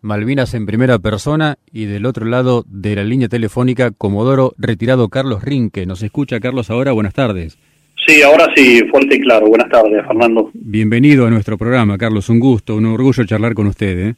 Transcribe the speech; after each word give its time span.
Malvinas 0.00 0.54
en 0.54 0.66
primera 0.66 0.98
persona 0.98 1.56
y 1.72 1.86
del 1.86 2.06
otro 2.06 2.24
lado 2.24 2.64
de 2.68 2.94
la 2.94 3.04
línea 3.04 3.28
telefónica 3.28 3.90
Comodoro 3.90 4.54
retirado 4.56 5.08
Carlos 5.08 5.42
Rinque. 5.42 5.86
¿Nos 5.86 6.02
escucha 6.02 6.38
Carlos 6.38 6.70
ahora? 6.70 6.92
Buenas 6.92 7.14
tardes. 7.14 7.58
Sí, 8.06 8.22
ahora 8.22 8.46
sí, 8.54 8.80
fuerte 8.90 9.16
y 9.16 9.20
claro. 9.20 9.48
Buenas 9.48 9.68
tardes, 9.70 10.06
Fernando. 10.06 10.50
Bienvenido 10.54 11.26
a 11.26 11.30
nuestro 11.30 11.58
programa, 11.58 11.98
Carlos. 11.98 12.28
Un 12.28 12.38
gusto, 12.38 12.76
un 12.76 12.86
orgullo 12.86 13.24
charlar 13.24 13.54
con 13.54 13.66
usted. 13.66 14.08
¿eh? 14.08 14.14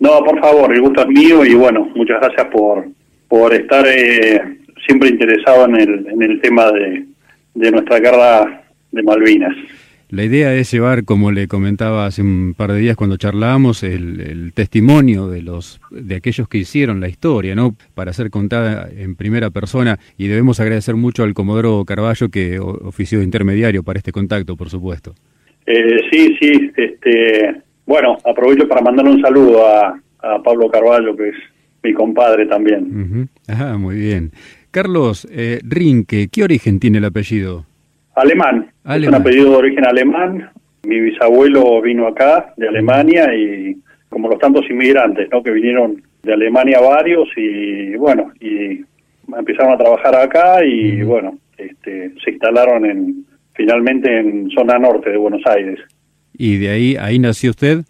No, 0.00 0.22
por 0.24 0.38
favor, 0.40 0.74
el 0.74 0.80
gusto 0.80 1.02
es 1.02 1.08
mío 1.08 1.44
y 1.44 1.54
bueno, 1.54 1.88
muchas 1.94 2.20
gracias 2.20 2.48
por, 2.48 2.86
por 3.28 3.54
estar 3.54 3.86
eh, 3.86 4.58
siempre 4.86 5.10
interesado 5.10 5.66
en 5.66 5.76
el, 5.76 6.06
en 6.08 6.22
el 6.22 6.40
tema 6.40 6.72
de, 6.72 7.06
de 7.54 7.70
nuestra 7.70 8.00
guerra 8.00 8.64
de 8.90 9.02
Malvinas. 9.02 9.54
La 10.10 10.24
idea 10.24 10.52
es 10.54 10.72
llevar, 10.72 11.04
como 11.04 11.30
le 11.30 11.46
comentaba 11.46 12.04
hace 12.04 12.20
un 12.20 12.54
par 12.56 12.72
de 12.72 12.80
días 12.80 12.96
cuando 12.96 13.16
charlábamos, 13.16 13.84
el, 13.84 14.52
testimonio 14.54 15.28
de 15.28 15.40
los 15.40 15.80
de 15.92 16.16
aquellos 16.16 16.48
que 16.48 16.58
hicieron 16.58 17.00
la 17.00 17.08
historia, 17.08 17.54
¿no? 17.54 17.76
Para 17.94 18.12
ser 18.12 18.30
contada 18.30 18.88
en 18.90 19.14
primera 19.14 19.50
persona 19.50 20.00
y 20.18 20.26
debemos 20.26 20.58
agradecer 20.58 20.96
mucho 20.96 21.22
al 21.22 21.32
Comodoro 21.32 21.84
Carballo 21.84 22.28
que 22.28 22.58
ofició 22.58 23.18
de 23.20 23.24
intermediario 23.24 23.84
para 23.84 23.98
este 23.98 24.10
contacto, 24.10 24.56
por 24.56 24.68
supuesto. 24.68 25.14
Eh, 25.64 26.00
sí, 26.10 26.36
sí, 26.40 26.72
este, 26.76 27.62
bueno, 27.86 28.18
aprovecho 28.24 28.66
para 28.66 28.82
mandarle 28.82 29.12
un 29.12 29.22
saludo 29.22 29.64
a, 29.64 29.94
Pablo 30.44 30.68
Carballo, 30.68 31.16
que 31.16 31.30
es 31.30 31.36
mi 31.82 31.94
compadre 31.94 32.44
también. 32.44 33.28
Ajá, 33.48 33.78
muy 33.78 33.96
bien. 33.96 34.32
Carlos 34.70 35.26
eh, 35.30 35.60
Rinque, 35.62 36.28
¿qué 36.30 36.44
origen 36.44 36.78
tiene 36.78 36.98
el 36.98 37.06
apellido? 37.06 37.64
Alemán. 38.14 38.70
Es 38.84 39.06
un 39.06 39.14
apellido 39.14 39.50
de 39.50 39.56
origen 39.56 39.86
alemán. 39.86 40.50
Mi 40.82 41.00
bisabuelo 41.00 41.80
vino 41.82 42.06
acá 42.06 42.52
de 42.56 42.68
Alemania 42.68 43.34
y 43.34 43.76
como 44.08 44.28
los 44.28 44.38
tantos 44.38 44.68
inmigrantes, 44.68 45.28
¿no? 45.30 45.42
Que 45.42 45.50
vinieron 45.50 46.02
de 46.22 46.32
Alemania 46.32 46.80
varios 46.80 47.28
y 47.36 47.94
bueno, 47.96 48.32
y 48.40 48.84
empezaron 49.36 49.72
a 49.72 49.78
trabajar 49.78 50.14
acá 50.16 50.64
y 50.64 51.02
bueno, 51.02 51.38
este, 51.56 52.12
se 52.22 52.30
instalaron 52.30 52.84
en 52.84 53.24
finalmente 53.54 54.18
en 54.18 54.50
zona 54.50 54.78
norte 54.78 55.10
de 55.10 55.16
Buenos 55.16 55.42
Aires. 55.46 55.78
¿Y 56.36 56.58
de 56.58 56.70
ahí 56.70 56.96
ahí 56.96 57.18
nació 57.18 57.50
usted? 57.50 57.80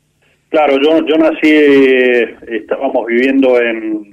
Claro, 0.49 0.75
yo 0.83 1.07
yo 1.07 1.17
nací 1.17 1.49
estábamos 2.49 3.07
viviendo 3.07 3.61
en 3.61 4.11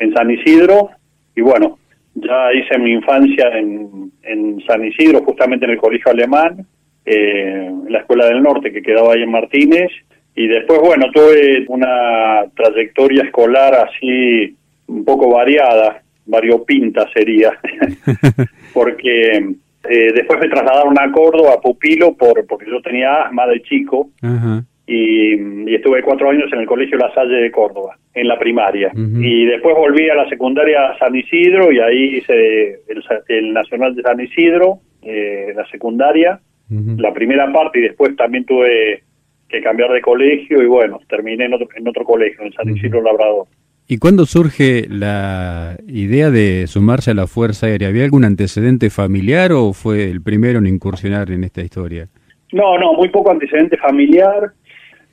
en 0.00 0.12
San 0.14 0.30
Isidro 0.30 0.90
y 1.36 1.42
bueno, 1.42 1.78
ya 2.14 2.52
hice 2.52 2.78
mi 2.78 2.92
infancia 2.92 3.48
en, 3.56 4.09
en 4.22 4.60
San 4.66 4.84
Isidro, 4.84 5.22
justamente 5.22 5.64
en 5.64 5.72
el 5.72 5.78
colegio 5.78 6.10
alemán, 6.10 6.66
eh, 7.04 7.66
en 7.68 7.92
la 7.92 8.00
Escuela 8.00 8.26
del 8.26 8.42
Norte, 8.42 8.72
que 8.72 8.82
quedaba 8.82 9.14
ahí 9.14 9.22
en 9.22 9.30
Martínez. 9.30 9.90
Y 10.34 10.46
después, 10.46 10.80
bueno, 10.80 11.06
tuve 11.12 11.64
una 11.68 12.44
trayectoria 12.54 13.24
escolar 13.24 13.74
así 13.74 14.56
un 14.86 15.04
poco 15.04 15.30
variada, 15.30 16.02
variopinta 16.26 17.08
sería, 17.12 17.52
porque 18.74 19.38
eh, 19.88 20.12
después 20.14 20.40
me 20.40 20.48
trasladaron 20.48 20.98
a 20.98 21.10
Córdoba, 21.10 21.54
a 21.54 21.60
Pupilo, 21.60 22.14
por, 22.14 22.46
porque 22.46 22.70
yo 22.70 22.80
tenía 22.82 23.22
asma 23.22 23.46
de 23.46 23.62
chico 23.62 24.10
y, 24.90 25.74
estuve 25.74 26.02
cuatro 26.02 26.30
años 26.30 26.52
en 26.52 26.60
el 26.60 26.66
Colegio 26.66 26.98
La 26.98 27.14
Salle 27.14 27.36
de 27.36 27.50
Córdoba, 27.52 27.96
en 28.12 28.26
la 28.26 28.38
primaria. 28.38 28.90
Y 28.94 29.46
después 29.46 29.76
volví 29.76 30.10
a 30.10 30.16
la 30.16 30.28
secundaria 30.28 30.98
San 30.98 31.14
Isidro 31.14 31.70
y 31.70 31.78
ahí 31.78 32.16
hice 32.16 32.80
el, 33.28 33.52
Nacional 33.52 33.94
de 33.94 34.02
San 34.02 34.20
Isidro, 34.20 34.80
eh, 35.02 35.52
la 35.54 35.64
secundaria, 35.70 36.40
la 36.68 37.12
primera 37.12 37.52
parte 37.52 37.78
y 37.78 37.82
después 37.82 38.14
también 38.16 38.44
tuve 38.44 39.02
que 39.48 39.60
cambiar 39.60 39.90
de 39.90 40.00
colegio 40.00 40.62
y 40.62 40.66
bueno, 40.66 41.00
terminé 41.08 41.44
en 41.44 41.54
otro, 41.54 41.68
en 41.74 41.88
otro 41.88 42.04
colegio, 42.04 42.44
en 42.44 42.52
San 42.52 42.68
Isidro 42.68 43.02
Labrador. 43.02 43.46
¿Y 43.88 43.98
cuándo 43.98 44.24
surge 44.24 44.86
la 44.88 45.76
idea 45.88 46.30
de 46.30 46.66
sumarse 46.68 47.10
a 47.10 47.14
la 47.14 47.26
Fuerza 47.26 47.66
Aérea? 47.66 47.88
¿Había 47.88 48.04
algún 48.04 48.24
antecedente 48.24 48.88
familiar 48.90 49.52
o 49.52 49.72
fue 49.72 50.10
el 50.10 50.22
primero 50.22 50.60
en 50.60 50.66
incursionar 50.66 51.30
en 51.32 51.42
esta 51.42 51.60
historia? 51.62 52.06
No, 52.52 52.78
no, 52.78 52.94
muy 52.94 53.08
poco 53.08 53.30
antecedente 53.30 53.76
familiar 53.76 54.52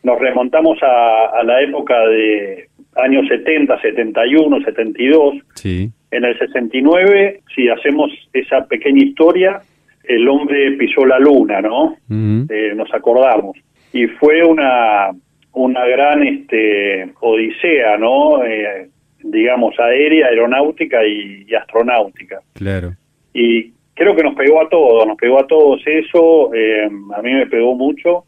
nos 0.07 0.19
remontamos 0.19 0.79
a, 0.81 1.44
la 1.44 1.62
época 1.62 2.00
de 2.07 2.69
años 2.95 3.28
70, 3.28 3.81
71, 3.81 4.62
72. 4.63 5.35
Sí. 5.56 5.91
En 6.12 6.23
el 6.23 6.40
69, 6.40 7.41
si 7.53 7.68
hacemos 7.68 8.09
esa 8.31 8.66
pequeña 8.67 9.03
historia, 9.03 9.59
el 10.06 10.25
hombre 10.29 10.72
pisó 10.78 11.06
la 11.06 11.19
luna, 11.19 11.59
¿no? 11.59 11.97
Eh, 12.09 12.73
nos 12.73 12.94
acordamos. 12.94 13.57
Y 13.91 14.07
fue 14.07 14.46
una, 14.46 15.12
una 15.51 15.85
gran 15.85 16.23
este, 16.23 17.12
odisea, 17.19 17.97
¿no? 17.97 18.46
Eh, 18.46 18.88
digamos, 19.22 19.78
aérea, 19.78 20.28
aeronáutica 20.28 21.06
y, 21.06 21.53
astronáutica. 21.53 22.40
Claro. 22.53 22.94
Y 23.34 23.73
creo 23.94 24.16
que 24.16 24.23
nos 24.23 24.35
pegó 24.35 24.62
a 24.62 24.69
todos, 24.69 25.06
nos 25.06 25.17
pegó 25.17 25.41
a 25.41 25.47
todos 25.47 25.81
eso, 25.85 26.53
eh, 26.53 26.85
a 26.85 27.22
mí 27.22 27.34
me 27.34 27.47
pegó 27.47 27.75
mucho 27.75 28.23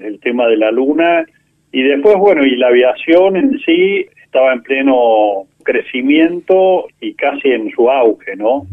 el 0.00 0.20
tema 0.20 0.46
de 0.46 0.56
la 0.56 0.70
luna. 0.70 1.24
Y 1.72 1.82
después, 1.82 2.16
bueno, 2.16 2.44
y 2.44 2.56
la 2.56 2.68
aviación 2.68 3.36
en 3.36 3.58
sí 3.60 4.06
estaba 4.24 4.52
en 4.52 4.62
pleno 4.62 5.46
crecimiento 5.64 6.86
y 7.00 7.14
casi 7.14 7.48
en 7.48 7.70
su 7.70 7.90
auge, 7.90 8.36
¿no? 8.36 8.66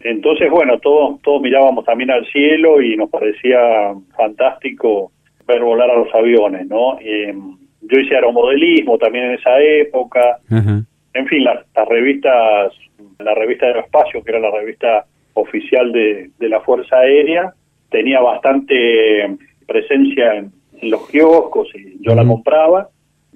Entonces, 0.00 0.50
bueno, 0.50 0.78
todos, 0.78 1.20
todos 1.22 1.42
mirábamos 1.42 1.84
también 1.84 2.10
al 2.10 2.26
cielo 2.26 2.80
y 2.80 2.96
nos 2.96 3.10
parecía 3.10 3.92
fantástico 4.16 5.12
ver 5.46 5.62
volar 5.62 5.90
a 5.90 5.96
los 5.96 6.14
aviones, 6.14 6.66
¿no? 6.66 6.98
Eh, 7.00 7.34
yo 7.82 8.00
hice 8.00 8.14
aeromodelismo 8.14 8.98
también 8.98 9.26
en 9.26 9.34
esa 9.34 9.60
época. 9.60 10.38
En 10.50 11.26
fin, 11.26 11.44
las, 11.44 11.64
revistas, 11.88 12.72
la 13.18 13.34
revista 13.34 13.66
de 13.66 13.72
Aeroespacio, 13.72 14.22
que 14.22 14.30
era 14.30 14.40
la 14.40 14.50
revista 14.50 15.04
oficial 15.34 15.90
de, 15.92 16.30
de 16.38 16.48
la 16.48 16.60
Fuerza 16.60 16.98
Aérea, 16.98 17.52
tenía 17.90 18.20
bastante 18.20 19.24
presencia 19.68 20.34
en, 20.34 20.52
los 20.80 21.08
kioscos 21.08 21.68
y 21.74 21.96
yo 22.00 22.14
la 22.14 22.24
compraba. 22.24 22.88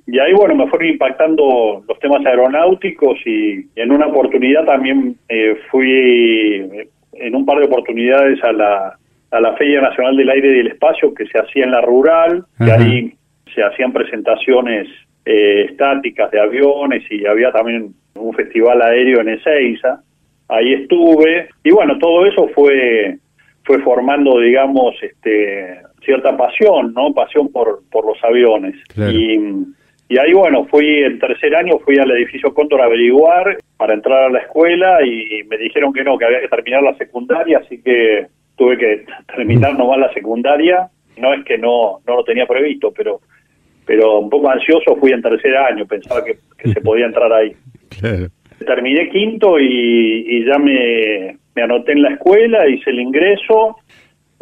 Y 0.06 0.16
ahí, 0.20 0.32
bueno, 0.32 0.54
me 0.54 0.68
fueron 0.68 0.90
impactando 0.90 1.82
los 1.88 1.98
temas 1.98 2.24
aeronáuticos 2.24 3.18
y, 3.26 3.66
en 3.74 3.90
una 3.90 4.06
oportunidad 4.06 4.64
también 4.64 5.16
eh, 5.28 5.56
fui, 5.68 6.64
en 7.14 7.34
un 7.34 7.44
par 7.44 7.58
de 7.58 7.64
oportunidades, 7.64 8.42
a 8.44 8.52
la, 8.52 8.96
a 9.32 9.40
la 9.40 9.56
Feria 9.56 9.80
Nacional 9.80 10.16
del 10.16 10.30
Aire 10.30 10.48
y 10.50 10.56
del 10.58 10.68
Espacio 10.68 11.12
que 11.12 11.26
se 11.26 11.38
hacía 11.38 11.64
en 11.64 11.72
la 11.72 11.80
rural, 11.80 12.44
y 12.60 12.70
ahí 12.70 13.14
se 13.52 13.62
hacían 13.64 13.92
presentaciones 13.92 14.86
eh, 15.24 15.66
estáticas 15.70 16.30
de 16.30 16.40
aviones 16.40 17.04
y 17.10 17.26
había 17.26 17.52
también 17.52 17.94
un 18.14 18.34
festival 18.34 18.82
aéreo 18.82 19.20
en 19.20 19.30
Ezeiza. 19.30 20.02
Ahí 20.48 20.74
estuve 20.74 21.48
y 21.64 21.70
bueno, 21.70 21.98
todo 21.98 22.26
eso 22.26 22.48
fue 22.54 23.18
fue 23.64 23.80
formando, 23.82 24.40
digamos, 24.40 24.94
este 25.00 25.78
cierta 26.04 26.36
pasión, 26.36 26.92
¿no? 26.94 27.12
Pasión 27.12 27.50
por, 27.50 27.82
por 27.90 28.06
los 28.06 28.22
aviones. 28.22 28.74
Y, 28.96 29.38
y 30.08 30.18
ahí, 30.18 30.32
bueno, 30.32 30.66
fui 30.66 31.02
en 31.02 31.18
tercer 31.18 31.54
año, 31.54 31.78
fui 31.78 31.98
al 31.98 32.10
edificio 32.10 32.52
Cóndor 32.52 32.82
a 32.82 32.84
averiguar 32.84 33.58
para 33.76 33.94
entrar 33.94 34.24
a 34.24 34.30
la 34.30 34.40
escuela 34.40 35.04
y 35.04 35.42
me 35.44 35.56
dijeron 35.58 35.92
que 35.92 36.04
no, 36.04 36.18
que 36.18 36.26
había 36.26 36.40
que 36.40 36.48
terminar 36.48 36.82
la 36.82 36.94
secundaria, 36.96 37.58
así 37.58 37.80
que 37.82 38.26
tuve 38.56 38.76
que 38.76 39.04
terminar 39.34 39.76
nomás 39.78 39.98
la 39.98 40.12
secundaria. 40.12 40.88
No 41.16 41.32
es 41.34 41.44
que 41.44 41.58
no, 41.58 42.00
no 42.06 42.16
lo 42.16 42.24
tenía 42.24 42.46
previsto, 42.46 42.92
pero 42.92 43.20
pero 43.84 44.20
un 44.20 44.30
poco 44.30 44.48
ansioso 44.48 44.96
fui 44.96 45.12
en 45.12 45.22
tercer 45.22 45.56
año, 45.56 45.86
pensaba 45.86 46.24
que, 46.24 46.38
se 46.72 46.80
podía 46.80 47.06
entrar 47.06 47.32
ahí. 47.32 47.52
Terminé 48.64 49.08
quinto 49.10 49.58
y, 49.58 50.24
y 50.28 50.44
ya 50.44 50.56
me, 50.58 51.36
me 51.54 51.62
anoté 51.62 51.92
en 51.92 52.02
la 52.02 52.10
escuela, 52.10 52.68
hice 52.68 52.90
el 52.90 53.00
ingreso 53.00 53.76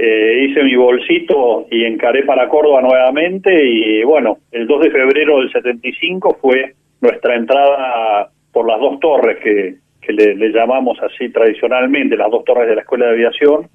eh, 0.03 0.47
hice 0.49 0.65
mi 0.65 0.75
bolsito 0.77 1.67
y 1.71 1.85
encaré 1.85 2.23
para 2.23 2.49
Córdoba 2.49 2.81
nuevamente 2.81 3.53
y 3.63 4.03
bueno, 4.03 4.39
el 4.51 4.67
2 4.67 4.85
de 4.85 4.91
febrero 4.91 5.41
del 5.41 5.53
75 5.53 6.39
fue 6.41 6.73
nuestra 7.03 7.37
entrada 7.37 8.31
por 8.51 8.67
las 8.67 8.81
dos 8.81 8.99
torres 8.99 9.37
que, 9.43 9.77
que 10.01 10.13
le, 10.15 10.53
llamamos 10.53 10.99
así 11.03 11.29
tradicionalmente, 11.29 12.17
las 12.17 12.31
dos 12.31 12.45
torres 12.47 12.67
de 12.67 12.77
la 12.77 12.81
Escuela 12.81 13.07
de 13.07 13.13
Aviación. 13.13 13.69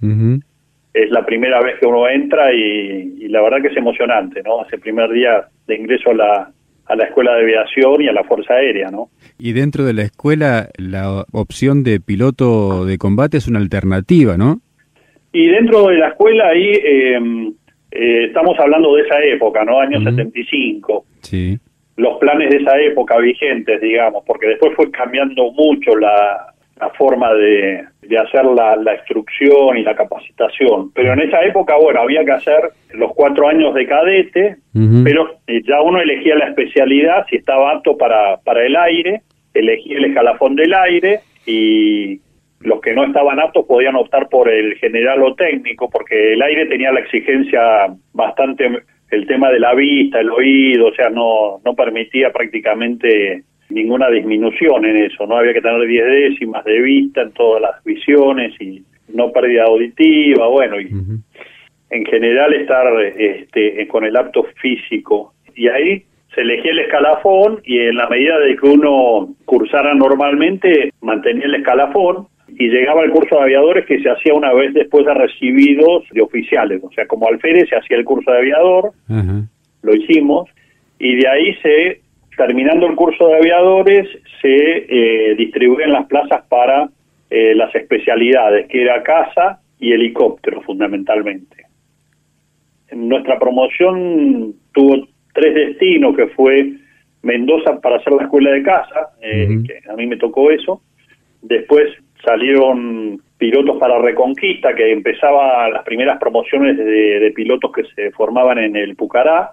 Es 0.96 1.12
la 1.12 1.24
primera 1.24 1.62
vez 1.62 1.78
que 1.80 1.86
uno 1.86 2.10
entra 2.10 2.52
y, 2.52 3.28
la 3.28 3.44
verdad 3.44 3.62
que 3.62 3.68
es 3.68 3.78
emocionante, 3.78 4.42
¿no? 4.44 4.66
Ese 4.66 4.80
primer 4.80 5.12
día 5.12 5.46
de 5.68 5.76
ingreso 5.76 6.10
a 6.10 6.14
la, 6.16 6.52
a 6.86 6.96
la 6.96 7.04
Escuela 7.04 7.36
de 7.36 7.44
Aviación 7.44 8.02
y 8.02 8.08
a 8.08 8.14
la 8.14 8.24
Fuerza 8.24 8.56
Aérea, 8.56 8.90
¿no? 8.90 9.10
Y 9.38 9.54
dentro 9.54 9.84
de 9.84 9.94
la 9.94 10.02
escuela, 10.02 10.70
la 10.78 11.26
opción 11.34 11.84
de 11.84 12.00
piloto 12.00 12.86
de 12.86 12.98
combate 12.98 13.38
es 13.38 13.48
una 13.48 13.60
alternativa, 13.60 14.38
¿no? 14.38 14.62
Y 15.36 15.48
dentro 15.48 15.88
de 15.88 15.98
la 15.98 16.08
escuela 16.08 16.48
ahí 16.48 16.80
eh, 16.82 17.20
eh, 17.92 18.26
estamos 18.28 18.58
hablando 18.58 18.96
de 18.96 19.02
esa 19.02 19.22
época, 19.22 19.66
¿no? 19.66 19.82
Año 19.82 20.02
75. 20.02 21.04
Sí. 21.24 21.60
Los 21.98 22.18
planes 22.20 22.52
de 22.52 22.58
esa 22.60 22.80
época 22.80 23.18
vigentes, 23.18 23.82
digamos, 23.82 24.24
porque 24.26 24.48
después 24.48 24.74
fue 24.78 24.90
cambiando 24.92 25.52
mucho 25.52 25.94
la, 25.98 26.54
la 26.80 26.90
forma 26.92 27.34
de, 27.34 27.84
de 28.04 28.18
hacer 28.18 28.46
la, 28.46 28.78
la, 28.78 28.96
instrucción 28.96 29.78
y 29.78 29.84
la 29.84 29.94
capacitación. 29.94 30.94
Pero 30.94 31.12
en 31.12 31.20
esa 31.24 31.44
época, 31.44 31.76
bueno, 31.76 32.00
había 32.00 32.24
que 32.24 32.32
hacer 32.32 32.70
los 32.94 33.14
cuatro 33.14 33.50
años 33.50 33.74
de 33.74 33.88
cadete, 33.88 34.56
pero 35.04 35.40
eh, 35.48 35.62
ya 35.68 35.82
uno 35.82 36.00
elegía 36.00 36.38
la 36.38 36.48
especialidad 36.48 37.26
si 37.30 37.36
estaba 37.36 37.74
apto 37.74 37.98
para, 37.98 38.38
para 38.38 38.66
el 38.66 38.78
aire, 38.78 39.24
elegía 39.54 39.98
el 39.98 40.06
escalafón 40.06 40.56
del 40.56 40.74
aire 40.74 41.20
y 41.46 42.22
los 42.62 42.82
que 42.82 42.94
no 42.94 43.06
estaban 43.06 43.40
aptos 43.40 43.66
podían 43.66 43.96
optar 43.96 44.30
por 44.30 44.50
el 44.50 44.76
general 44.76 45.22
o 45.24 45.36
técnico, 45.36 45.90
porque 45.90 46.34
el 46.34 46.42
aire 46.42 46.66
tenía 46.66 46.92
la 46.92 47.02
exigencia 47.02 47.88
bastante, 48.14 48.84
el 49.12 49.28
tema 49.28 49.50
de 49.52 49.60
la 49.60 49.74
vista, 49.76 50.20
el 50.20 50.32
oído, 50.32 50.88
o 50.88 50.94
sea, 50.94 51.10
no, 51.10 51.60
no 51.64 51.76
permitía 51.76 52.32
prácticamente 52.32 53.44
ninguna 53.70 54.10
disminución 54.10 54.86
en 54.86 54.98
eso, 54.98 55.26
no 55.26 55.38
había 55.38 55.54
que 55.54 55.62
tener 55.62 55.88
10 55.88 56.06
décimas 56.06 56.64
de 56.66 56.82
vista 56.82 57.22
en 57.22 57.32
todas 57.32 57.62
las 57.62 57.84
visiones 57.84 58.54
y 58.60 58.84
no 59.14 59.32
pérdida 59.32 59.64
auditiva, 59.66 60.48
bueno, 60.48 60.80
y 60.80 60.90
en 61.90 62.06
general 62.06 62.54
estar 62.54 62.88
este, 63.18 63.88
con 63.88 64.06
el 64.06 64.16
apto 64.16 64.44
físico. 64.62 65.34
Y 65.56 65.68
ahí 65.68 66.04
se 66.34 66.42
elegía 66.42 66.72
el 66.72 66.80
escalafón 66.80 67.62
y 67.64 67.80
en 67.80 67.96
la 67.96 68.10
medida 68.10 68.38
de 68.40 68.56
que 68.56 68.68
uno 68.68 69.30
cursara 69.46 69.94
normalmente, 69.94 70.92
mantenía 71.02 71.46
el 71.46 71.56
escalafón 71.56 72.28
y 72.58 72.70
llegaba 72.70 73.02
al 73.02 73.12
curso 73.12 73.36
de 73.36 73.44
aviadores 73.44 73.86
que 73.86 74.02
se 74.02 74.10
hacía 74.10 74.34
una 74.34 74.54
vez 74.54 74.74
después 74.74 75.06
de 75.06 75.14
recibidos 75.14 76.04
de 76.12 76.22
oficiales, 76.22 76.82
o 76.84 76.92
sea, 76.92 77.06
como 77.06 77.28
alférez 77.28 77.68
se 77.70 77.76
hacía 77.76 77.98
el 77.98 78.06
curso 78.06 78.32
de 78.32 78.38
aviador, 78.38 78.92
lo 79.82 79.96
hicimos, 79.96 80.50
y 80.98 81.16
de 81.16 81.28
ahí 81.28 81.56
se 81.62 82.02
terminando 82.38 82.88
el 82.88 82.96
curso 82.96 83.28
de 83.28 83.38
aviadores, 83.38 84.08
se 84.42 84.50
eh, 84.50 85.36
distribuyen 85.36 85.92
las 85.92 86.06
plazas 86.08 86.44
para 86.50 86.90
eh, 87.30 87.56
las 87.56 87.74
especialidades, 87.74 88.68
que 88.68 88.82
era 88.82 89.04
casa 89.04 89.62
y 89.80 89.94
helicóptero 89.94 90.62
fundamentalmente. 90.62 91.66
Nuestra 92.92 93.40
promoción 93.40 94.54
tuvo 94.74 95.08
tres 95.34 95.56
destinos, 95.56 96.16
que 96.16 96.28
fue 96.28 96.74
Mendoza 97.24 97.82
para 97.82 97.98
hacer 97.98 98.14
la 98.14 98.24
escuela 98.24 98.52
de 98.52 98.64
casa, 98.64 99.10
eh, 99.22 99.48
que 99.66 99.90
a 99.90 99.96
mí 99.96 100.06
me 100.06 100.18
tocó 100.18 100.52
eso. 100.52 100.82
Después 101.42 101.88
salieron 102.24 103.20
pilotos 103.38 103.78
para 103.78 104.00
Reconquista, 104.00 104.74
que 104.74 104.92
empezaba 104.92 105.70
las 105.70 105.84
primeras 105.84 106.20
promociones 106.20 106.78
de, 106.78 107.32
pilotos 107.36 107.72
que 107.72 107.84
se 107.96 108.12
formaban 108.12 108.58
en 108.58 108.76
el 108.76 108.96
Pucará. 108.96 109.52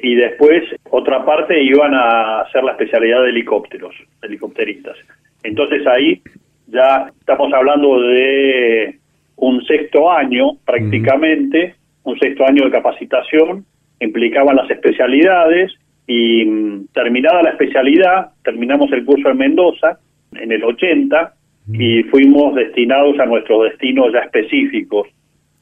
Y 0.00 0.14
después 0.14 0.62
otra 0.90 1.24
parte 1.24 1.60
iban 1.60 1.92
a 1.92 2.42
hacer 2.42 2.62
la 2.62 2.72
especialidad 2.72 3.22
de 3.22 3.30
helicópteros, 3.30 3.94
helicópteristas. 4.22 4.96
Entonces 5.42 5.84
ahí 5.86 6.22
ya 6.68 7.10
estamos 7.18 7.52
hablando 7.52 8.00
de 8.00 8.96
un 9.36 9.64
sexto 9.64 10.10
año 10.10 10.52
prácticamente, 10.64 11.74
un 12.04 12.18
sexto 12.18 12.46
año 12.46 12.64
de 12.64 12.70
capacitación, 12.70 13.64
implicaban 14.00 14.54
las 14.54 14.70
especialidades 14.70 15.72
y 16.06 16.44
mm, 16.44 16.86
terminada 16.94 17.42
la 17.42 17.50
especialidad, 17.50 18.30
terminamos 18.44 18.92
el 18.92 19.04
curso 19.04 19.30
en 19.30 19.38
Mendoza 19.38 19.98
en 20.32 20.52
el 20.52 20.62
80 20.62 21.34
y 21.70 22.02
fuimos 22.04 22.54
destinados 22.54 23.18
a 23.18 23.26
nuestros 23.26 23.64
destinos 23.64 24.12
ya 24.12 24.20
específicos. 24.20 25.08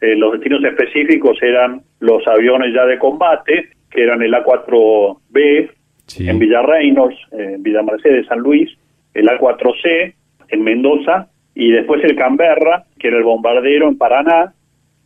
Eh, 0.00 0.14
los 0.16 0.32
destinos 0.32 0.62
específicos 0.64 1.42
eran 1.42 1.82
los 2.00 2.26
aviones 2.28 2.74
ya 2.74 2.84
de 2.84 2.98
combate, 2.98 3.70
que 3.90 4.02
eran 4.02 4.22
el 4.22 4.32
A4B 4.34 5.70
en 6.18 6.38
Villarreinos, 6.38 7.14
en 7.32 7.62
Villa 7.62 7.82
Mercedes, 7.82 8.26
San 8.26 8.40
Luis, 8.40 8.70
el 9.14 9.26
A4C 9.26 10.14
en 10.48 10.62
Mendoza, 10.62 11.28
y 11.54 11.70
después 11.70 12.04
el 12.04 12.14
Canberra, 12.14 12.84
que 12.98 13.08
era 13.08 13.16
el 13.16 13.24
bombardero 13.24 13.88
en 13.88 13.96
Paraná, 13.96 14.52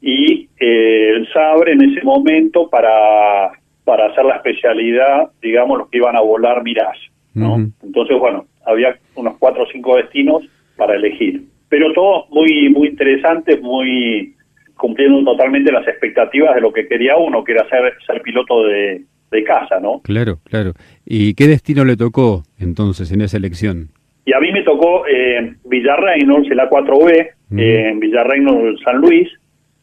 y 0.02 0.48
eh, 0.58 1.12
el 1.16 1.28
Sabre 1.32 1.72
en 1.72 1.82
ese 1.82 2.02
momento 2.02 2.68
para, 2.68 3.52
para 3.84 4.06
hacer 4.06 4.24
la 4.24 4.36
especialidad, 4.36 5.30
digamos, 5.40 5.78
los 5.78 5.88
que 5.88 5.98
iban 5.98 6.16
a 6.16 6.20
volar 6.20 6.62
Mirage. 6.62 7.10
¿no? 7.34 7.56
Entonces, 7.82 8.18
bueno, 8.18 8.46
había 8.66 8.98
unos 9.14 9.36
cuatro 9.38 9.62
o 9.62 9.66
cinco 9.70 9.96
destinos 9.96 10.42
para 10.80 10.96
elegir. 10.96 11.42
Pero 11.68 11.92
todo 11.92 12.26
muy, 12.30 12.70
muy 12.70 12.88
interesante, 12.88 13.58
muy 13.58 14.34
cumpliendo 14.74 15.22
totalmente 15.22 15.70
las 15.70 15.86
expectativas 15.86 16.54
de 16.54 16.62
lo 16.62 16.72
que 16.72 16.88
quería 16.88 17.16
uno, 17.16 17.44
que 17.44 17.52
era 17.52 17.68
ser, 17.68 17.92
ser 18.06 18.22
piloto 18.22 18.64
de, 18.64 19.02
de 19.30 19.44
casa, 19.44 19.78
¿no? 19.78 20.00
Claro, 20.02 20.38
claro. 20.44 20.72
¿Y 21.04 21.34
qué 21.34 21.46
destino 21.46 21.84
le 21.84 21.96
tocó 21.96 22.44
entonces 22.58 23.12
en 23.12 23.20
esa 23.20 23.36
elección? 23.36 23.90
Y 24.24 24.32
a 24.32 24.40
mí 24.40 24.50
me 24.52 24.62
tocó 24.62 25.06
eh, 25.06 25.54
Villarreynolds, 25.66 26.50
el 26.50 26.58
A4B, 26.58 27.28
en 27.58 28.00
Villarreynolds, 28.00 28.80
San 28.82 28.96
Luis, 28.96 29.28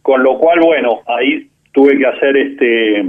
con 0.01 0.23
lo 0.23 0.39
cual, 0.39 0.59
bueno, 0.61 1.01
ahí 1.05 1.47
tuve 1.73 1.97
que 1.97 2.07
hacer 2.07 2.38
este 2.38 3.05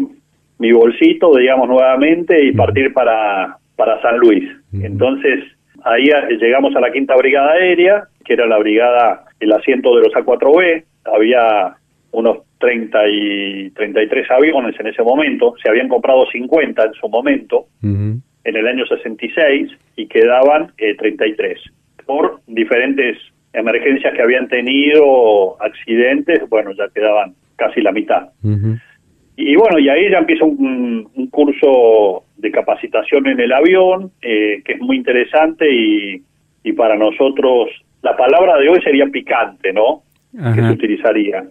mi 0.58 0.72
bolsito, 0.72 1.34
digamos, 1.36 1.68
nuevamente 1.68 2.44
y 2.44 2.52
partir 2.52 2.92
para, 2.92 3.56
para 3.76 4.02
San 4.02 4.18
Luis. 4.18 4.44
Entonces, 4.72 5.44
ahí 5.84 6.10
llegamos 6.40 6.74
a 6.76 6.80
la 6.80 6.90
quinta 6.90 7.16
brigada 7.16 7.52
aérea, 7.52 8.04
que 8.24 8.34
era 8.34 8.46
la 8.46 8.58
brigada, 8.58 9.24
el 9.40 9.52
asiento 9.52 9.94
de 9.96 10.02
los 10.02 10.12
A4B, 10.12 10.84
había 11.04 11.76
unos 12.10 12.38
30 12.58 13.08
y 13.08 13.70
33 13.70 14.30
aviones 14.30 14.78
en 14.80 14.88
ese 14.88 15.02
momento, 15.02 15.54
se 15.62 15.68
habían 15.68 15.88
comprado 15.88 16.26
50 16.30 16.82
en 16.82 16.92
su 16.94 17.08
momento, 17.08 17.66
en 17.82 18.22
el 18.44 18.66
año 18.66 18.84
66, 18.86 19.70
y 19.96 20.06
quedaban 20.06 20.72
33. 20.76 21.58
Eh, 21.58 21.70
Por 22.04 22.40
diferentes 22.46 23.18
emergencias 23.52 24.14
que 24.14 24.22
habían 24.22 24.48
tenido, 24.48 25.60
accidentes, 25.62 26.48
bueno, 26.48 26.72
ya 26.72 26.88
quedaban 26.94 27.34
casi 27.56 27.80
la 27.80 27.92
mitad. 27.92 28.28
Y 29.36 29.54
bueno, 29.54 29.78
y 29.78 29.88
ahí 29.88 30.10
ya 30.10 30.18
empieza 30.18 30.44
un, 30.44 31.28
curso 31.30 32.24
de 32.38 32.50
capacitación 32.50 33.26
en 33.26 33.40
el 33.40 33.52
avión, 33.52 34.12
eh, 34.22 34.62
que 34.64 34.72
es 34.74 34.80
muy 34.80 34.96
interesante 34.96 35.70
y, 35.70 36.22
y 36.62 36.72
para 36.72 36.96
nosotros, 36.96 37.70
la 38.02 38.16
palabra 38.16 38.56
de 38.58 38.68
hoy 38.68 38.80
sería 38.82 39.06
picante, 39.06 39.72
¿no? 39.72 40.02
que 40.32 40.60
se 40.60 40.70
utilizaría. 40.70 41.44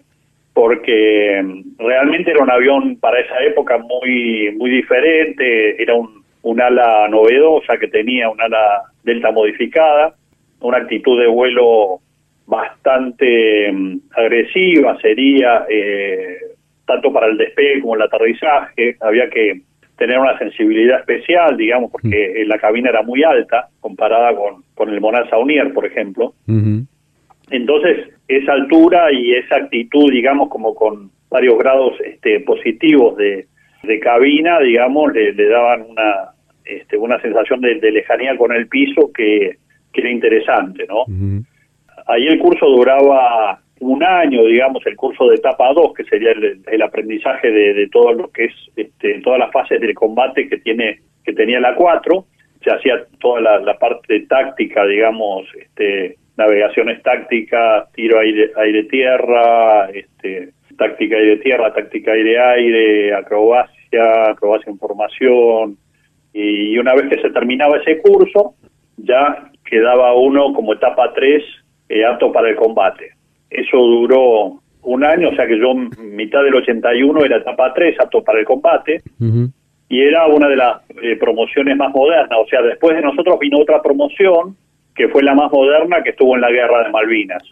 Porque 0.54 1.42
mm, 1.42 1.78
realmente 1.78 2.30
era 2.30 2.42
un 2.42 2.50
avión 2.50 2.96
para 2.96 3.20
esa 3.20 3.40
época 3.42 3.78
muy 3.78 4.50
muy 4.56 4.70
diferente, 4.70 5.80
era 5.80 5.94
un, 5.94 6.22
un 6.42 6.60
ala 6.60 7.08
novedosa 7.08 7.76
que 7.76 7.88
tenía 7.88 8.30
un 8.30 8.40
ala 8.40 8.82
delta 9.04 9.30
modificada, 9.30 10.14
una 10.60 10.78
actitud 10.78 11.20
de 11.20 11.26
vuelo 11.26 12.00
bastante 12.46 13.70
mm, 13.70 13.98
agresiva 14.16 14.98
sería 15.00 15.66
eh, 15.68 16.38
tanto 16.86 17.12
para 17.12 17.26
el 17.26 17.36
despegue 17.36 17.82
como 17.82 17.94
el 17.96 18.02
aterrizaje, 18.02 18.96
había 19.00 19.28
que 19.28 19.60
tener 19.98 20.18
una 20.18 20.38
sensibilidad 20.38 21.00
especial, 21.00 21.56
digamos, 21.56 21.90
porque 21.90 22.44
mm. 22.44 22.48
la 22.48 22.58
cabina 22.58 22.88
era 22.88 23.02
muy 23.02 23.24
alta 23.24 23.68
comparada 23.80 24.34
con, 24.34 24.62
con 24.74 24.88
el 24.88 25.00
Monal 25.00 25.28
Saunier, 25.28 25.72
por 25.74 25.84
ejemplo. 25.84 26.32
Entonces, 27.50 28.08
esa 28.28 28.52
altura 28.52 29.12
y 29.12 29.34
esa 29.34 29.56
actitud, 29.56 30.10
digamos, 30.10 30.48
como 30.48 30.74
con 30.74 31.10
varios 31.30 31.58
grados 31.58 31.94
este, 32.04 32.40
positivos 32.40 33.16
de, 33.16 33.46
cabina, 34.00 34.60
digamos, 34.60 35.12
le, 35.12 35.32
daban 35.32 35.82
una, 35.88 36.30
este, 36.64 36.96
una 36.96 37.20
sensación 37.20 37.60
de, 37.60 37.74
lejanía 37.90 38.36
con 38.36 38.52
el 38.52 38.68
piso 38.68 39.10
que, 39.12 39.56
era 39.94 40.10
interesante, 40.10 40.86
¿no? 40.86 41.06
Ahí 42.06 42.28
el 42.28 42.38
curso 42.38 42.66
duraba 42.66 43.60
un 43.80 44.02
año, 44.02 44.44
digamos, 44.44 44.84
el 44.86 44.96
curso 44.96 45.28
de 45.28 45.36
etapa 45.36 45.72
2, 45.72 45.94
que 45.94 46.04
sería 46.04 46.32
el, 46.32 46.82
aprendizaje 46.82 47.50
de, 47.50 47.88
todo 47.88 48.12
lo 48.12 48.30
que 48.30 48.46
es, 48.46 48.54
este, 48.76 49.20
todas 49.20 49.38
las 49.38 49.52
fases 49.52 49.80
del 49.80 49.94
combate 49.94 50.48
que 50.48 50.58
tiene 50.58 51.00
que 51.24 51.32
tenía 51.32 51.60
la 51.60 51.74
4, 51.74 52.24
se 52.64 52.70
hacía 52.70 53.04
toda 53.20 53.40
la, 53.40 53.58
la 53.60 53.78
parte 53.78 54.20
táctica, 54.26 54.86
digamos, 54.86 55.46
este, 55.54 56.16
navegaciones 56.38 57.02
tácticas, 57.02 57.92
tiro 57.92 58.20
aire, 58.20 58.52
aire 58.56 58.84
tierra, 58.84 59.90
este, 59.90 60.50
táctica 60.78 61.16
aire 61.16 61.36
tierra, 61.38 61.72
táctica 61.74 62.12
aire 62.12 62.38
aire, 62.38 63.14
acrobacia, 63.14 64.30
acrobacia 64.30 64.70
en 64.70 64.78
formación. 64.78 65.76
Y 66.32 66.78
una 66.78 66.94
vez 66.94 67.08
que 67.08 67.20
se 67.20 67.30
terminaba 67.30 67.78
ese 67.78 68.00
curso, 68.00 68.54
ya 68.96 69.50
quedaba 69.64 70.14
uno 70.14 70.52
como 70.54 70.74
etapa 70.74 71.12
3 71.12 71.42
eh, 71.88 72.04
apto 72.04 72.32
para 72.32 72.48
el 72.48 72.56
combate. 72.56 73.17
Eso 73.50 73.78
duró 73.78 74.60
un 74.82 75.04
año, 75.04 75.30
o 75.30 75.34
sea 75.34 75.46
que 75.46 75.58
yo 75.58 75.74
mitad 75.74 76.42
del 76.42 76.54
81 76.54 77.24
era 77.24 77.38
etapa 77.38 77.72
3 77.74 78.00
apto 78.00 78.22
para 78.22 78.40
el 78.40 78.44
combate. 78.44 79.02
Y 79.90 80.00
era 80.02 80.26
una 80.26 80.48
de 80.48 80.56
las 80.56 80.82
eh, 81.02 81.16
promociones 81.16 81.76
más 81.76 81.92
modernas, 81.94 82.38
o 82.38 82.46
sea, 82.48 82.60
después 82.62 82.94
de 82.94 83.02
nosotros 83.02 83.38
vino 83.38 83.58
otra 83.58 83.80
promoción 83.82 84.56
que 84.94 85.08
fue 85.08 85.22
la 85.22 85.34
más 85.34 85.50
moderna 85.50 86.02
que 86.02 86.10
estuvo 86.10 86.34
en 86.34 86.42
la 86.42 86.50
guerra 86.50 86.84
de 86.84 86.90
Malvinas. 86.90 87.42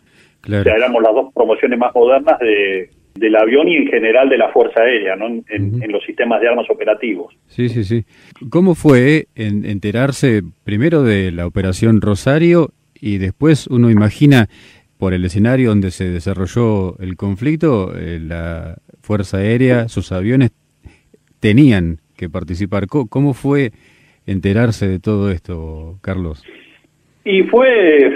O 0.45 0.63
sea, 0.63 0.77
éramos 0.77 1.03
las 1.03 1.15
dos 1.15 1.33
promociones 1.33 1.79
más 1.79 1.95
modernas 1.95 2.39
de, 2.39 2.91
del 3.19 3.37
avión 3.37 3.69
y 3.69 3.77
en 3.77 3.87
general 3.87 4.29
de 4.29 4.39
la 4.39 4.51
Fuerza 4.51 4.83
Aérea, 4.83 5.17
¿no? 5.17 5.27
En, 5.27 5.91
los 5.91 6.05
sistemas 6.05 6.41
de 6.41 6.49
armas 6.49 6.69
operativos. 6.71 7.35
Sí, 7.47 7.69
sí, 7.69 7.85
sí. 7.85 8.05
¿Cómo 8.51 8.75
fue 8.75 9.27
enterarse 9.35 10.43
primero 10.65 11.03
de 11.03 11.33
la 11.33 11.47
Operación 11.47 12.01
Rosario 12.01 12.71
y 13.01 13.19
después 13.19 13.67
uno 13.67 13.91
imagina 13.91 14.49
por 14.99 15.15
el 15.15 15.25
escenario 15.25 15.71
donde 15.71 15.91
se 15.91 16.09
desarrolló 16.09 16.99
el 16.99 17.17
conflicto, 17.17 17.97
eh, 17.97 18.19
la 18.21 18.77
Fuerza 19.01 19.39
Aérea, 19.39 19.89
sus 19.89 20.13
aviones 20.13 20.51
tenían 21.41 21.99
que 22.17 22.29
participar. 22.29 22.87
¿Cómo 22.87 23.35
fue 23.35 23.73
enterarse 24.27 24.89
de 24.89 24.99
todo 24.99 25.31
esto, 25.31 25.99
Carlos? 26.01 26.43
Y 27.25 27.43
fue, 27.45 28.13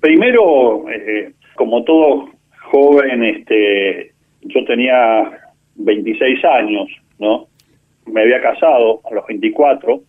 primero, 0.00 0.86
eh, 0.90 1.32
como 1.54 1.84
todo 1.84 2.30
joven, 2.70 3.24
este, 3.24 4.12
yo 4.42 4.64
tenía 4.64 5.30
26 5.76 6.44
años, 6.44 6.88
¿no? 7.18 7.46
Me 8.06 8.22
había 8.22 8.42
casado 8.42 9.00
a 9.10 9.14
los 9.14 9.26
24 9.26 10.02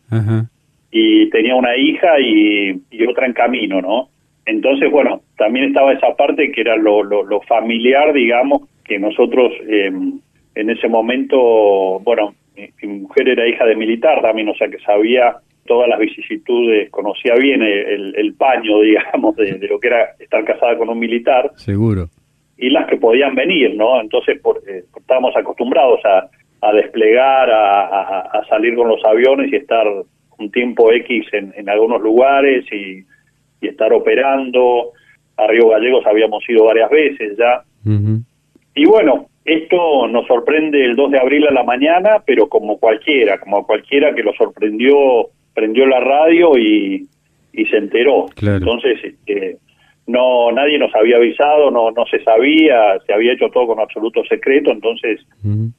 y 0.91 1.29
tenía 1.29 1.55
una 1.55 1.75
hija 1.75 2.19
y, 2.19 2.81
otra 3.07 3.25
en 3.25 3.33
camino, 3.33 3.81
¿no? 3.81 4.09
Entonces, 4.45 4.91
bueno, 4.91 5.21
también 5.37 5.65
estaba 5.65 5.93
esa 5.93 6.15
parte 6.15 6.51
que 6.51 6.61
era 6.61 6.75
lo, 6.75 7.03
lo, 7.03 7.41
familiar, 7.41 8.13
digamos, 8.13 8.61
que 8.83 8.99
nosotros 8.99 9.51
em, 9.67 10.19
en 10.53 10.69
ese 10.69 10.87
momento, 10.87 11.99
bueno, 12.01 12.35
mi, 12.55 12.87
mujer 12.87 13.29
era 13.29 13.47
hija 13.47 13.65
de 13.65 13.75
militar 13.75 14.21
también, 14.21 14.49
o 14.49 14.55
sea 14.55 14.69
que 14.69 14.79
sabía 14.79 15.35
todas 15.65 15.89
las 15.89 15.99
vicisitudes, 15.99 16.89
conocía 16.91 17.33
bien 17.35 17.63
el, 17.63 18.35
paño, 18.37 18.81
digamos, 18.81 19.35
de, 19.35 19.57
lo 19.67 19.79
que 19.79 19.87
era 19.87 20.09
estar 20.19 20.43
casada 20.45 20.77
con 20.77 20.89
un 20.89 20.99
militar. 20.99 21.51
Seguro. 21.55 22.07
Y 22.57 22.69
las 22.69 22.87
que 22.87 22.97
podían 22.97 23.35
venir, 23.35 23.75
¿no? 23.75 23.99
Entonces 23.99 24.39
por, 24.39 24.61
eh, 24.67 24.83
estábamos 24.95 25.35
acostumbrados 25.35 25.99
a, 26.05 26.29
desplegar, 26.71 27.47
a, 27.51 28.41
salir 28.49 28.75
con 28.75 28.87
los 28.87 29.03
aviones 29.05 29.53
y 29.53 29.55
estar 29.55 29.85
un 30.39 30.51
tiempo 30.51 30.91
X 30.91 31.27
en, 31.33 31.69
algunos 31.69 32.01
lugares 32.01 32.65
y, 32.71 33.03
estar 33.67 33.93
operando. 33.93 34.91
A 35.37 35.47
Río 35.47 35.69
Gallegos 35.69 36.05
habíamos 36.05 36.47
ido 36.49 36.65
varias 36.65 36.89
veces 36.89 37.37
ya. 37.37 37.63
Y 38.73 38.85
bueno, 38.85 39.27
esto 39.45 40.07
nos 40.07 40.25
sorprende 40.27 40.83
el 40.83 40.95
2 40.95 41.11
de 41.11 41.19
abril 41.19 41.47
a 41.47 41.51
la 41.51 41.63
mañana, 41.63 42.23
pero 42.25 42.47
como 42.47 42.77
cualquiera, 42.79 43.37
como 43.39 43.65
cualquiera 43.65 44.13
que 44.15 44.23
lo 44.23 44.33
sorprendió, 44.33 45.27
prendió 45.53 45.85
la 45.85 45.99
radio 45.99 46.57
y, 46.57 47.07
y 47.53 47.65
se 47.65 47.77
enteró. 47.77 48.25
Entonces, 48.41 48.99
este, 49.03 49.57
no 50.07 50.51
nadie 50.51 50.77
nos 50.77 50.93
había 50.95 51.17
avisado, 51.17 51.71
no 51.71 51.91
no 51.91 52.05
se 52.05 52.23
sabía, 52.23 52.99
se 53.05 53.13
había 53.13 53.33
hecho 53.33 53.49
todo 53.49 53.67
con 53.67 53.79
absoluto 53.79 54.23
secreto, 54.25 54.71
entonces 54.71 55.21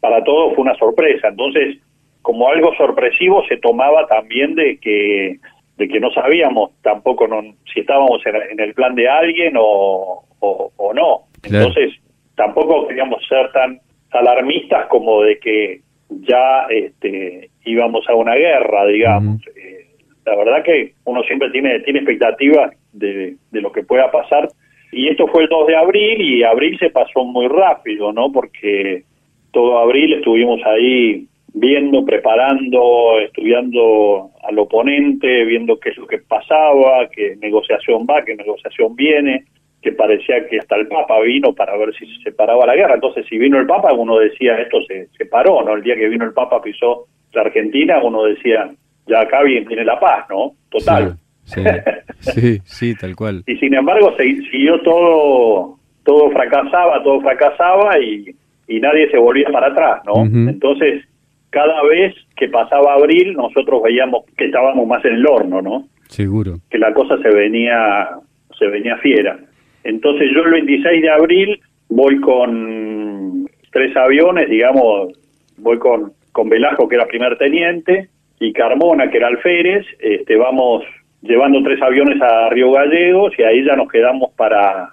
para 0.00 0.23
todos 0.25 0.55
fue 0.55 0.62
una 0.62 0.76
sorpresa. 0.76 1.28
Entonces, 1.28 1.78
como 2.23 2.49
algo 2.49 2.75
sorpresivo 2.76 3.45
se 3.49 3.57
tomaba 3.59 4.07
también 4.07 4.55
de 4.55 4.78
que 4.78 5.38
de 5.76 5.88
que 5.88 6.00
no 6.00 6.11
sabíamos 6.11 6.71
tampoco 6.83 7.28
no, 7.28 7.42
si 7.73 7.80
estábamos 7.80 8.21
en, 8.25 8.59
el 8.59 8.75
plan 8.75 8.95
de 8.95 9.09
alguien 9.09 9.54
o, 9.59 10.25
o, 10.40 10.95
no. 10.95 11.25
Entonces, 11.42 11.95
tampoco 12.35 12.87
queríamos 12.88 13.26
ser 13.28 13.50
tan 13.52 13.80
alarmistas 14.11 14.87
como 14.87 15.23
de 15.23 15.38
que 15.38 15.80
ya 16.09 16.66
este, 16.71 17.50
íbamos 17.64 18.09
a 18.09 18.14
una 18.14 18.35
guerra, 18.35 18.87
digamos. 18.87 19.42
Eh, 19.49 19.87
la 20.25 20.37
verdad 20.37 20.62
que 20.64 20.95
uno 21.04 21.23
siempre 21.25 21.50
tiene, 21.50 21.80
tiene 21.80 22.00
expectativas 22.00 22.73
de, 22.92 23.37
de 23.50 23.61
lo 23.61 23.71
que 23.71 23.83
pueda 23.83 24.11
pasar. 24.11 24.49
Y 24.92 25.09
esto 25.09 25.26
fue 25.28 25.42
el 25.42 25.49
2 25.49 25.66
de 25.66 25.76
abril 25.76 26.21
y 26.21 26.42
abril 26.42 26.78
se 26.78 26.90
pasó 26.90 27.25
muy 27.25 27.49
rápido, 27.49 28.12
¿no? 28.12 28.33
Porque 28.33 29.04
todo 29.52 29.78
abril 29.78 30.14
estuvimos 30.14 30.61
ahí 30.64 31.26
viendo, 31.56 32.04
preparando, 32.04 33.18
estudiando 33.18 34.30
al 34.42 34.58
oponente, 34.58 35.44
viendo 35.46 35.80
qué 35.80 35.88
es 35.88 35.96
lo 35.96 36.06
que 36.06 36.18
pasaba, 36.18 37.08
qué 37.10 37.34
negociación 37.40 38.06
va, 38.08 38.25
qué 38.25 38.36
negociación 38.36 38.94
viene 38.94 39.44
que 39.80 39.92
parecía 39.92 40.46
que 40.48 40.58
hasta 40.58 40.76
el 40.76 40.88
Papa 40.88 41.20
vino 41.20 41.54
para 41.54 41.76
ver 41.76 41.94
si 41.94 42.06
se 42.22 42.32
paraba 42.32 42.66
la 42.66 42.75
guerra. 42.75 42.94
Entonces, 42.94 43.25
si 43.28 43.38
vino 43.38 43.58
el 43.58 43.66
Papa, 43.66 43.94
uno 43.94 44.18
decía, 44.18 44.58
esto 44.58 44.82
se, 44.82 45.08
se 45.16 45.26
paró, 45.26 45.62
¿no? 45.62 45.75
El 45.75 45.82
día 45.82 45.96
que 45.96 46.08
vino 46.08 46.25
el 46.25 46.32
Papa 46.32 46.60
pisó 46.60 47.06
la 47.32 47.42
Argentina, 47.42 48.02
uno 48.02 48.25
decía, 48.25 48.68
ya 49.06 49.20
acá 49.20 49.42
viene 49.42 49.84
la 49.84 49.98
paz, 49.98 50.26
¿no? 50.28 50.52
Total. 50.70 51.16
Sí, 51.44 52.60
sí, 52.64 52.94
tal 52.96 53.14
cual. 53.14 53.44
y 53.46 53.56
sin 53.56 53.75
embargo, 53.75 54.12
se, 54.16 54.25
siguió 54.50 54.80
todo, 54.80 55.78
todo 56.04 56.30
fracasaba, 56.32 57.02
todo 57.02 57.20
fracasaba 57.20 57.98
y, 58.00 58.34
y 58.66 58.80
nadie 58.80 59.08
se 59.10 59.18
volvía 59.18 59.48
para 59.50 59.68
atrás, 59.68 60.02
¿no? 60.04 60.25
Entonces, 60.25 61.04
cada 61.50 61.82
vez 61.84 62.14
que 62.36 62.48
pasaba 62.48 62.94
abril, 62.94 63.34
nosotros 63.34 63.82
veíamos 63.82 64.24
que 64.36 64.46
estábamos 64.46 64.86
más 64.86 65.04
en 65.04 65.14
el 65.14 65.26
horno, 65.26 65.62
¿no? 65.62 65.88
Seguro. 66.08 66.58
Que 66.70 66.78
la 66.78 66.92
cosa 66.92 67.18
se 67.18 67.30
venía, 67.30 68.10
se 68.58 68.66
venía 68.66 68.96
fiera. 68.98 69.38
Entonces 69.84 70.28
yo 70.34 70.42
el 70.42 70.50
26 70.50 71.02
de 71.02 71.10
abril 71.10 71.60
voy 71.88 72.20
con 72.20 73.48
tres 73.70 73.96
aviones, 73.96 74.48
digamos, 74.48 75.12
voy 75.58 75.78
con, 75.78 76.12
con 76.32 76.48
Velasco, 76.48 76.88
que 76.88 76.96
era 76.96 77.06
primer 77.06 77.38
teniente, 77.38 78.08
y 78.40 78.52
Carmona, 78.52 79.10
que 79.10 79.18
era 79.18 79.28
alférez, 79.28 79.86
este, 79.98 80.36
vamos 80.36 80.84
llevando 81.22 81.62
tres 81.62 81.80
aviones 81.82 82.20
a 82.20 82.48
Río 82.50 82.70
Gallegos 82.72 83.32
y 83.38 83.42
ahí 83.42 83.64
ya 83.64 83.76
nos 83.76 83.90
quedamos 83.90 84.32
para, 84.36 84.90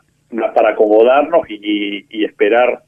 para 0.53 0.69
acomodarnos 0.69 1.41
y, 1.49 2.23
esperar 2.23 2.83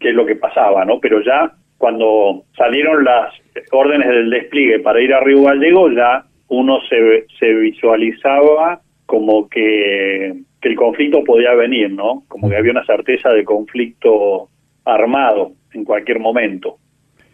qué 0.00 0.10
es 0.10 0.14
lo 0.14 0.24
que 0.26 0.36
pasaba, 0.36 0.84
¿no? 0.84 0.98
Pero 1.00 1.22
ya 1.22 1.52
cuando 1.78 2.44
salieron 2.56 3.04
las 3.04 3.32
órdenes 3.72 4.08
del 4.08 4.30
despliegue 4.30 4.80
para 4.80 5.00
ir 5.00 5.12
a 5.14 5.20
Río 5.20 5.42
Gallegos, 5.42 5.94
ya 5.94 6.24
uno 6.48 6.78
se, 6.88 7.26
se 7.38 7.52
visualizaba 7.52 8.80
como 9.06 9.48
que 9.48 10.46
que 10.60 10.68
el 10.68 10.76
conflicto 10.76 11.22
podía 11.24 11.54
venir, 11.54 11.90
¿no? 11.90 12.24
Como 12.28 12.48
que 12.48 12.56
había 12.56 12.72
una 12.72 12.84
certeza 12.84 13.30
de 13.30 13.44
conflicto 13.44 14.48
armado 14.84 15.52
en 15.72 15.84
cualquier 15.84 16.20
momento. 16.20 16.78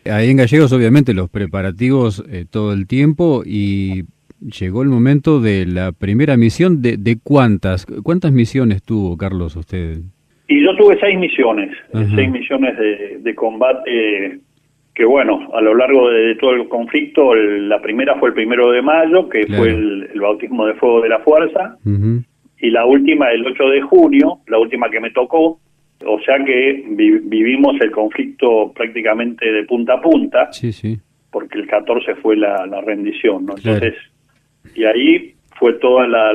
Ahí 0.04 0.30
en 0.30 0.38
Gallegos, 0.38 0.72
obviamente, 0.72 1.14
los 1.14 1.30
preparativos 1.30 2.24
eh, 2.28 2.44
todo 2.50 2.72
el 2.72 2.86
tiempo 2.86 3.42
y 3.44 4.04
llegó 4.40 4.82
el 4.82 4.88
momento 4.88 5.40
de 5.40 5.66
la 5.66 5.92
primera 5.92 6.36
misión. 6.36 6.82
¿De, 6.82 6.96
de 6.96 7.18
cuántas? 7.22 7.86
¿Cuántas 7.86 8.32
misiones 8.32 8.82
tuvo, 8.82 9.16
Carlos, 9.16 9.54
usted? 9.54 10.00
Y 10.52 10.62
yo 10.62 10.76
tuve 10.76 10.98
seis 11.00 11.18
misiones, 11.18 11.70
seis 12.14 12.30
misiones 12.30 12.76
de, 12.76 13.34
combate 13.34 14.38
que 14.94 15.06
bueno, 15.06 15.48
a 15.54 15.62
lo 15.62 15.74
largo 15.74 16.10
de, 16.10 16.34
todo 16.34 16.52
el 16.52 16.68
conflicto, 16.68 17.34
la 17.34 17.80
primera 17.80 18.16
fue 18.16 18.28
el 18.28 18.34
primero 18.34 18.70
de 18.70 18.82
mayo, 18.82 19.30
que 19.30 19.46
fue 19.46 19.70
el, 19.70 20.10
bautismo 20.20 20.66
de 20.66 20.74
fuego 20.74 21.00
de 21.00 21.08
la 21.08 21.20
fuerza, 21.20 21.78
y 22.60 22.70
la 22.70 22.84
última 22.84 23.30
el 23.30 23.46
8 23.46 23.64
de 23.64 23.80
junio, 23.80 24.40
la 24.46 24.58
última 24.58 24.90
que 24.90 25.00
me 25.00 25.10
tocó, 25.10 25.58
o 26.04 26.20
sea 26.20 26.44
que 26.44 26.84
vivimos 26.86 27.80
el 27.80 27.90
conflicto 27.90 28.70
prácticamente 28.74 29.50
de 29.50 29.64
punta 29.64 29.94
a 29.94 30.02
punta, 30.02 30.52
sí, 30.52 30.70
sí. 30.70 30.98
porque 31.30 31.60
el 31.60 31.66
14 31.66 32.16
fue 32.16 32.36
la, 32.36 32.66
rendición, 32.84 33.46
¿no? 33.46 33.54
Entonces, 33.56 33.94
y 34.74 34.84
ahí 34.84 35.34
fue 35.58 35.72
toda 35.78 36.06
la, 36.06 36.34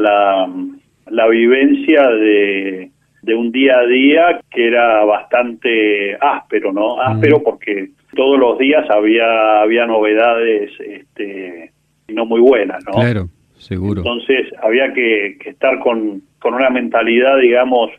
la, 1.07 1.27
vivencia 1.27 2.07
de, 2.07 2.89
de, 3.27 3.35
un 3.35 3.51
día 3.51 3.77
a 3.77 3.85
día 3.85 4.41
que 4.49 4.67
era 4.67 5.03
bastante 5.05 6.15
áspero, 6.15 6.71
¿no? 6.71 6.99
Áspero 6.99 7.43
porque 7.43 7.89
todos 8.15 8.39
los 8.39 8.57
días 8.57 8.89
había, 8.89 9.61
había 9.61 9.85
novedades 9.85 10.71
este, 10.79 11.71
no 12.07 12.25
muy 12.25 12.41
buenas, 12.41 12.83
¿no? 12.85 12.93
Claro. 12.93 13.27
Seguro. 13.57 14.01
Entonces 14.01 14.47
había 14.61 14.93
que, 14.93 15.37
estar 15.45 15.79
con, 15.79 16.21
con, 16.39 16.53
una 16.53 16.69
mentalidad, 16.69 17.37
digamos, 17.39 17.91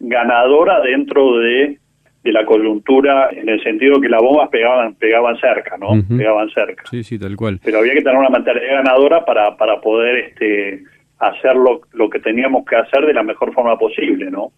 ganadora 0.00 0.80
dentro 0.80 1.38
de, 1.38 1.78
de, 2.24 2.32
la 2.32 2.44
coyuntura, 2.44 3.30
en 3.30 3.48
el 3.48 3.62
sentido 3.62 4.00
que 4.00 4.08
las 4.08 4.20
bombas 4.20 4.48
pegaban, 4.50 4.94
pegaban 4.96 5.38
cerca, 5.38 5.76
¿no? 5.78 5.90
Pegaban 6.08 6.50
cerca. 6.50 6.84
Sí, 6.90 7.04
sí, 7.04 7.18
tal 7.18 7.36
cual. 7.36 7.60
Pero 7.64 7.78
había 7.78 7.94
que 7.94 8.02
tener 8.02 8.18
una 8.18 8.30
mentalidad 8.30 8.82
ganadora 8.82 9.24
para, 9.24 9.56
para 9.56 9.80
poder 9.80 10.16
este, 10.16 10.82
hacer 11.18 11.56
lo, 11.56 11.80
lo 11.92 12.10
que 12.10 12.20
teníamos 12.20 12.64
que 12.66 12.76
hacer 12.76 13.06
de 13.06 13.14
la 13.14 13.22
mejor 13.22 13.52
forma 13.52 13.78
posible, 13.78 14.30
¿no? 14.30 14.52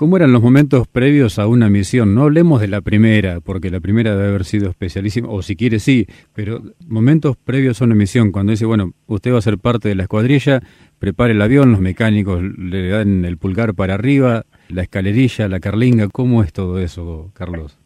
¿Cómo 0.00 0.16
eran 0.16 0.32
los 0.32 0.42
momentos 0.42 0.88
previos 0.88 1.38
a 1.38 1.46
una 1.46 1.68
misión? 1.68 2.14
No 2.14 2.22
hablemos 2.22 2.62
de 2.62 2.68
la 2.68 2.80
primera, 2.80 3.40
porque 3.44 3.68
la 3.68 3.80
primera 3.80 4.16
debe 4.16 4.28
haber 4.28 4.44
sido 4.44 4.70
especialísima, 4.70 5.28
o 5.28 5.42
si 5.42 5.56
quiere 5.56 5.78
sí, 5.78 6.06
pero 6.34 6.62
momentos 6.88 7.36
previos 7.36 7.82
a 7.82 7.84
una 7.84 7.94
misión, 7.94 8.32
cuando 8.32 8.52
dice, 8.52 8.64
bueno, 8.64 8.92
usted 9.08 9.30
va 9.30 9.36
a 9.36 9.42
ser 9.42 9.58
parte 9.58 9.90
de 9.90 9.94
la 9.94 10.04
escuadrilla, 10.04 10.60
prepare 10.98 11.32
el 11.32 11.42
avión, 11.42 11.72
los 11.72 11.82
mecánicos 11.82 12.42
le 12.42 12.88
dan 12.88 13.26
el 13.26 13.36
pulgar 13.36 13.74
para 13.74 13.92
arriba, 13.92 14.44
la 14.70 14.80
escalerilla, 14.80 15.48
la 15.48 15.60
carlinga, 15.60 16.08
¿cómo 16.10 16.42
es 16.42 16.54
todo 16.54 16.78
eso, 16.78 17.30
Carlos? 17.34 17.78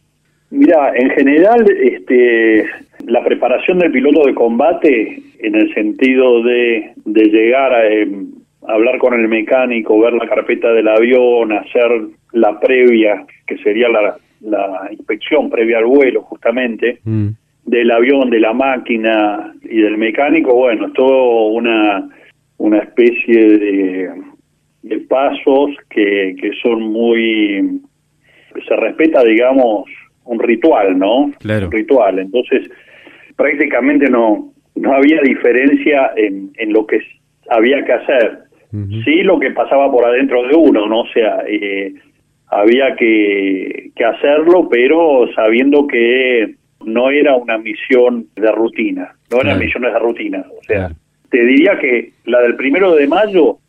Mira, 0.51 0.93
en 0.95 1.09
general, 1.09 1.65
este, 1.83 2.65
la 3.07 3.25
preparación 3.25 3.79
del 3.79 3.91
piloto 3.91 4.25
de 4.25 4.33
combate, 4.33 5.21
en 5.45 5.55
el 5.55 5.73
sentido 5.73 6.43
de, 6.43 6.91
de 7.05 7.23
llegar 7.25 7.73
a... 7.73 7.87
Em, 7.87 8.35
hablar 8.67 8.97
con 8.97 9.13
el 9.13 9.27
mecánico, 9.27 9.99
ver 9.99 10.13
la 10.13 10.27
carpeta 10.27 10.71
del 10.73 10.87
avión, 10.87 11.51
hacer 11.51 11.89
la 12.33 12.59
previa, 12.59 13.25
que 13.45 13.57
sería 13.59 13.89
la, 13.89 14.17
la 14.41 14.87
inspección 14.91 15.49
previa 15.49 15.79
al 15.79 15.85
vuelo 15.85 16.21
justamente, 16.23 16.99
mm. 17.03 17.27
del 17.65 17.91
avión, 17.91 18.29
de 18.29 18.39
la 18.39 18.53
máquina 18.53 19.53
y 19.63 19.81
del 19.81 19.97
mecánico, 19.97 20.53
bueno, 20.53 20.87
es 20.87 20.93
todo 20.93 21.47
una, 21.47 22.09
una 22.57 22.79
especie 22.79 23.57
de, 23.57 24.09
de 24.83 24.97
pasos 25.01 25.71
que, 25.89 26.35
que 26.39 26.51
son 26.61 26.81
muy... 26.81 27.81
se 28.67 28.75
respeta, 28.75 29.23
digamos, 29.23 29.85
un 30.25 30.39
ritual, 30.39 30.97
¿no? 30.97 31.31
Claro. 31.39 31.67
Un 31.67 31.71
ritual. 31.71 32.19
Entonces, 32.19 32.69
prácticamente 33.35 34.09
no, 34.09 34.54
no 34.75 34.93
había 34.93 35.21
diferencia 35.21 36.11
en, 36.15 36.51
en 36.57 36.73
lo 36.73 36.85
que 36.85 36.99
había 37.49 37.83
que 37.83 37.93
hacer. 37.93 38.39
Sí 39.05 39.23
lo 39.23 39.39
que 39.39 39.51
pasaba 39.51 39.89
por 39.89 40.05
adentro 40.05 40.45
de 40.45 40.53
uno, 40.53 40.85
¿no? 40.85 41.01
O 41.01 41.07
sea, 41.07 41.45
eh, 41.47 41.93
había 42.47 42.93
que, 42.97 43.91
que 43.95 44.03
hacerlo, 44.03 44.67
pero 44.69 45.29
sabiendo 45.33 45.87
que 45.87 46.55
no 46.85 47.09
era 47.09 47.37
una 47.37 47.57
misión 47.57 48.27
de 48.35 48.51
rutina, 48.51 49.15
no 49.31 49.39
eran 49.39 49.59
misiones 49.59 49.93
de 49.93 49.99
rutina. 49.99 50.45
O 50.59 50.63
sea, 50.63 50.91
te 51.29 51.45
diría 51.45 51.79
que 51.79 52.11
la 52.25 52.41
del 52.41 52.57
primero 52.57 52.93
de 52.95 53.07
mayo 53.07 53.59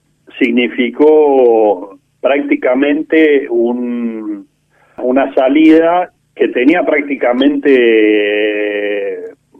significó 0.41 1.99
prácticamente 2.21 3.47
un, 3.49 4.49
una 4.99 5.33
salida 5.35 6.11
que 6.35 6.49
tenía 6.49 6.83
prácticamente 6.83 7.71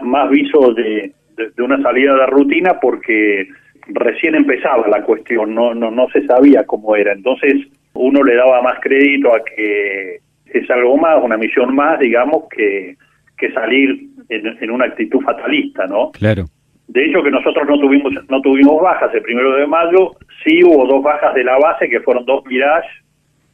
más 0.03 0.29
viso 0.29 0.75
de, 0.75 1.13
de, 1.37 1.63
una 1.63 1.81
salida 1.83 2.15
de 2.15 2.27
rutina 2.27 2.79
porque 2.81 3.49
recién 3.89 4.35
empezaba 4.35 4.87
la 4.89 5.03
cuestión, 5.03 5.55
no, 5.55 5.75
no, 5.75 5.91
no 5.91 6.09
se 6.09 6.27
sabía 6.27 6.65
cómo 6.65 6.97
era. 6.97 7.13
Entonces 7.13 7.55
uno 7.95 8.23
le 8.23 8.35
daba 8.35 8.63
más 8.63 8.81
crédito 8.81 9.35
a 9.35 9.45
que 9.45 10.21
es 10.47 10.71
algo 10.71 10.97
más, 10.97 11.23
una 11.23 11.37
misión 11.37 11.75
más, 11.75 11.99
digamos, 11.99 12.45
que, 12.51 12.97
que 13.37 13.53
salir 13.53 14.09
en, 14.29 14.59
en 14.61 14.71
una 14.71 14.87
actitud 14.87 15.21
fatalista, 15.21 15.87
¿no? 15.87 16.11
Claro. 16.13 16.45
De 16.89 17.05
hecho 17.05 17.23
que 17.23 17.31
nosotros 17.31 17.67
no 17.69 17.79
tuvimos 17.81 18.13
no 18.29 18.41
tuvimos 18.41 18.81
bajas 18.81 19.13
el 19.13 19.23
primero 19.23 19.57
de 19.57 19.67
mayo, 19.67 20.13
sí 20.45 20.63
hubo 20.63 20.87
dos 20.87 21.03
bajas 21.03 21.35
de 21.35 21.43
la 21.43 21.59
base 21.59 21.89
que 21.89 22.01
fueron 22.01 22.25
dos 22.25 22.45
Mirage, 22.47 22.89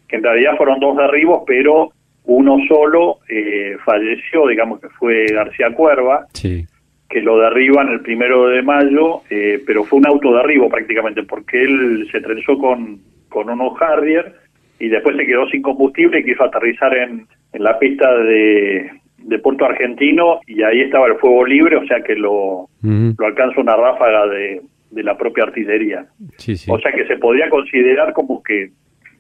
que 0.07 0.17
en 0.17 0.23
realidad 0.23 0.57
fueron 0.57 0.79
dos 0.81 0.97
derribos, 0.97 1.43
pero 1.47 1.91
uno 2.25 2.59
solo 2.69 3.19
eh, 3.29 3.77
falleció, 3.85 4.47
digamos 4.47 4.81
que 4.81 4.89
fue 4.91 5.27
García 5.27 5.73
Cuerva, 5.75 6.27
sí. 6.35 6.67
Que 7.13 7.21
lo 7.21 7.39
derriban 7.39 7.91
el 7.91 8.01
primero 8.01 8.49
de 8.49 8.63
mayo, 8.63 9.21
eh, 9.29 9.63
pero 9.67 9.85
fue 9.85 9.99
un 9.99 10.07
autoderribo 10.07 10.71
prácticamente, 10.71 11.23
porque 11.25 11.63
él 11.63 12.09
se 12.11 12.23
trenzó 12.23 12.57
con, 12.57 13.01
con 13.29 13.51
unos 13.51 13.75
Harrier 13.83 14.35
y 14.81 14.89
después 14.89 15.17
se 15.17 15.27
quedó 15.27 15.47
sin 15.49 15.61
combustible 15.61 16.21
y 16.21 16.25
quiso 16.25 16.43
aterrizar 16.43 16.97
en, 16.97 17.27
en 17.53 17.63
la 17.63 17.79
pista 17.79 18.17
de, 18.17 18.91
de 19.19 19.39
Puerto 19.41 19.67
Argentino 19.67 20.41
y 20.47 20.63
ahí 20.63 20.81
estaba 20.81 21.07
el 21.09 21.17
fuego 21.17 21.45
libre, 21.45 21.77
o 21.77 21.87
sea 21.87 22.01
que 22.01 22.17
lo, 22.17 22.69
lo 22.83 23.27
alcanza 23.27 23.61
una 23.61 23.77
ráfaga 23.77 24.27
de, 24.29 24.63
de 24.91 25.03
la 25.03 25.19
propia 25.19 25.45
artillería. 25.45 26.07
Sí, 26.39 26.57
sí. 26.57 26.71
O 26.73 26.79
sea 26.79 26.93
que 26.93 27.07
se 27.07 27.19
podría 27.19 27.51
considerar 27.51 28.15
como 28.15 28.43
que, 28.43 28.71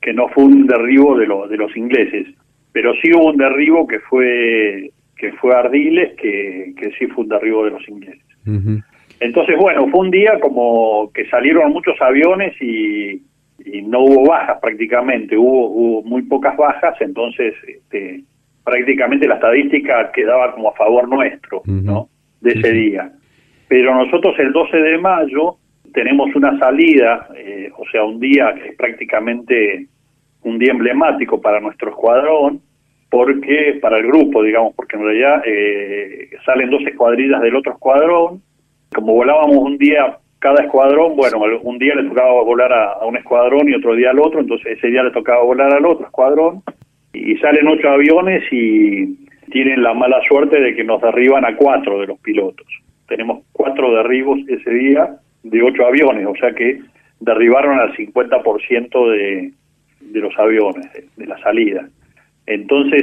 que 0.00 0.14
no 0.14 0.28
fue 0.28 0.44
un 0.44 0.66
derribo 0.66 1.18
de, 1.18 1.26
lo, 1.26 1.46
de 1.46 1.58
los 1.58 1.76
ingleses, 1.76 2.26
pero 2.72 2.94
sí 3.02 3.12
hubo 3.14 3.32
un 3.32 3.36
derribo 3.36 3.86
que 3.86 4.00
fue 4.00 4.90
que 5.22 5.32
fue 5.34 5.54
Ardiles, 5.54 6.16
que, 6.16 6.74
que 6.76 6.90
sí 6.98 7.06
fue 7.06 7.22
un 7.22 7.28
derribo 7.28 7.64
de 7.64 7.70
los 7.70 7.88
ingleses. 7.88 8.26
Entonces, 9.20 9.56
bueno, 9.56 9.86
fue 9.86 10.00
un 10.00 10.10
día 10.10 10.40
como 10.40 11.12
que 11.14 11.28
salieron 11.28 11.72
muchos 11.72 11.94
aviones 12.00 12.60
y, 12.60 13.22
y 13.64 13.82
no 13.82 14.00
hubo 14.00 14.26
bajas 14.28 14.58
prácticamente, 14.60 15.36
hubo, 15.36 15.68
hubo 15.68 16.02
muy 16.02 16.22
pocas 16.22 16.56
bajas, 16.56 17.00
entonces 17.00 17.54
este, 17.68 18.24
prácticamente 18.64 19.28
la 19.28 19.36
estadística 19.36 20.10
quedaba 20.10 20.56
como 20.56 20.70
a 20.70 20.74
favor 20.74 21.08
nuestro, 21.08 21.62
¿no? 21.66 22.08
De 22.40 22.54
ese 22.54 22.72
día. 22.72 23.12
Pero 23.68 23.94
nosotros 23.94 24.34
el 24.40 24.52
12 24.52 24.76
de 24.76 24.98
mayo 24.98 25.54
tenemos 25.94 26.34
una 26.34 26.58
salida, 26.58 27.28
eh, 27.36 27.70
o 27.76 27.84
sea, 27.92 28.02
un 28.02 28.18
día 28.18 28.52
que 28.56 28.70
es 28.70 28.76
prácticamente 28.76 29.86
un 30.42 30.58
día 30.58 30.72
emblemático 30.72 31.40
para 31.40 31.60
nuestro 31.60 31.90
escuadrón, 31.90 32.60
porque 33.12 33.78
para 33.82 33.98
el 33.98 34.06
grupo, 34.06 34.42
digamos, 34.42 34.74
porque 34.74 34.96
en 34.96 35.04
realidad 35.04 35.42
eh, 35.44 36.30
salen 36.46 36.70
dos 36.70 36.80
escuadrillas 36.86 37.42
del 37.42 37.54
otro 37.56 37.72
escuadrón, 37.72 38.40
como 38.90 39.12
volábamos 39.12 39.58
un 39.58 39.76
día 39.76 40.16
cada 40.38 40.64
escuadrón, 40.64 41.14
bueno, 41.14 41.38
un 41.62 41.78
día 41.78 41.94
le 41.94 42.08
tocaba 42.08 42.42
volar 42.42 42.72
a, 42.72 43.04
un 43.04 43.18
escuadrón 43.18 43.68
y 43.68 43.74
otro 43.74 43.94
día 43.94 44.12
al 44.12 44.18
otro, 44.18 44.40
entonces 44.40 44.78
ese 44.78 44.86
día 44.86 45.02
le 45.02 45.10
tocaba 45.10 45.42
volar 45.42 45.74
al 45.74 45.84
otro 45.84 46.06
escuadrón, 46.06 46.62
y 47.12 47.36
salen 47.36 47.68
ocho 47.68 47.90
aviones 47.90 48.44
y 48.50 49.14
tienen 49.50 49.82
la 49.82 49.92
mala 49.92 50.18
suerte 50.26 50.58
de 50.58 50.74
que 50.74 50.82
nos 50.82 51.02
derriban 51.02 51.44
a 51.44 51.54
cuatro 51.54 52.00
de 52.00 52.06
los 52.06 52.18
pilotos. 52.20 52.66
Tenemos 53.08 53.44
cuatro 53.52 53.94
derribos 53.94 54.40
ese 54.48 54.70
día 54.70 55.16
de 55.42 55.62
ocho 55.62 55.84
aviones, 55.84 56.26
o 56.26 56.34
sea 56.36 56.54
que 56.54 56.80
derribaron 57.20 57.78
al 57.78 57.94
50% 57.94 59.10
de, 59.10 59.52
de 60.00 60.20
los 60.20 60.32
aviones, 60.38 60.88
de, 61.14 61.26
la 61.26 61.38
salida. 61.42 61.86
Entonces, 62.46 63.02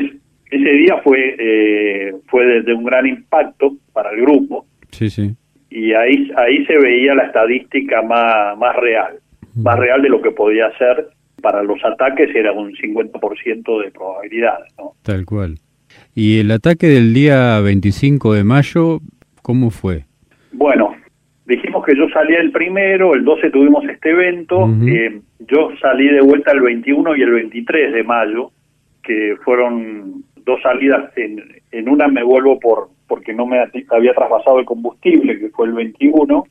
ese 0.50 0.70
día 0.70 0.98
fue, 1.04 1.36
eh, 1.38 2.14
fue 2.28 2.46
de, 2.46 2.62
de, 2.64 2.74
un 2.74 2.84
gran 2.84 3.06
impacto 3.06 3.76
para 3.94 4.12
el 4.12 4.22
grupo. 4.22 4.66
Sí, 4.92 5.10
sí. 5.10 5.36
Y 5.70 5.94
ahí, 5.94 6.32
ahí 6.36 6.66
se 6.66 6.78
veía 6.78 7.14
la 7.14 7.26
estadística 7.26 8.02
más, 8.02 8.58
más 8.58 8.76
real, 8.76 9.20
más 9.56 9.78
real 9.78 10.02
de 10.02 10.10
lo 10.10 10.22
que 10.22 10.32
podía 10.32 10.76
ser 10.78 11.10
para 11.42 11.64
los 11.64 11.84
ataques 11.84 12.34
era 12.36 12.52
un 12.52 12.74
50% 12.74 13.84
de 13.84 13.92
probabilidad. 13.92 14.60
¿no? 14.78 14.94
Tal 15.04 15.26
cual. 15.26 15.56
¿Y 16.16 16.40
el 16.40 16.52
ataque 16.52 16.88
del 16.88 17.14
día 17.14 17.60
25 17.62 18.34
de 18.34 18.44
mayo, 18.44 19.00
cómo 19.42 19.70
fue? 19.70 20.06
Bueno, 20.52 20.96
dijimos 21.46 21.86
que 21.86 21.96
yo 21.96 22.10
salía 22.10 22.40
el 22.40 22.52
primero, 22.52 23.14
el 23.14 23.24
12 23.24 23.50
tuvimos 23.52 23.84
este 23.86 24.12
evento, 24.12 24.60
uh 24.60 24.68
-huh. 24.68 24.90
eh, 24.90 25.22
yo 25.48 25.70
salí 25.82 26.08
de 26.10 26.22
vuelta 26.22 26.52
el 26.52 26.62
21 26.62 27.16
y 27.16 27.22
el 27.22 27.32
23 27.32 27.94
de 27.94 28.04
mayo, 28.04 28.52
que 29.04 29.36
fueron 29.44 30.24
dos 30.46 30.62
salidas, 30.62 31.16
en, 31.18 31.44
en 31.72 31.90
una 31.90 32.08
me 32.08 32.24
vuelvo 32.24 32.60
por 32.60 32.90
porque 33.10 33.34
no 33.34 33.48
me 33.48 33.60
había 33.60 34.14
traspasado 34.14 34.60
el 34.60 34.66
combustible, 34.66 35.40
que 35.40 35.50
fue 35.50 35.66
el 35.66 35.74
21, 35.74 36.46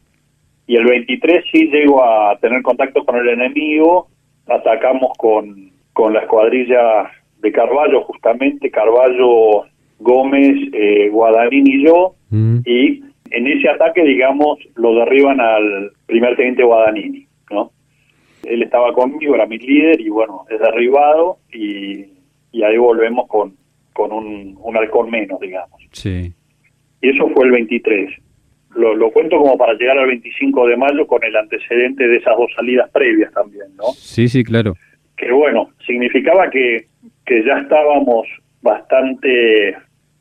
y 0.67 0.77
el 0.77 0.85
23 0.85 1.45
sí 1.51 1.69
llego 1.69 2.05
a 2.05 2.37
tener 2.41 2.63
contacto 2.63 3.05
con 3.05 3.17
el 3.17 3.29
enemigo, 3.29 4.09
atacamos 4.47 5.13
con, 5.17 5.71
con 5.93 6.13
la 6.13 6.21
escuadrilla 6.21 7.13
de 7.41 7.53
Carballo, 7.53 8.03
justamente, 8.03 8.71
Carballo, 8.73 9.67
Gómez, 10.01 10.57
eh, 10.73 11.11
y 11.53 11.85
yo, 11.85 12.15
Mm. 12.31 12.59
y 12.67 13.03
en 13.31 13.47
ese 13.47 13.71
ataque, 13.71 14.03
digamos, 14.03 14.59
lo 14.77 14.95
derriban 14.97 15.41
al 15.41 15.93
primer 16.07 16.37
teniente 16.37 16.63
Guadagnini, 16.63 17.27
¿no? 17.51 17.71
Él 18.45 18.63
estaba 18.63 18.93
conmigo, 18.93 19.35
era 19.35 19.47
mi 19.47 19.59
líder, 19.59 20.01
y 20.01 20.11
bueno, 20.11 20.45
es 20.51 20.59
derribado, 20.61 21.39
y, 21.53 22.05
y 22.53 22.63
ahí 22.63 22.77
volvemos 22.77 23.27
con, 23.29 23.55
con 23.93 24.13
un, 24.13 24.57
un 24.61 24.77
halcón 24.77 25.11
menos, 25.11 25.41
digamos. 25.41 25.81
Sí. 25.93 26.33
Y 27.01 27.09
eso 27.11 27.29
fue 27.31 27.47
el 27.47 27.53
23. 27.53 28.11
Lo, 28.77 28.95
lo, 28.95 29.11
cuento 29.11 29.39
como 29.39 29.57
para 29.57 29.75
llegar 29.75 29.99
al 29.99 30.07
25 30.07 30.67
de 30.67 30.77
mayo 30.77 31.07
con 31.07 31.25
el 31.25 31.35
antecedente 31.37 32.07
de 32.07 32.17
esas 32.17 32.37
dos 32.37 32.51
salidas 32.55 32.91
previas 32.91 33.33
también, 33.33 33.67
¿no? 33.77 33.85
Sí, 33.95 34.29
sí, 34.29 34.45
claro. 34.45 34.75
Que 35.17 35.33
bueno, 35.33 35.71
significaba 35.87 36.51
que, 36.51 36.87
que 37.25 37.45
ya 37.45 37.59
estábamos 37.59 38.27
bastante 38.63 39.77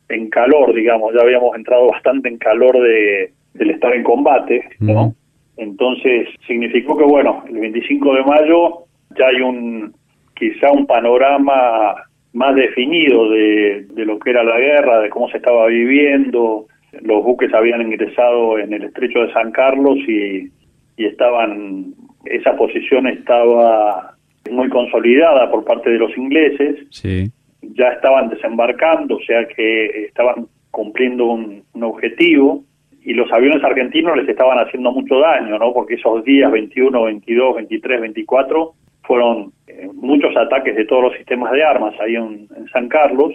en 0.10 0.30
calor, 0.30 0.74
digamos, 0.74 1.14
ya 1.14 1.22
habíamos 1.22 1.56
entrado 1.56 1.88
bastante 1.88 2.30
en 2.30 2.38
calor 2.38 2.80
de 2.82 3.34
del 3.54 3.72
estar 3.72 3.94
en 3.94 4.04
combate, 4.04 4.64
¿no? 4.80 4.94
Uh 4.94 5.10
-huh. 5.10 5.16
Entonces 5.58 6.30
significó 6.46 6.96
que 6.96 7.04
bueno, 7.04 7.44
el 7.50 7.58
25 7.58 8.16
de 8.16 8.24
mayo 8.24 8.86
ya 9.18 9.28
hay 9.28 9.42
un 9.42 9.94
quizá 10.36 10.72
un 10.72 10.86
panorama 10.86 11.96
más 12.34 12.56
definido 12.56 13.30
de, 13.30 13.88
de 13.90 14.06
lo 14.06 14.20
que 14.20 14.30
era 14.30 14.44
la 14.44 14.60
guerra, 14.60 15.00
de 15.00 15.10
cómo 15.10 15.30
se 15.30 15.38
estaba 15.38 15.68
viviendo, 15.68 16.68
los 17.02 17.24
buques 17.24 17.54
habían 17.54 17.82
ingresado 17.82 18.58
en 18.60 18.74
el 18.74 18.84
estrecho 18.84 19.20
de 19.20 19.34
San 19.34 19.52
Carlos 19.52 19.98
y, 20.08 20.50
y 20.98 21.06
estaban, 21.06 21.94
esa 22.26 22.56
posición 22.56 23.08
estaba 23.08 24.16
muy 24.50 24.70
consolidada 24.70 25.50
por 25.52 25.66
parte 25.66 25.90
de 25.90 25.98
los 25.98 26.16
ingleses, 26.18 26.88
sí. 26.90 27.30
ya 27.62 27.90
estaban 27.90 28.30
desembarcando, 28.30 29.18
o 29.18 29.22
sea 29.22 29.46
que 29.48 30.06
estaban 30.06 30.48
cumpliendo 30.72 31.26
un, 31.26 31.64
un, 31.74 31.84
objetivo 31.84 32.64
y 33.04 33.14
los 33.14 33.32
aviones 33.32 33.64
argentinos 33.64 34.16
les 34.18 34.30
estaban 34.30 34.58
haciendo 34.60 34.92
mucho 34.92 35.20
daño, 35.20 35.58
¿no? 35.58 35.74
Porque 35.74 35.96
esos 35.96 36.24
días 36.24 36.52
21, 36.52 37.04
22, 37.04 37.56
23, 37.56 38.02
24 38.02 38.74
fueron 39.08 39.54
eh, 39.68 39.88
muchos 39.94 40.36
ataques 40.36 40.76
de 40.76 40.86
todos 40.86 41.04
los 41.04 41.14
sistemas 41.14 41.52
de 41.54 41.64
armas 41.64 41.96
ahí 42.00 42.16
en, 42.16 42.48
en 42.56 42.68
San 42.74 42.90
Carlos 42.90 43.34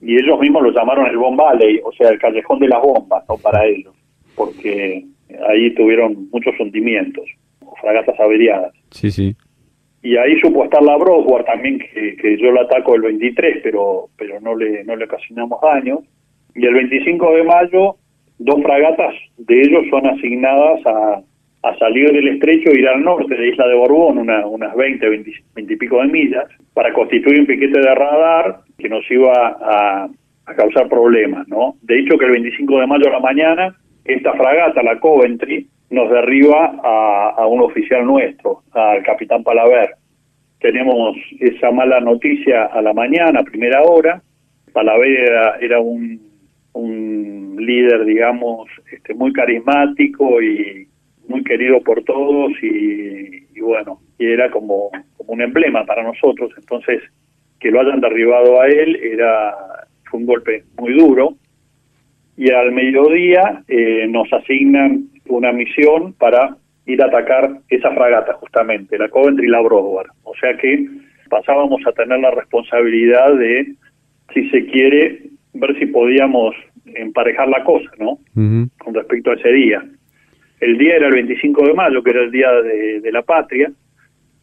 y 0.00 0.16
ellos 0.16 0.38
mismos 0.40 0.62
lo 0.62 0.72
llamaron 0.72 1.06
el 1.06 1.16
Bomb 1.16 1.38
Valley, 1.38 1.80
o 1.84 1.92
sea, 1.92 2.10
el 2.10 2.18
callejón 2.18 2.58
de 2.58 2.68
las 2.68 2.82
bombas, 2.82 3.24
¿no? 3.28 3.36
Para 3.38 3.64
ellos, 3.64 3.94
porque 4.34 5.04
ahí 5.48 5.74
tuvieron 5.74 6.28
muchos 6.30 6.54
hundimientos, 6.60 7.24
fragatas 7.80 8.18
averiadas. 8.20 8.72
Sí, 8.90 9.10
sí. 9.10 9.34
Y 10.02 10.18
ahí 10.18 10.38
supo 10.40 10.64
estar 10.64 10.82
la 10.82 10.98
Broadward 10.98 11.46
también, 11.46 11.78
que, 11.78 12.16
que, 12.16 12.36
yo 12.36 12.52
la 12.52 12.62
ataco 12.62 12.94
el 12.94 13.02
23, 13.02 13.60
pero 13.62 14.08
pero 14.18 14.38
no 14.40 14.54
le, 14.54 14.84
no 14.84 14.94
le 14.96 15.06
ocasionamos 15.06 15.58
daño. 15.62 16.00
Y 16.54 16.66
el 16.66 16.74
25 16.74 17.36
de 17.36 17.44
mayo, 17.44 17.96
dos 18.38 18.62
fragatas 18.62 19.14
de 19.38 19.62
ellos 19.62 19.84
son 19.90 20.06
asignadas 20.06 20.86
a, 20.86 21.22
a 21.64 21.74
salir 21.78 22.12
del 22.12 22.28
estrecho 22.28 22.70
e 22.70 22.78
ir 22.78 22.86
al 22.86 23.02
norte 23.02 23.34
de 23.34 23.48
Isla 23.48 23.66
de 23.66 23.74
Borbón, 23.74 24.18
unas 24.18 24.74
20, 24.76 25.08
20, 25.08 25.32
y 25.56 25.76
pico 25.76 26.02
de 26.02 26.08
millas, 26.08 26.44
para 26.74 26.92
constituir 26.92 27.40
un 27.40 27.46
piquete 27.46 27.80
de 27.80 27.94
radar 27.94 28.58
que 28.76 28.90
nos 28.90 29.10
iba 29.10 29.32
a, 29.32 30.08
causar 30.56 30.90
problemas, 30.90 31.48
¿no? 31.48 31.76
De 31.80 31.98
hecho, 31.98 32.18
que 32.18 32.26
el 32.26 32.32
25 32.32 32.80
de 32.80 32.86
mayo 32.86 33.08
a 33.08 33.12
la 33.12 33.20
mañana, 33.20 33.74
esta 34.04 34.34
fragata, 34.34 34.82
la 34.82 35.00
Coventry, 35.00 35.66
nos 35.88 36.10
derriba 36.10 36.74
a, 36.84 37.30
a 37.38 37.46
un 37.46 37.62
oficial 37.62 38.04
nuestro, 38.04 38.62
al 38.72 39.02
capitán 39.02 39.42
Palaver. 39.42 39.94
Tenemos 40.60 41.16
esa 41.40 41.70
mala 41.70 41.98
noticia 42.00 42.66
a 42.66 42.82
la 42.82 42.92
mañana, 42.92 43.40
a 43.40 43.44
primera 43.44 43.82
hora. 43.84 44.22
Palaver 44.74 45.32
era, 45.62 45.80
un, 45.80 46.20
un 46.74 47.56
líder, 47.58 48.04
digamos, 48.04 48.68
este, 48.92 49.14
muy 49.14 49.32
carismático 49.32 50.42
y 50.42 50.88
muy 51.28 51.42
querido 51.44 51.80
por 51.80 52.02
todos 52.04 52.52
y, 52.62 53.60
bueno, 53.60 54.00
y 54.18 54.26
era 54.26 54.50
como, 54.50 54.90
como 55.16 55.32
un 55.32 55.42
emblema 55.42 55.84
para 55.84 56.02
nosotros, 56.02 56.52
entonces 56.56 57.02
que 57.60 57.70
lo 57.70 57.80
hayan 57.80 58.00
derribado 58.00 58.60
a 58.60 58.68
él 58.68 58.96
era 58.96 59.54
fue 60.04 60.20
un 60.20 60.26
golpe 60.26 60.64
muy 60.78 60.92
duro 60.92 61.34
y 62.36 62.50
al 62.50 62.72
mediodía 62.72 63.62
eh, 63.68 64.06
nos 64.08 64.30
asignan 64.32 65.04
una 65.28 65.52
misión 65.52 66.12
para 66.14 66.56
ir 66.86 67.02
a 67.02 67.06
atacar 67.06 67.58
esa 67.68 67.90
fragata 67.92 68.34
justamente, 68.34 68.98
la 68.98 69.08
Coventry 69.08 69.46
y 69.46 69.50
la 69.50 69.60
Broward. 69.60 70.08
O 70.24 70.34
sea 70.34 70.56
que 70.56 70.86
pasábamos 71.30 71.80
a 71.86 71.92
tener 71.92 72.20
la 72.20 72.30
responsabilidad 72.32 73.34
de, 73.36 73.74
si 74.32 74.48
se 74.50 74.66
quiere, 74.66 75.22
ver 75.54 75.78
si 75.78 75.86
podíamos 75.86 76.54
emparejar 76.84 77.48
la 77.48 77.64
cosa, 77.64 77.90
¿no? 77.98 78.18
Con 78.78 78.94
respecto 78.94 79.30
a 79.30 79.34
ese 79.34 79.52
día. 79.52 79.84
El 80.64 80.78
día 80.78 80.96
era 80.96 81.08
el 81.08 81.14
25 81.14 81.66
de 81.66 81.74
mayo, 81.74 82.02
que 82.02 82.10
era 82.10 82.22
el 82.22 82.30
Día 82.30 82.50
de, 82.50 83.12
la 83.12 83.22
Patria, 83.22 83.70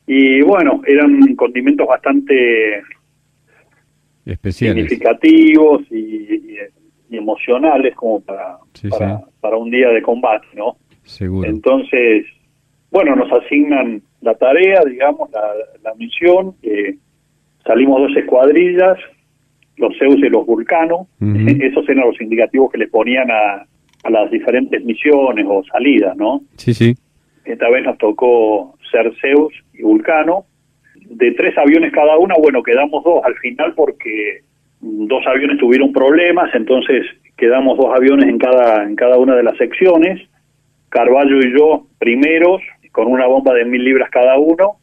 y 0.05 0.41
bueno, 0.41 0.81
eran 0.85 1.35
condimentos 1.35 1.87
bastante 1.87 2.81
Especiales. 4.25 4.83
significativos 4.83 5.81
y, 5.91 6.57
emocionales 7.09 7.95
como 7.95 8.21
para, 8.21 8.57
para, 9.41 9.57
un 9.57 9.69
día 9.69 9.89
de 9.89 10.01
combate, 10.01 10.47
¿no? 10.53 10.77
Seguro. 11.03 11.49
Entonces, 11.49 12.25
bueno, 12.91 13.15
nos 13.15 13.31
asignan 13.31 14.01
la 14.21 14.35
tarea, 14.35 14.81
digamos, 14.85 15.29
la, 15.31 15.93
misión, 15.95 16.55
salimos 17.65 18.01
dos 18.01 18.15
escuadrillas, 18.15 18.97
los 19.77 19.97
Zeus 19.97 20.17
y 20.17 20.29
los 20.29 20.45
Vulcanos, 20.45 21.07
esos 21.19 21.89
eran 21.89 22.05
los 22.05 22.21
indicativos 22.21 22.71
que 22.71 22.77
le 22.77 22.87
ponían 22.87 23.29
a, 23.31 23.65
a 24.03 24.09
las 24.09 24.31
diferentes 24.31 24.83
misiones 24.83 25.45
o 25.47 25.63
salidas, 25.63 26.15
¿no? 26.17 26.41
Sí, 26.57 26.73
sí. 26.73 26.95
Esta 27.45 27.69
vez 27.69 27.83
nos 27.83 27.97
tocó 27.97 28.75
ser 28.91 29.11
Zeus 29.21 29.53
y 29.73 29.83
Vulcano. 29.83 30.45
De 30.95 31.31
tres 31.31 31.57
aviones 31.57 31.91
cada 31.91 32.17
una, 32.17 32.35
bueno, 32.35 32.63
quedamos 32.63 33.03
dos 33.03 33.23
al 33.23 33.35
final 33.35 33.73
porque 33.75 34.41
dos 34.79 35.25
aviones 35.27 35.57
tuvieron 35.57 35.91
problemas, 35.91 36.53
entonces 36.55 37.05
quedamos 37.37 37.77
dos 37.77 37.93
aviones 37.95 38.29
en 38.29 38.37
cada, 38.37 38.83
en 38.83 38.95
cada 38.95 39.17
una 39.17 39.35
de 39.35 39.43
las 39.43 39.57
secciones. 39.57 40.21
Carballo 40.89 41.39
y 41.39 41.57
yo 41.57 41.87
primeros, 41.99 42.61
con 42.91 43.07
una 43.07 43.25
bomba 43.27 43.53
de 43.53 43.65
mil 43.65 43.83
libras 43.83 44.09
cada 44.09 44.37
uno, 44.37 44.77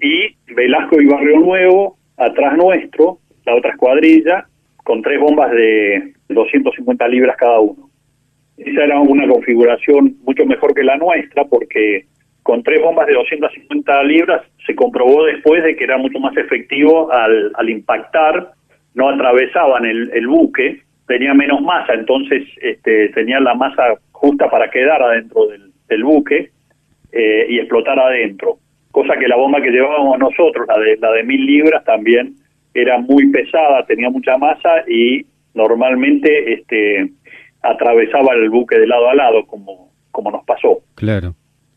y 0.00 0.36
Velasco 0.54 1.00
y 1.00 1.06
Barrio 1.06 1.38
Nuevo, 1.40 1.96
atrás 2.16 2.56
nuestro, 2.56 3.18
la 3.46 3.54
otra 3.54 3.70
escuadrilla, 3.70 4.46
con 4.84 5.00
tres 5.02 5.20
bombas 5.20 5.50
de 5.52 6.12
250 6.28 7.08
libras 7.08 7.36
cada 7.36 7.60
uno. 7.60 7.88
Esa 8.58 8.84
era 8.84 9.00
una 9.00 9.26
configuración 9.26 10.16
mucho 10.24 10.44
mejor 10.44 10.74
que 10.74 10.84
la 10.84 10.96
nuestra 10.96 11.44
porque 11.44 12.04
con 12.42 12.62
tres 12.62 12.80
bombas 12.82 13.06
de 13.06 13.14
250 13.14 14.02
libras 14.04 14.42
se 14.66 14.74
comprobó 14.74 15.24
después 15.24 15.62
de 15.62 15.76
que 15.76 15.84
era 15.84 15.96
mucho 15.96 16.18
más 16.18 16.36
efectivo 16.36 17.12
al, 17.12 17.52
al 17.54 17.70
impactar, 17.70 18.52
no 18.94 19.08
atravesaban 19.08 19.84
el, 19.84 20.10
el 20.12 20.26
buque, 20.26 20.80
tenía 21.06 21.34
menos 21.34 21.60
masa, 21.62 21.94
entonces 21.94 22.44
este, 22.60 23.08
tenían 23.10 23.44
la 23.44 23.54
masa 23.54 23.94
justa 24.12 24.50
para 24.50 24.70
quedar 24.70 25.02
adentro 25.02 25.46
del, 25.46 25.70
del 25.88 26.04
buque 26.04 26.50
eh, 27.12 27.46
y 27.48 27.58
explotar 27.58 27.98
adentro. 27.98 28.58
Cosa 28.90 29.16
que 29.16 29.28
la 29.28 29.36
bomba 29.36 29.60
que 29.62 29.70
llevábamos 29.70 30.18
nosotros, 30.18 30.66
la 30.68 30.78
de, 30.78 30.96
la 30.98 31.12
de 31.12 31.22
mil 31.24 31.44
libras, 31.46 31.84
también 31.84 32.34
era 32.74 32.98
muy 32.98 33.30
pesada, 33.30 33.84
tenía 33.86 34.10
mucha 34.10 34.36
masa 34.38 34.84
y 34.88 35.24
normalmente 35.54 36.54
este, 36.54 37.10
atravesaba 37.62 38.34
el 38.34 38.50
buque 38.50 38.78
de 38.78 38.86
lado 38.86 39.08
a 39.08 39.14
lado, 39.14 39.46
como, 39.46 39.92
como 40.10 40.30
nos 40.30 40.44
pasó. 40.44 40.80
Claro. 40.94 41.34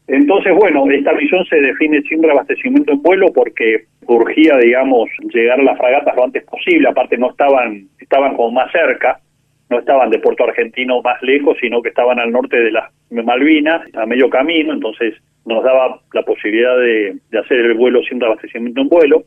Entonces, 0.08 0.54
bueno, 0.54 0.90
esta 0.92 1.14
misión 1.14 1.46
se 1.46 1.60
define 1.60 2.02
sin 2.04 2.22
reabastecimiento 2.22 2.94
en 2.94 3.02
vuelo 3.02 3.28
porque 3.34 3.86
urgía, 4.06 4.58
digamos, 4.58 5.10
llegar 5.34 5.60
a 5.60 5.64
las 5.64 5.78
fragatas 5.78 6.16
lo 6.16 6.26
antes 6.26 6.44
posible. 6.44 6.88
Aparte, 6.88 7.18
no 7.18 7.32
estaban, 7.32 7.88
estaban 8.00 8.36
como 8.36 8.52
más 8.52 8.72
cerca, 8.72 9.20
no 9.70 9.80
estaban 9.80 10.12
de 10.12 10.20
Puerto 10.20 10.44
Argentino 10.44 11.02
más 11.02 11.20
lejos, 11.24 11.58
sino 11.60 11.82
que 11.82 11.90
estaban 11.90 12.20
al 12.20 12.32
norte 12.32 12.58
de 12.58 12.72
las 12.72 12.92
Malvinas, 13.10 13.82
a 13.96 14.06
medio 14.06 14.30
camino. 14.30 14.74
Entonces, 14.74 15.16
nos 15.46 15.64
daba 15.64 16.00
la 16.14 16.22
posibilidad 16.22 16.78
de, 16.78 17.18
de 17.32 17.40
hacer 17.40 17.58
el 17.58 17.74
vuelo 17.74 18.04
sin 18.04 18.20
reabastecimiento 18.20 18.82
en 18.82 18.90
vuelo. 18.90 19.24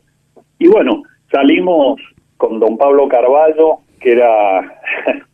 Y 0.59 0.67
bueno, 0.67 1.03
salimos 1.29 1.99
con 2.37 2.57
don 2.57 2.77
Pablo 2.77 3.09
Carballo, 3.09 3.79
que 3.99 4.13
era 4.13 4.79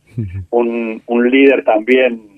un, 0.50 1.02
un 1.06 1.30
líder 1.30 1.64
también, 1.64 2.36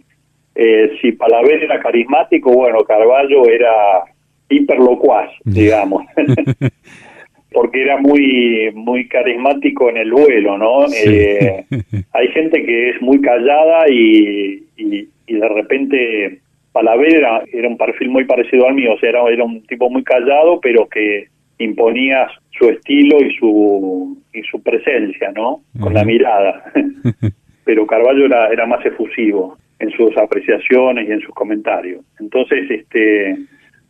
eh, 0.61 0.91
si 1.01 1.13
Palaver 1.13 1.63
era 1.63 1.79
carismático, 1.79 2.53
bueno, 2.53 2.81
Carballo 2.81 3.49
era 3.49 4.03
hiperlocuaz, 4.49 5.31
digamos, 5.45 6.05
porque 7.53 7.83
era 7.83 7.97
muy 7.99 8.73
muy 8.75 9.07
carismático 9.07 9.89
en 9.89 9.99
el 9.99 10.11
vuelo, 10.11 10.59
¿no? 10.59 10.87
Eh, 10.87 11.65
hay 12.13 12.29
gente 12.29 12.65
que 12.65 12.91
es 12.91 13.01
muy 13.01 13.21
callada 13.21 13.89
y, 13.89 14.65
y, 14.77 15.09
de 15.29 15.49
repente 15.49 16.41
Palaver 16.73 17.15
era, 17.15 17.45
era, 17.53 17.69
un 17.69 17.77
perfil 17.77 18.09
muy 18.09 18.25
parecido 18.25 18.67
al 18.67 18.75
mío, 18.75 18.95
o 18.95 18.99
sea, 18.99 19.11
era, 19.11 19.23
era 19.31 19.45
un 19.45 19.63
tipo 19.67 19.89
muy 19.89 20.03
callado, 20.03 20.61
pero 20.61 20.89
que 20.89 21.29
imponía 21.59 22.27
su 22.59 22.69
estilo 22.69 23.21
y 23.21 23.37
su 23.37 24.19
y 24.35 24.43
su 24.43 24.61
presencia, 24.61 25.31
¿no? 25.37 25.61
Con 25.79 25.95
la 25.95 26.05
mirada. 26.05 26.65
pero 27.69 27.87
Carballo 27.87 28.25
era, 28.25 28.49
era 28.49 28.65
más 28.65 28.83
efusivo 28.87 29.59
en 29.79 29.91
sus 29.91 30.17
apreciaciones 30.17 31.07
y 31.07 31.13
en 31.13 31.21
sus 31.21 31.35
comentarios. 31.35 32.03
Entonces, 32.19 32.65
este, 32.71 33.37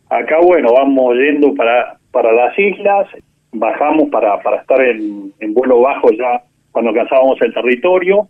acá, 0.09 0.35
bueno, 0.41 0.73
vamos 0.73 1.15
yendo 1.15 1.55
para, 1.55 1.95
para 2.11 2.33
las 2.33 2.59
islas, 2.59 3.07
bajamos 3.53 4.09
para, 4.09 4.37
para 4.41 4.57
estar 4.57 4.81
en, 4.81 5.31
en 5.39 5.53
vuelo 5.53 5.79
bajo 5.79 6.11
ya 6.11 6.41
cuando 6.73 6.89
alcanzábamos 6.91 7.41
el 7.41 7.53
territorio, 7.53 8.27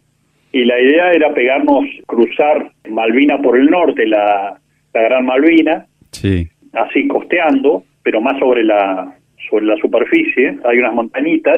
y 0.51 0.65
la 0.65 0.79
idea 0.79 1.13
era 1.13 1.33
pegarnos, 1.33 1.83
cruzar 2.05 2.71
Malvina 2.88 3.39
por 3.41 3.57
el 3.57 3.71
norte, 3.71 4.05
la, 4.05 4.55
la 4.93 5.01
Gran 5.01 5.25
Malvina, 5.25 5.88
sí. 6.12 6.47
así 6.73 7.07
costeando, 7.07 7.85
pero 8.03 8.21
más 8.21 8.38
sobre 8.38 8.63
la, 8.63 9.15
sobre 9.49 9.65
la 9.65 9.77
superficie, 9.77 10.59
hay 10.63 10.77
unas 10.77 10.93
montañitas, 10.93 11.57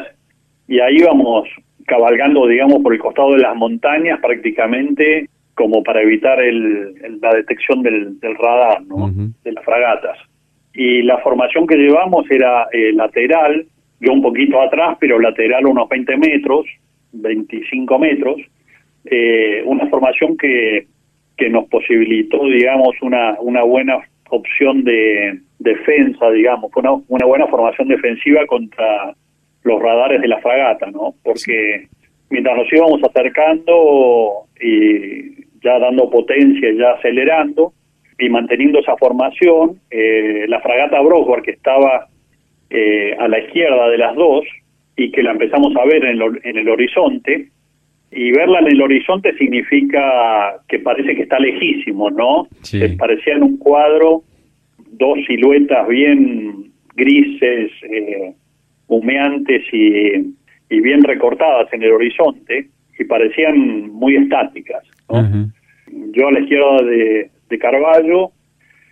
y 0.69 0.79
ahí 0.79 1.01
vamos 1.01 1.49
cabalgando, 1.91 2.47
digamos, 2.47 2.81
por 2.81 2.93
el 2.93 2.99
costado 2.99 3.33
de 3.33 3.39
las 3.39 3.53
montañas 3.53 4.17
prácticamente 4.21 5.27
como 5.53 5.83
para 5.83 6.01
evitar 6.01 6.41
el, 6.41 6.93
la 7.21 7.33
detección 7.33 7.83
del, 7.83 8.17
radar, 8.39 8.81
¿no? 8.85 9.11
De 9.43 9.51
las 9.51 9.65
fragatas. 9.65 10.17
Y 10.73 11.01
la 11.01 11.17
formación 11.17 11.67
que 11.67 11.75
llevamos 11.75 12.25
era 12.31 12.67
eh, 12.71 12.93
lateral, 12.93 13.65
yo 13.99 14.13
un 14.13 14.21
poquito 14.21 14.61
atrás, 14.61 14.95
pero 15.01 15.19
lateral 15.19 15.67
unos 15.67 15.89
20 15.89 16.15
metros, 16.15 16.65
25 17.11 17.99
metros, 17.99 18.37
eh, 19.03 19.61
una 19.65 19.85
formación 19.89 20.37
que, 20.37 20.87
que 21.35 21.49
nos 21.49 21.65
posibilitó, 21.67 22.45
digamos, 22.45 22.95
una, 23.01 23.35
una 23.41 23.63
buena 23.63 23.97
opción 24.29 24.85
de 24.85 25.41
defensa, 25.59 26.31
digamos, 26.31 26.71
una, 26.73 26.93
una 27.09 27.25
buena 27.25 27.47
formación 27.47 27.89
defensiva 27.89 28.45
contra 28.47 29.13
los 29.63 29.81
radares 29.81 30.21
de 30.21 30.27
la 30.27 30.39
fragata, 30.39 30.89
¿no? 30.91 31.13
Porque 31.23 31.87
mientras 32.29 32.57
nos 32.57 32.71
íbamos 32.71 33.01
acercando 33.03 34.45
y 34.59 35.45
ya 35.63 35.79
dando 35.79 36.09
potencia, 36.09 36.71
ya 36.73 36.91
acelerando 36.91 37.73
y 38.17 38.29
manteniendo 38.29 38.79
esa 38.79 38.95
formación, 38.97 39.79
eh, 39.89 40.45
la 40.47 40.59
fragata 40.61 41.01
Broward 41.01 41.43
que 41.43 41.51
estaba 41.51 42.07
eh, 42.69 43.15
a 43.19 43.27
la 43.27 43.39
izquierda 43.39 43.89
de 43.89 43.97
las 43.97 44.15
dos 44.15 44.45
y 44.95 45.11
que 45.11 45.23
la 45.23 45.31
empezamos 45.31 45.75
a 45.75 45.85
ver 45.85 46.05
en, 46.05 46.19
en 46.43 46.57
el 46.57 46.69
horizonte, 46.69 47.49
y 48.11 48.31
verla 48.31 48.59
en 48.59 48.67
el 48.67 48.81
horizonte 48.81 49.35
significa 49.37 50.55
que 50.67 50.79
parece 50.79 51.15
que 51.15 51.23
está 51.23 51.39
lejísimo, 51.39 52.09
¿no? 52.09 52.47
Sí. 52.61 52.81
Parecía 52.97 53.35
en 53.35 53.43
un 53.43 53.57
cuadro 53.57 54.23
dos 54.91 55.17
siluetas 55.25 55.87
bien 55.87 56.71
grises, 56.95 57.71
eh, 57.89 58.33
humeantes 58.91 59.63
y, 59.71 60.35
bien 60.69 61.03
recortadas 61.03 61.71
en 61.73 61.83
el 61.83 61.91
horizonte 61.91 62.67
y 62.97 63.03
parecían 63.03 63.89
muy 63.89 64.15
estáticas. 64.15 64.83
Yo 66.13 66.27
a 66.27 66.31
la 66.31 66.39
izquierda 66.39 66.81
de, 66.83 67.29
de 67.49 67.59
Carballo 67.59 68.31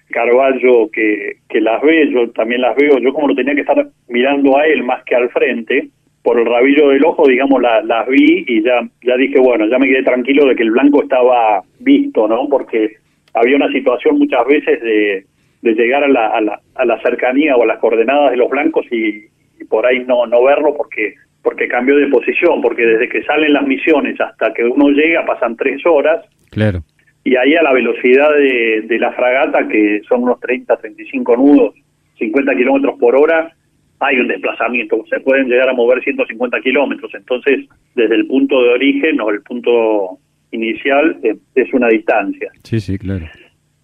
Carballo 0.09 0.89
que, 0.91 1.37
que 1.47 1.61
las 1.61 1.81
ve, 1.81 2.09
yo 2.11 2.29
también 2.31 2.61
las 2.61 2.75
veo, 2.75 2.97
yo 2.99 3.13
como 3.13 3.27
lo 3.27 3.35
tenía 3.35 3.55
que 3.55 3.61
estar 3.61 3.87
mirando 4.07 4.57
a 4.57 4.65
él 4.65 4.83
más 4.83 5.03
que 5.03 5.15
al 5.15 5.29
frente, 5.29 5.89
por 6.23 6.39
el 6.39 6.45
rabillo 6.45 6.89
del 6.89 7.05
ojo, 7.05 7.27
digamos, 7.27 7.61
las 7.61 8.07
vi 8.07 8.43
y 8.47 8.63
ya, 8.63 8.81
ya 9.03 9.15
dije, 9.15 9.39
bueno, 9.39 9.67
ya 9.67 9.79
me 9.79 9.87
quedé 9.87 10.03
tranquilo 10.03 10.45
de 10.45 10.55
que 10.55 10.63
el 10.63 10.71
blanco 10.71 11.03
estaba 11.03 11.61
visto, 11.79 12.27
¿no? 12.27 12.47
Porque 12.49 12.97
había 13.33 13.55
una 13.55 13.71
situación 13.71 14.17
muchas 14.17 14.45
veces 14.45 14.81
de, 14.81 15.25
de 15.61 15.73
llegar 15.73 16.03
a 16.03 16.09
la, 16.09 16.27
a, 16.27 16.41
la, 16.41 16.59
a 16.75 16.85
la 16.85 17.01
cercanía 17.01 17.55
o 17.55 17.63
a 17.63 17.67
las 17.67 17.79
coordenadas 17.79 18.31
de 18.31 18.37
los 18.37 18.49
blancos 18.49 18.85
y, 18.91 19.28
por 19.65 19.85
ahí 19.85 20.03
no, 20.05 20.25
no 20.25 20.43
verlo 20.43 20.75
porque 20.75 21.15
porque 21.41 21.69
cambió 21.69 21.95
de 21.95 22.07
posición, 22.07 22.61
porque 22.61 22.85
desde 22.85 23.07
que 23.07 23.23
salen 23.23 23.53
las 23.53 23.65
misiones 23.65 24.19
hasta 24.19 24.53
que 24.53 24.65
uno 24.65 24.89
llega 24.89 25.25
pasan 25.25 25.55
tres 25.55 25.85
horas. 25.85 26.25
Claro. 26.51 26.83
Y 27.23 27.37
ahí 27.37 27.55
a 27.55 27.63
la 27.63 27.71
velocidad 27.71 28.29
de, 28.31 28.81
de 28.85 28.99
la 28.99 29.13
fragata, 29.13 29.67
que 29.67 30.01
son 30.07 30.23
unos 30.23 30.39
30, 30.41 30.75
35 30.75 31.37
nudos, 31.37 31.75
50 32.17 32.55
kilómetros 32.55 32.99
por 32.99 33.15
hora, 33.15 33.53
hay 33.99 34.19
un 34.19 34.27
desplazamiento. 34.27 35.03
Se 35.09 35.19
pueden 35.19 35.47
llegar 35.47 35.69
a 35.69 35.73
mover 35.73 36.03
150 36.03 36.61
kilómetros. 36.61 37.13
Entonces, 37.13 37.67
desde 37.95 38.15
el 38.15 38.27
punto 38.27 38.61
de 38.63 38.69
origen 38.69 39.19
o 39.21 39.29
el 39.29 39.41
punto 39.41 40.17
inicial, 40.51 41.17
eh, 41.23 41.35
es 41.55 41.73
una 41.73 41.87
distancia. 41.87 42.49
Sí, 42.63 42.79
sí, 42.79 42.97
claro. 42.97 43.25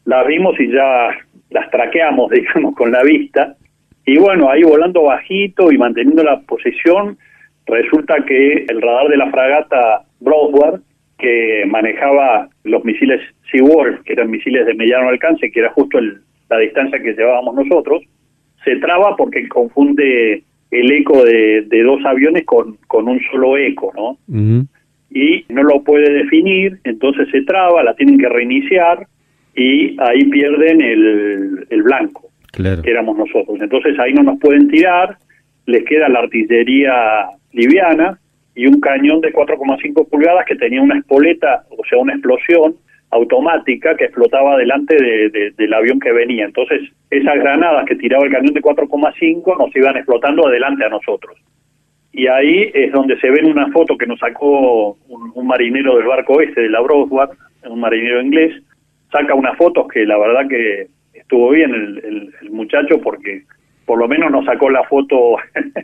Las 0.05 0.27
vimos 0.27 0.59
y 0.59 0.71
ya 0.71 1.09
las 1.49 1.69
traqueamos, 1.69 2.31
digamos, 2.31 2.75
con 2.75 2.91
la 2.91 3.03
vista. 3.03 3.55
Y 4.06 4.18
bueno, 4.18 4.50
ahí 4.50 4.63
volando 4.63 5.04
bajito 5.04 5.72
y 5.72 5.78
manteniendo 5.78 6.24
la 6.24 6.39
posición, 6.41 7.18
resulta 7.65 8.24
que 8.26 8.65
el 8.68 8.82
radar 8.82 9.08
de 9.08 9.18
la 9.18 9.32
fragata 9.32 10.04
Broadward, 10.20 10.82
que 11.18 11.63
manejaba 11.68 12.50
los 12.63 12.84
misiles 12.84 13.22
Seawolf, 13.52 14.02
que 14.04 14.13
eran 14.13 14.30
misiles 14.30 14.65
de 14.65 14.76
mediano 14.76 15.10
alcance, 15.10 15.50
que 15.50 15.60
era 15.60 15.72
justo 15.72 16.00
la 16.50 16.58
distancia 16.60 17.02
que 17.02 17.13
llevábamos 17.13 17.56
nosotros, 17.56 18.04
se 18.63 18.76
traba 18.78 19.15
porque 19.15 19.48
confunde 19.48 20.44
el 20.72 20.91
eco 20.91 21.24
de, 21.24 21.65
dos 21.84 22.04
aviones 22.06 22.46
con, 22.46 22.78
con, 22.88 23.08
un 23.08 23.20
solo 23.32 23.58
eco, 23.58 23.94
¿no? 23.96 24.18
Y 25.10 25.46
no 25.50 25.63
lo 25.63 25.82
puede 25.84 26.12
definir, 26.12 26.80
entonces 26.84 27.30
se 27.32 27.44
traba, 27.44 27.84
la 27.84 27.96
tienen 27.96 28.18
que 28.18 28.28
reiniciar 28.28 29.08
y 29.56 29.96
ahí 30.02 30.26
pierden 30.26 30.82
el, 30.82 31.65
el 31.70 31.84
blanco, 31.84 32.30
que 32.56 32.91
éramos 32.91 33.18
nosotros. 33.18 33.60
Entonces 33.62 33.98
ahí 34.00 34.13
no 34.13 34.24
nos 34.24 34.39
pueden 34.39 34.68
tirar, 34.70 35.18
les 35.65 35.84
queda 35.86 36.10
la 36.10 36.20
artillería 36.20 37.28
liviana 37.52 38.20
y 38.56 38.68
un 38.68 38.80
cañón 38.80 39.22
de 39.22 39.34
4,5 39.34 40.10
pulgadas 40.10 40.46
que 40.46 40.56
tenía 40.56 40.82
una 40.82 40.98
espoleta, 40.98 41.63
o 41.70 41.84
sea, 41.86 42.00
una 42.00 42.13
explosión 42.13 42.76
automática 43.12 43.96
que 43.96 44.06
explotaba 44.06 44.58
delante 44.58 44.96
de, 44.96 45.52
del 45.56 45.74
avión 45.74 46.00
que 46.00 46.12
venía. 46.12 46.46
Entonces, 46.46 46.82
esas 47.10 47.36
granadas 47.36 47.86
que 47.86 47.96
tiraba 47.96 48.26
el 48.26 48.32
cañón 48.32 48.54
de 48.54 48.62
4,5 48.62 49.58
nos 49.58 49.76
iban 49.76 49.98
explotando 49.98 50.48
adelante 50.48 50.86
a 50.86 50.89
nosotros. 50.89 51.38
Y 52.12 52.28
ahí 52.28 52.72
es 52.74 52.94
donde 52.94 53.20
se 53.20 53.30
ve 53.30 53.39
en 53.39 53.48
una 53.48 53.68
foto 53.72 53.98
que 53.98 54.08
nos 54.08 54.20
sacó 54.20 54.98
un, 55.08 55.48
marinero 55.48 55.98
del 55.98 56.08
barco 56.08 56.39
este, 56.39 56.62
de 56.62 56.70
la 56.70 56.80
Broadward, 56.80 57.32
un 57.70 57.80
marinero 57.80 58.22
inglés, 58.22 58.54
saca 59.12 59.34
unas 59.34 59.58
fotos 59.58 59.88
que 59.89 60.06
la 60.06 60.18
verdad 60.18 60.48
que 60.48 60.88
estuvo 61.15 61.49
bien 61.51 61.73
el, 61.73 62.34
el 62.41 62.51
muchacho 62.51 62.99
porque 63.01 63.43
por 63.86 63.99
lo 63.99 64.08
menos 64.08 64.32
nos 64.32 64.45
sacó 64.45 64.69
la 64.69 64.84
foto 64.84 65.38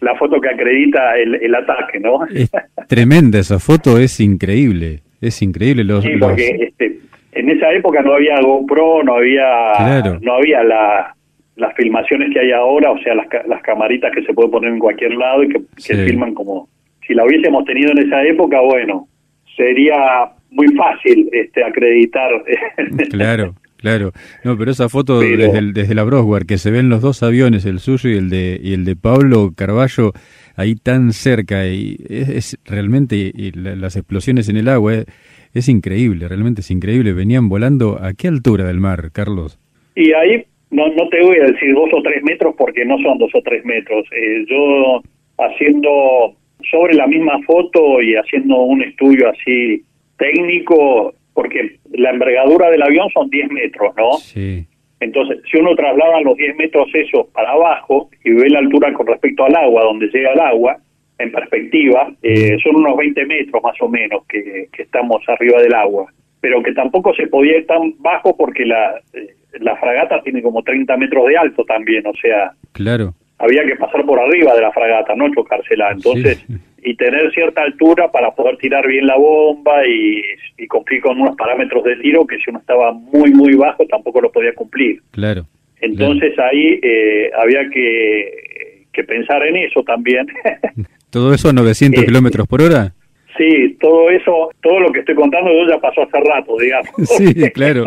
la 0.00 0.16
foto 0.16 0.40
que 0.40 0.48
acredita 0.48 1.16
el, 1.18 1.54
ataque, 1.54 2.00
¿no? 2.00 2.24
Es 2.26 2.50
tremenda 2.88 3.38
esa 3.38 3.58
foto, 3.58 3.98
es 3.98 4.18
increíble, 4.20 5.00
es 5.20 5.42
increíble. 5.42 5.84
Los, 5.84 6.04
sí, 6.04 6.10
porque 6.18 6.56
Este, 6.68 6.98
en 7.32 7.50
esa 7.50 7.72
época 7.72 8.02
no 8.02 8.14
había 8.14 8.40
GoPro, 8.40 9.02
no 9.02 9.16
había, 9.16 10.18
no 10.20 10.34
había 10.34 10.64
la, 10.64 11.14
las 11.56 11.74
filmaciones 11.74 12.32
que 12.32 12.40
hay 12.40 12.52
ahora, 12.52 12.90
o 12.90 12.98
sea, 12.98 13.14
las, 13.14 13.26
las 13.46 13.62
camaritas 13.62 14.12
que 14.12 14.22
se 14.22 14.32
pueden 14.32 14.50
poner 14.50 14.72
en 14.72 14.78
cualquier 14.78 15.12
lado 15.14 15.44
y 15.44 15.48
que, 15.48 15.60
filman 15.76 16.34
como... 16.34 16.68
Si 17.06 17.14
la 17.14 17.24
hubiésemos 17.24 17.64
tenido 17.64 17.90
en 17.90 17.98
esa 17.98 18.22
época, 18.22 18.60
bueno, 18.60 19.08
sería 19.56 20.30
muy 20.50 20.68
fácil 20.76 21.28
este 21.32 21.64
acreditar. 21.64 22.30
Claro. 23.10 23.54
Claro, 23.80 24.12
no, 24.44 24.58
pero 24.58 24.70
esa 24.70 24.90
foto 24.90 25.20
desde, 25.20 25.72
desde 25.72 25.94
la 25.94 26.04
Broswell, 26.04 26.44
que 26.44 26.58
se 26.58 26.70
ven 26.70 26.90
los 26.90 27.00
dos 27.00 27.22
aviones, 27.22 27.64
el 27.64 27.78
suyo 27.78 28.10
y 28.10 28.16
el 28.16 28.28
de 28.28 28.60
y 28.62 28.74
el 28.74 28.84
de 28.84 28.94
Pablo 28.94 29.52
Carballo, 29.56 30.12
ahí 30.54 30.74
tan 30.74 31.12
cerca, 31.12 31.66
y 31.66 31.96
es, 32.10 32.58
realmente 32.66 33.16
y 33.16 33.52
las 33.52 33.96
explosiones 33.96 34.50
en 34.50 34.58
el 34.58 34.68
agua, 34.68 34.94
es, 34.94 35.06
es, 35.54 35.68
increíble, 35.70 36.28
realmente 36.28 36.60
es 36.60 36.70
increíble. 36.70 37.14
Venían 37.14 37.48
volando 37.48 37.98
a 38.02 38.12
qué 38.12 38.28
altura 38.28 38.64
del 38.64 38.80
mar, 38.80 39.10
Carlos? 39.12 39.58
Y 39.96 40.12
ahí 40.12 40.44
no, 40.70 40.88
no 40.88 41.08
te 41.08 41.22
voy 41.22 41.38
a 41.38 41.46
decir 41.46 41.74
dos 41.74 41.88
o 41.92 42.02
tres 42.02 42.22
metros 42.22 42.54
porque 42.58 42.84
no 42.84 42.98
son 42.98 43.16
dos 43.16 43.30
o 43.34 43.40
tres 43.42 43.64
metros. 43.64 44.04
Eh, 44.12 44.44
yo 44.46 45.00
haciendo 45.38 46.36
sobre 46.70 46.94
la 46.94 47.06
misma 47.06 47.40
foto 47.46 48.02
y 48.02 48.14
haciendo 48.14 48.58
un 48.58 48.82
estudio 48.82 49.30
así 49.30 49.82
técnico, 50.18 51.14
porque 51.40 51.78
la 51.92 52.10
envergadura 52.10 52.68
del 52.68 52.82
avión 52.82 53.08
son 53.14 53.30
10 53.30 53.50
metros, 53.50 53.94
¿no? 53.96 54.12
Sí. 54.18 54.66
Entonces, 55.00 55.38
si 55.50 55.56
uno 55.56 55.74
traslada 55.74 56.20
los 56.20 56.36
10 56.36 56.54
metros 56.56 56.86
esos 56.92 57.28
para 57.28 57.52
abajo 57.52 58.10
y 58.22 58.32
ve 58.32 58.50
la 58.50 58.58
altura 58.58 58.92
con 58.92 59.06
respecto 59.06 59.46
al 59.46 59.56
agua, 59.56 59.84
donde 59.84 60.08
llega 60.08 60.34
el 60.34 60.40
agua, 60.40 60.76
en 61.18 61.32
perspectiva, 61.32 62.12
eh, 62.22 62.58
son 62.62 62.76
unos 62.76 62.94
20 62.94 63.24
metros 63.24 63.62
más 63.62 63.74
o 63.80 63.88
menos 63.88 64.26
que, 64.26 64.68
estamos 64.76 65.26
arriba 65.28 65.62
del 65.62 65.72
agua. 65.72 66.12
Pero 66.42 66.62
que 66.62 66.74
tampoco 66.74 67.14
se 67.14 67.26
podía 67.28 67.56
ir 67.56 67.66
tan 67.66 67.94
bajo 68.00 68.36
porque 68.36 68.66
la, 68.66 69.00
eh, 69.14 69.34
la 69.60 69.76
fragata 69.76 70.20
tiene 70.22 70.42
como 70.42 70.62
30 70.62 70.94
metros 70.98 71.26
de 71.26 71.38
alto 71.38 71.64
también, 71.64 72.06
o 72.06 72.14
sea... 72.20 72.52
Claro. 72.72 73.14
Había 73.38 73.64
que 73.64 73.76
pasar 73.76 74.04
por 74.04 74.20
arriba 74.20 74.54
de 74.54 74.60
la 74.60 74.72
fragata, 74.72 75.14
no 75.14 75.32
chocársela. 75.34 75.92
Entonces, 75.92 76.44
y 76.82 76.94
tener 76.96 77.32
cierta 77.32 77.62
altura 77.62 78.10
para 78.10 78.30
poder 78.34 78.56
tirar 78.58 78.86
bien 78.86 79.06
la 79.06 79.16
bomba 79.16 79.86
y, 79.86 80.22
cumplir 80.68 81.00
con 81.00 81.20
unos 81.20 81.36
parámetros 81.36 81.82
de 81.84 81.96
tiro 81.96 82.26
que 82.26 82.36
si 82.36 82.50
uno 82.50 82.60
estaba 82.60 82.92
muy, 82.92 83.32
muy 83.32 83.54
bajo 83.54 83.86
tampoco 83.86 84.20
lo 84.20 84.30
podía 84.30 84.54
cumplir. 84.54 85.00
Claro. 85.10 85.46
Entonces 85.80 86.38
ahí 86.38 86.78
eh, 86.82 87.30
había 87.36 87.68
que, 87.70 88.84
que 88.92 89.04
pensar 89.04 89.44
en 89.46 89.56
eso 89.56 89.82
también. 89.82 90.26
¿Todo 91.10 91.34
eso 91.34 91.48
a 91.48 91.52
900 91.52 92.04
kilómetros 92.04 92.46
por 92.46 92.62
hora? 92.62 92.92
Sí, 93.36 93.76
todo 93.80 94.10
eso, 94.10 94.50
todo 94.62 94.80
lo 94.80 94.92
que 94.92 95.00
estoy 95.00 95.14
contando 95.14 95.50
yo 95.50 95.68
ya 95.68 95.78
pasó 95.78 96.02
hace 96.02 96.20
rato, 96.20 96.56
digamos. 96.58 96.90
Sí, 97.16 97.34
claro. 97.54 97.84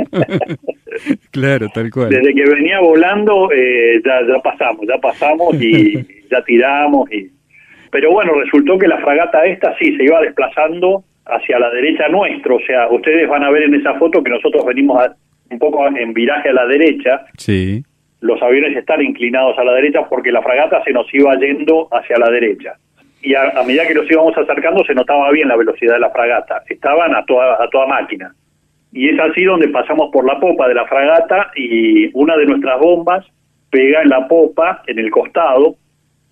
claro, 1.32 1.68
tal 1.74 1.92
cual. 1.92 2.10
Desde 2.10 2.34
que 2.34 2.44
venía 2.44 2.80
volando 2.80 3.50
eh, 3.52 4.02
ya, 4.04 4.22
ya 4.28 4.40
pasamos, 4.42 4.86
ya 4.88 4.98
pasamos 5.00 5.54
y 5.62 5.94
ya 6.30 6.44
tiramos 6.44 7.12
y 7.12 7.30
pero 7.94 8.12
bueno, 8.12 8.34
resultó 8.34 8.76
que 8.80 8.88
la 8.88 8.98
fragata 8.98 9.46
esta 9.46 9.78
sí 9.78 9.96
se 9.96 10.04
iba 10.04 10.20
desplazando 10.20 11.04
hacia 11.28 11.60
la 11.60 11.70
derecha 11.70 12.08
nuestro, 12.10 12.56
o 12.56 12.60
sea, 12.62 12.90
ustedes 12.90 13.30
van 13.30 13.44
a 13.44 13.52
ver 13.52 13.64
en 13.64 13.76
esa 13.76 13.94
foto 14.00 14.24
que 14.24 14.32
nosotros 14.32 14.66
venimos 14.66 15.00
un 15.52 15.60
poco 15.60 15.86
en 15.86 16.12
viraje 16.12 16.50
a 16.50 16.54
la 16.54 16.66
derecha. 16.66 17.24
Sí. 17.38 17.84
Los 18.20 18.42
aviones 18.42 18.76
están 18.76 19.04
inclinados 19.04 19.60
a 19.60 19.64
la 19.64 19.74
derecha 19.74 20.10
porque 20.10 20.32
la 20.32 20.42
fragata 20.42 20.84
se 20.84 20.92
nos 20.92 21.06
iba 21.14 21.36
yendo 21.36 21.88
hacia 21.92 22.18
la 22.18 22.32
derecha. 22.32 22.74
Y 23.22 23.36
a, 23.36 23.62
medida 23.64 23.88
que 23.88 23.94
nos 23.94 24.10
íbamos 24.10 24.36
acercando 24.36 24.84
se 24.86 24.96
notaba 24.96 25.30
bien 25.30 25.48
la 25.48 25.56
velocidad 25.56 25.94
de 25.94 26.00
la 26.00 26.10
fragata. 26.10 26.64
Estaban 26.68 27.14
a 27.14 27.24
toda, 27.26 27.64
a 27.64 27.68
toda 27.70 27.86
máquina. 27.86 28.34
Y 28.92 29.10
es 29.10 29.20
así 29.20 29.44
donde 29.44 29.68
pasamos 29.68 30.10
por 30.12 30.26
la 30.26 30.40
popa 30.40 30.68
de 30.68 30.74
la 30.74 30.88
fragata 30.88 31.52
y 31.56 32.10
una 32.18 32.36
de 32.38 32.48
nuestras 32.48 32.80
bombas 32.80 33.24
pega 33.70 34.02
en 34.02 34.10
la 34.10 34.28
popa, 34.28 34.82
en 34.88 34.98
el 34.98 35.12
costado, 35.12 35.76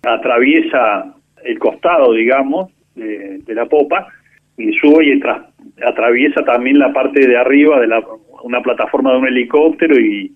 atraviesa 0.02 1.14
el 1.44 1.58
costado, 1.58 2.12
digamos, 2.12 2.70
de, 2.94 3.42
la 3.54 3.66
popa 3.66 4.06
y 4.56 4.72
sube 4.74 5.06
y 5.06 5.20
atraviesa 5.84 6.44
también 6.44 6.78
la 6.78 6.92
parte 6.92 7.26
de 7.26 7.36
arriba 7.36 7.80
de 7.80 7.86
la, 7.86 8.02
una 8.42 8.60
plataforma 8.60 9.12
de 9.12 9.18
un 9.18 9.28
helicóptero 9.28 9.98
y, 9.98 10.32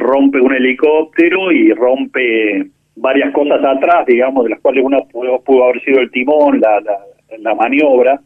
rompe 0.00 0.40
un 0.40 0.52
helicóptero 0.52 1.52
y 1.52 1.72
rompe 1.72 2.66
varias 2.96 3.32
cosas 3.32 3.64
atrás, 3.64 4.04
digamos, 4.04 4.42
de 4.42 4.50
las 4.50 4.60
cuales 4.60 4.84
una 4.84 4.98
pudo, 5.02 5.64
haber 5.64 5.80
sido 5.84 6.00
el 6.00 6.10
timón, 6.10 6.58
la, 6.60 6.82
la, 7.38 7.54
maniobra, 7.54 8.20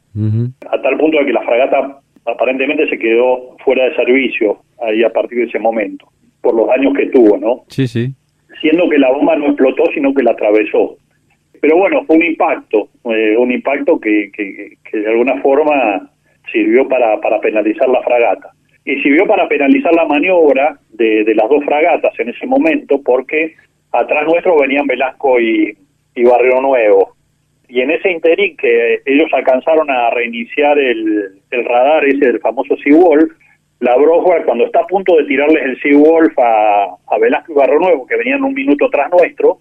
a 0.70 0.80
tal 0.80 0.96
punto 0.96 1.18
de 1.18 1.26
que 1.26 1.34
la 1.34 1.42
fragata 1.42 2.00
aparentemente 2.24 2.88
se 2.88 2.98
quedó 2.98 3.56
fuera 3.62 3.84
de 3.84 3.96
servicio 3.96 4.62
ahí 4.80 5.02
a 5.02 5.12
partir 5.12 5.40
de 5.40 5.44
ese 5.44 5.58
momento, 5.58 6.08
por 6.40 6.54
los 6.54 6.66
daños 6.66 6.94
que 6.94 7.06
tuvo, 7.06 7.36
¿no? 7.36 7.64
Sí, 7.68 7.86
sí. 7.86 8.14
Siendo 8.62 8.88
que 8.88 8.98
la 8.98 9.12
bomba 9.12 9.36
no 9.36 9.48
explotó, 9.48 9.84
sino 9.92 10.14
que 10.14 10.22
la 10.22 10.30
atravesó. 10.30 10.96
Pero 11.60 11.76
bueno, 11.76 12.04
fue 12.06 12.16
un 12.16 12.24
impacto, 12.24 12.88
eh, 13.04 13.36
un 13.36 13.52
impacto 13.52 14.00
que, 14.00 14.30
que, 14.32 14.98
de 14.98 15.08
alguna 15.08 15.40
forma 15.42 16.10
sirvió 16.50 16.88
para, 16.88 17.20
para 17.20 17.40
penalizar 17.40 17.88
la 17.88 18.02
fragata. 18.02 18.50
Y 18.84 18.96
sirvió 19.02 19.26
para 19.26 19.46
penalizar 19.46 19.94
la 19.94 20.06
maniobra 20.06 20.78
de, 20.90 21.22
de 21.24 21.34
las 21.34 21.48
dos 21.48 21.62
fragatas 21.64 22.18
en 22.18 22.30
ese 22.30 22.46
momento, 22.46 23.00
porque 23.02 23.54
atrás 23.92 24.24
nuestro 24.26 24.58
venían 24.58 24.86
Velasco 24.86 25.38
y, 25.38 25.76
y 26.14 26.24
Barrio 26.24 26.60
Nuevo. 26.62 27.14
Y 27.68 27.82
en 27.82 27.90
ese 27.90 28.10
interín 28.10 28.56
que 28.56 29.00
ellos 29.04 29.28
alcanzaron 29.32 29.90
a 29.90 30.10
reiniciar 30.10 30.78
el, 30.78 31.40
el 31.50 31.64
radar 31.66 32.04
ese 32.04 32.26
del 32.26 32.40
famoso 32.40 32.76
Seawolf, 32.78 33.30
la 33.80 33.96
Broswell 33.96 34.44
cuando 34.44 34.66
está 34.66 34.80
a 34.80 34.86
punto 34.86 35.16
de 35.16 35.24
tirarles 35.24 35.62
el 35.62 35.80
Seawolf 35.80 36.36
a, 36.38 36.96
a 37.06 37.18
Velasco 37.18 37.52
y 37.52 37.54
Barro 37.54 37.78
Nuevo, 37.78 38.06
que 38.06 38.16
venían 38.16 38.42
un 38.42 38.54
minuto 38.54 38.88
tras 38.90 39.10
nuestro, 39.10 39.58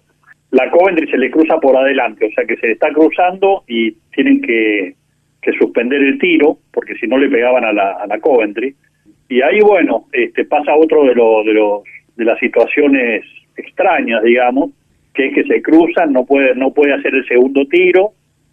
la 0.50 0.70
Coventry 0.70 1.08
se 1.08 1.18
le 1.18 1.30
cruza 1.30 1.58
por 1.58 1.76
adelante, 1.76 2.26
o 2.26 2.30
sea 2.32 2.44
que 2.44 2.56
se 2.56 2.72
está 2.72 2.92
cruzando 2.92 3.62
y 3.68 3.92
tienen 4.14 4.40
que, 4.40 4.94
que 5.40 5.52
suspender 5.52 6.02
el 6.02 6.18
tiro, 6.18 6.58
porque 6.72 6.94
si 6.94 7.06
no 7.06 7.18
le 7.18 7.28
pegaban 7.28 7.64
a 7.64 7.72
la, 7.72 7.92
a 7.92 8.06
la 8.06 8.18
Coventry. 8.18 8.74
Y 9.28 9.42
ahí, 9.42 9.60
bueno, 9.60 10.06
este, 10.12 10.44
pasa 10.44 10.74
otro 10.74 11.04
de, 11.04 11.14
lo, 11.14 11.44
de, 11.44 11.54
los, 11.54 11.82
de 12.16 12.24
las 12.24 12.38
situaciones 12.40 13.24
extrañas, 13.56 14.22
digamos, 14.24 14.70
que 15.14 15.26
es 15.26 15.34
que 15.34 15.44
se 15.44 15.62
cruzan, 15.62 16.12
no 16.12 16.26
puede, 16.26 16.54
no 16.56 16.72
puede 16.72 16.94
hacer 16.94 17.14
el 17.14 17.26
segundo 17.26 17.64
tiro, 17.66 18.12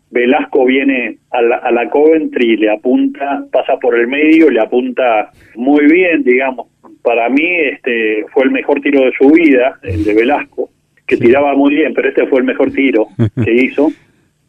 Velasco 0.10 0.66
viene 0.66 1.18
a 1.32 1.42
la, 1.42 1.58
a 1.58 1.72
la 1.72 1.90
Coventry 1.90 2.54
y 2.54 2.58
le 2.58 2.70
apunta, 2.70 3.44
pasa 3.52 3.78
por 3.78 3.98
el 3.98 4.08
medio, 4.08 4.50
le 4.50 4.62
apunta 4.62 5.32
muy 5.56 5.86
bien, 5.86 6.24
digamos. 6.24 6.68
Para 7.02 7.30
mí 7.30 7.44
este 7.44 8.26
fue 8.34 8.46
el 8.46 8.52
mejor 8.52 8.80
tiro 8.82 9.02
de 9.02 9.12
su 9.18 9.30
vida, 9.32 9.80
el 9.84 10.04
de 10.04 10.14
Velasco, 10.14 10.70
que 11.08 11.18
tiraba 11.18 11.56
muy 11.56 11.74
bien, 11.74 11.94
pero 11.94 12.10
este 12.10 12.28
fue 12.28 12.40
el 12.40 12.46
mejor 12.46 12.72
tiro 12.72 13.08
que 13.44 13.54
hizo, 13.54 13.90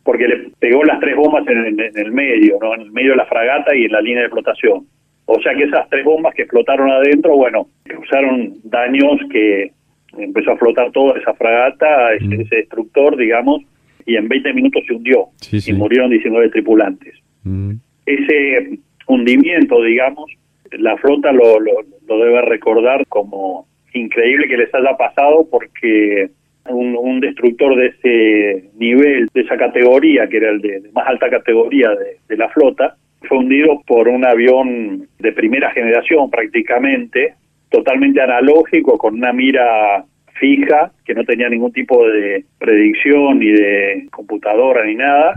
porque 0.02 0.28
le 0.28 0.50
pegó 0.58 0.84
las 0.84 1.00
tres 1.00 1.16
bombas 1.16 1.46
en, 1.46 1.80
en, 1.80 1.96
el 1.96 2.12
medio, 2.12 2.58
¿no? 2.60 2.74
en 2.74 2.82
el 2.82 2.92
medio 2.92 3.12
de 3.12 3.16
la 3.16 3.26
fragata 3.26 3.74
y 3.74 3.84
en 3.84 3.92
la 3.92 4.00
línea 4.00 4.24
de 4.24 4.30
flotación. 4.30 4.86
O 5.26 5.40
sea 5.40 5.54
que 5.54 5.64
esas 5.64 5.88
tres 5.90 6.04
bombas 6.04 6.34
que 6.34 6.42
explotaron 6.42 6.90
adentro, 6.90 7.36
bueno, 7.36 7.68
causaron 7.84 8.54
daños 8.64 9.18
que 9.30 9.72
empezó 10.16 10.52
a 10.52 10.56
flotar 10.56 10.90
toda 10.92 11.18
esa 11.18 11.34
fragata, 11.34 12.14
ese, 12.14 12.42
ese 12.42 12.56
destructor, 12.56 13.16
digamos, 13.16 13.62
y 14.06 14.16
en 14.16 14.26
20 14.26 14.54
minutos 14.54 14.82
se 14.86 14.94
hundió 14.94 15.26
y 15.52 15.72
murieron 15.74 16.10
19 16.10 16.48
tripulantes. 16.48 17.14
Mm. 17.44 17.72
Ese 18.06 18.78
hundimiento, 19.06 19.82
digamos, 19.82 20.30
la 20.72 20.96
flota 20.96 21.30
lo, 21.30 21.60
lo, 21.60 21.74
debe 22.06 22.42
recordar 22.42 23.06
como 23.08 23.66
increíble 23.92 24.48
que 24.48 24.56
les 24.56 24.74
haya 24.74 24.96
pasado 24.96 25.46
porque 25.50 26.30
un, 26.70 27.20
destructor 27.20 27.76
de 27.76 27.86
ese 27.86 28.70
nivel, 28.78 29.28
de 29.34 29.40
esa 29.40 29.56
categoría, 29.56 30.28
que 30.28 30.36
era 30.36 30.50
el 30.50 30.60
de, 30.60 30.82
más 30.92 31.06
alta 31.08 31.28
categoría 31.28 31.90
de, 31.90 32.18
de, 32.28 32.36
la 32.36 32.48
flota, 32.48 32.96
fue 33.22 33.38
hundido 33.38 33.82
por 33.86 34.08
un 34.08 34.24
avión 34.24 35.08
de 35.18 35.32
primera 35.32 35.70
generación 35.72 36.30
prácticamente, 36.30 37.34
totalmente 37.70 38.20
analógico, 38.20 38.96
con 38.96 39.14
una 39.14 39.32
mira 39.32 40.04
fija, 40.38 40.92
que 41.04 41.14
no 41.14 41.24
tenía 41.24 41.48
ningún 41.48 41.72
tipo 41.72 42.06
de 42.08 42.44
predicción 42.58 43.40
ni 43.40 43.50
de 43.50 44.06
computadora 44.10 44.84
ni 44.84 44.94
nada, 44.94 45.34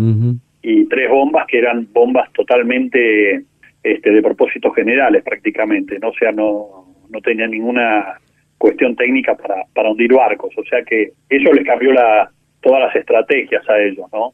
y 0.62 0.86
tres 0.86 1.10
bombas 1.10 1.46
que 1.48 1.58
eran 1.58 1.88
bombas 1.92 2.32
totalmente 2.34 3.44
este, 3.84 4.12
de 4.12 4.22
propósitos 4.22 4.76
generales 4.76 5.24
prácticamente, 5.24 5.98
¿no? 6.00 6.10
o 6.10 6.14
sea, 6.14 6.32
no, 6.32 6.86
no 7.10 7.22
tenía 7.22 7.48
ninguna 7.48 8.20
cuestión 8.62 8.96
técnica 8.96 9.36
para, 9.36 9.64
para 9.74 9.90
hundir 9.90 10.14
barcos, 10.14 10.54
o 10.56 10.64
sea 10.64 10.84
que 10.84 11.12
eso 11.30 11.52
les 11.52 11.66
cambió 11.66 11.92
la, 11.92 12.30
todas 12.62 12.82
las 12.82 12.96
estrategias 12.96 13.68
a 13.68 13.82
ellos, 13.82 14.06
¿no? 14.14 14.34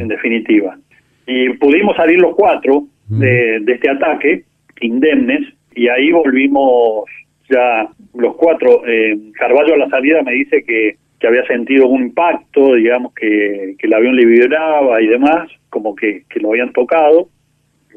En 0.00 0.06
definitiva. 0.06 0.78
Y 1.26 1.50
pudimos 1.54 1.96
salir 1.96 2.20
los 2.20 2.36
cuatro 2.36 2.84
de, 3.08 3.58
de 3.60 3.72
este 3.72 3.90
ataque, 3.90 4.44
indemnes, 4.80 5.42
y 5.74 5.88
ahí 5.88 6.12
volvimos 6.12 7.10
ya 7.50 7.88
los 8.14 8.36
cuatro, 8.36 8.86
eh, 8.86 9.16
Carballo 9.34 9.74
a 9.74 9.78
la 9.78 9.88
salida 9.88 10.22
me 10.22 10.32
dice 10.32 10.62
que, 10.64 10.96
que 11.18 11.26
había 11.26 11.44
sentido 11.46 11.88
un 11.88 12.02
impacto, 12.02 12.74
digamos 12.74 13.14
que, 13.14 13.74
que 13.78 13.86
el 13.86 13.94
avión 13.94 14.14
le 14.14 14.26
vibraba 14.26 15.02
y 15.02 15.08
demás, 15.08 15.50
como 15.70 15.94
que, 15.94 16.22
que 16.28 16.40
lo 16.40 16.50
habían 16.50 16.72
tocado. 16.72 17.28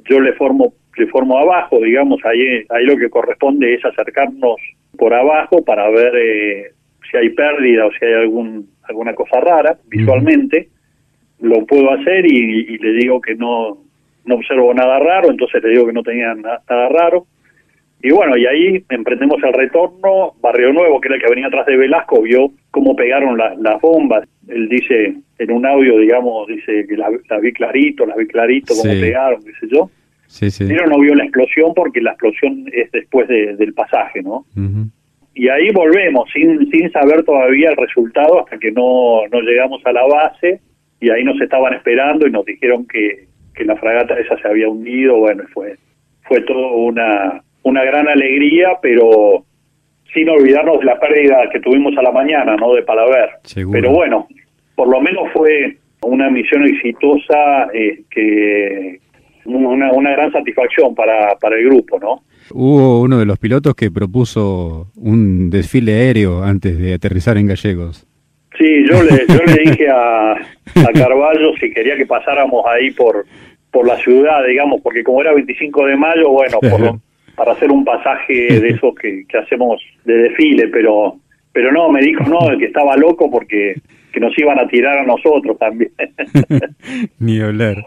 Yo 0.09 0.19
le 0.19 0.33
formo 0.33 0.73
le 0.97 1.07
formo 1.07 1.37
abajo, 1.37 1.79
digamos, 1.79 2.19
ahí, 2.25 2.65
ahí 2.69 2.85
lo 2.85 2.97
que 2.97 3.09
corresponde 3.09 3.73
es 3.73 3.85
acercarnos 3.85 4.55
por 4.97 5.13
abajo 5.13 5.63
para 5.63 5.89
ver 5.89 6.13
eh, 6.15 6.71
si 7.09 7.17
hay 7.17 7.29
pérdida 7.29 7.85
o 7.85 7.91
si 7.91 8.05
hay 8.05 8.13
algún 8.13 8.69
alguna 8.83 9.13
cosa 9.13 9.39
rara 9.39 9.77
visualmente. 9.87 10.69
Lo 11.39 11.65
puedo 11.65 11.91
hacer 11.91 12.25
y, 12.25 12.73
y, 12.73 12.77
le 12.79 12.93
digo 12.93 13.21
que 13.21 13.35
no, 13.35 13.77
no 14.25 14.35
observo 14.35 14.73
nada 14.73 14.99
raro, 14.99 15.29
entonces 15.29 15.63
le 15.63 15.69
digo 15.69 15.85
que 15.85 15.93
no 15.93 16.03
tenía 16.03 16.33
nada 16.35 16.89
raro 16.89 17.25
y 18.01 18.11
bueno, 18.11 18.37
y 18.37 18.45
ahí 18.45 18.83
emprendemos 18.89 19.41
el 19.43 19.53
retorno. 19.53 20.33
Barrio 20.41 20.71
Nuevo, 20.71 21.01
que 21.01 21.09
era 21.09 21.15
el 21.15 21.21
que 21.21 21.29
venía 21.29 21.47
atrás 21.47 21.65
de 21.65 21.75
Velasco, 21.75 22.21
vio 22.21 22.51
cómo 22.71 22.95
pegaron 22.95 23.37
las 23.37 23.81
bombas. 23.81 24.27
Él 24.47 24.69
dice, 24.69 25.15
en 25.37 25.51
un 25.51 25.65
audio, 25.65 25.97
digamos, 25.97 26.47
dice 26.47 26.85
que 26.87 26.95
las 26.95 27.11
la 27.29 27.39
vi 27.39 27.51
clarito, 27.51 28.05
las 28.05 28.17
vi 28.17 28.27
clarito, 28.27 28.73
cómo 28.73 28.93
pegaron, 28.93 29.43
qué 29.43 29.51
sé 29.59 29.67
yo. 29.69 29.89
Sí, 30.29 30.49
sí. 30.49 30.65
Pero 30.67 30.87
no 30.87 30.99
vio 30.99 31.15
la 31.15 31.23
explosión 31.23 31.73
porque 31.73 32.01
la 32.01 32.11
explosión 32.11 32.65
es 32.71 32.91
después 32.91 33.27
del 33.27 33.73
pasaje, 33.73 34.21
¿no? 34.21 34.45
Y 35.33 35.49
ahí 35.49 35.69
volvemos, 35.71 36.29
sin, 36.31 36.69
sin 36.71 36.91
saber 36.91 37.23
todavía 37.23 37.69
el 37.71 37.77
resultado 37.77 38.41
hasta 38.41 38.57
que 38.57 38.71
no, 38.71 39.27
no 39.31 39.41
llegamos 39.41 39.81
a 39.85 39.91
la 39.91 40.05
base 40.05 40.59
y 40.99 41.09
ahí 41.09 41.23
nos 41.23 41.39
estaban 41.41 41.73
esperando 41.73 42.27
y 42.27 42.31
nos 42.31 42.45
dijeron 42.45 42.85
que, 42.87 43.25
que 43.53 43.63
la 43.65 43.75
fragata 43.77 44.19
esa 44.19 44.37
se 44.37 44.47
había 44.47 44.67
hundido. 44.67 45.17
Bueno, 45.17 45.43
fue, 45.53 45.75
fue 46.23 46.41
todo 46.41 46.73
una 46.73 47.41
una 47.63 47.83
gran 47.83 48.07
alegría, 48.07 48.77
pero 48.81 49.43
sin 50.13 50.29
olvidarnos 50.29 50.79
de 50.79 50.85
la 50.85 50.99
pérdida 50.99 51.49
que 51.51 51.59
tuvimos 51.59 51.95
a 51.97 52.01
la 52.01 52.11
mañana, 52.11 52.55
¿no? 52.55 52.73
De 52.73 52.83
Palaver. 52.83 53.29
Pero 53.71 53.91
bueno, 53.91 54.27
por 54.75 54.87
lo 54.87 55.01
menos 55.01 55.31
fue 55.33 55.77
una 56.01 56.29
misión 56.29 56.65
exitosa 56.65 57.67
eh, 57.73 58.01
que 58.09 58.99
una, 59.45 59.91
una 59.91 60.11
gran 60.11 60.31
satisfacción 60.31 60.95
para, 60.95 61.35
para 61.35 61.57
el 61.57 61.65
grupo, 61.65 61.99
¿no? 61.99 62.23
Hubo 62.51 63.01
uno 63.01 63.19
de 63.19 63.25
los 63.25 63.37
pilotos 63.37 63.75
que 63.75 63.91
propuso 63.91 64.87
un 64.95 65.49
desfile 65.49 65.93
aéreo 65.93 66.43
antes 66.43 66.77
de 66.79 66.93
aterrizar 66.93 67.37
en 67.37 67.47
Gallegos. 67.47 68.07
Sí, 68.57 68.85
yo 68.89 69.03
le, 69.03 69.25
yo 69.27 69.43
le 69.45 69.69
dije 69.69 69.87
a, 69.89 70.31
a 70.31 70.93
Carballo 70.93 71.53
si 71.59 71.71
quería 71.71 71.95
que 71.95 72.05
pasáramos 72.05 72.65
ahí 72.65 72.91
por, 72.91 73.25
por 73.71 73.87
la 73.87 73.97
ciudad, 73.97 74.45
digamos, 74.45 74.81
porque 74.81 75.03
como 75.03 75.21
era 75.21 75.33
25 75.33 75.85
de 75.85 75.95
mayo, 75.95 76.29
bueno, 76.29 76.57
por 76.59 76.79
lo, 76.79 77.01
para 77.35 77.53
hacer 77.53 77.71
un 77.71 77.85
pasaje 77.85 78.59
de 78.59 78.69
esos 78.69 78.93
que, 78.95 79.25
hacemos 79.37 79.81
de 80.03 80.13
desfile, 80.13 80.67
pero 80.67 81.15
pero 81.51 81.71
no, 81.71 81.89
me 81.89 82.01
dijo 82.01 82.23
no, 82.25 82.51
el 82.51 82.59
que 82.59 82.65
estaba 82.65 82.95
loco 82.95 83.29
porque 83.29 83.75
que 84.11 84.19
nos 84.19 84.37
iban 84.37 84.59
a 84.59 84.67
tirar 84.67 84.97
a 84.97 85.03
nosotros 85.03 85.57
también. 85.57 85.91
Ni 87.19 87.39
hablar. 87.39 87.77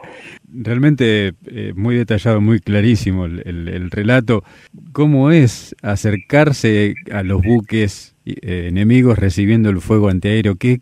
Realmente 0.55 1.35
eh, 1.47 1.73
muy 1.75 1.97
detallado, 1.97 2.41
muy 2.41 2.61
clarísimo 2.61 3.25
el, 3.25 3.43
el, 3.47 3.91
relato. 3.91 4.45
¿Cómo 4.93 5.31
es 5.31 5.75
acercarse 5.83 6.95
a 7.11 7.23
los 7.23 7.43
buques 7.43 8.15
eh, 8.27 8.67
enemigos 8.69 9.19
recibiendo 9.19 9.71
el 9.71 9.81
fuego 9.81 10.09
antiaéreo? 10.09 10.57
¿Qué, 10.57 10.81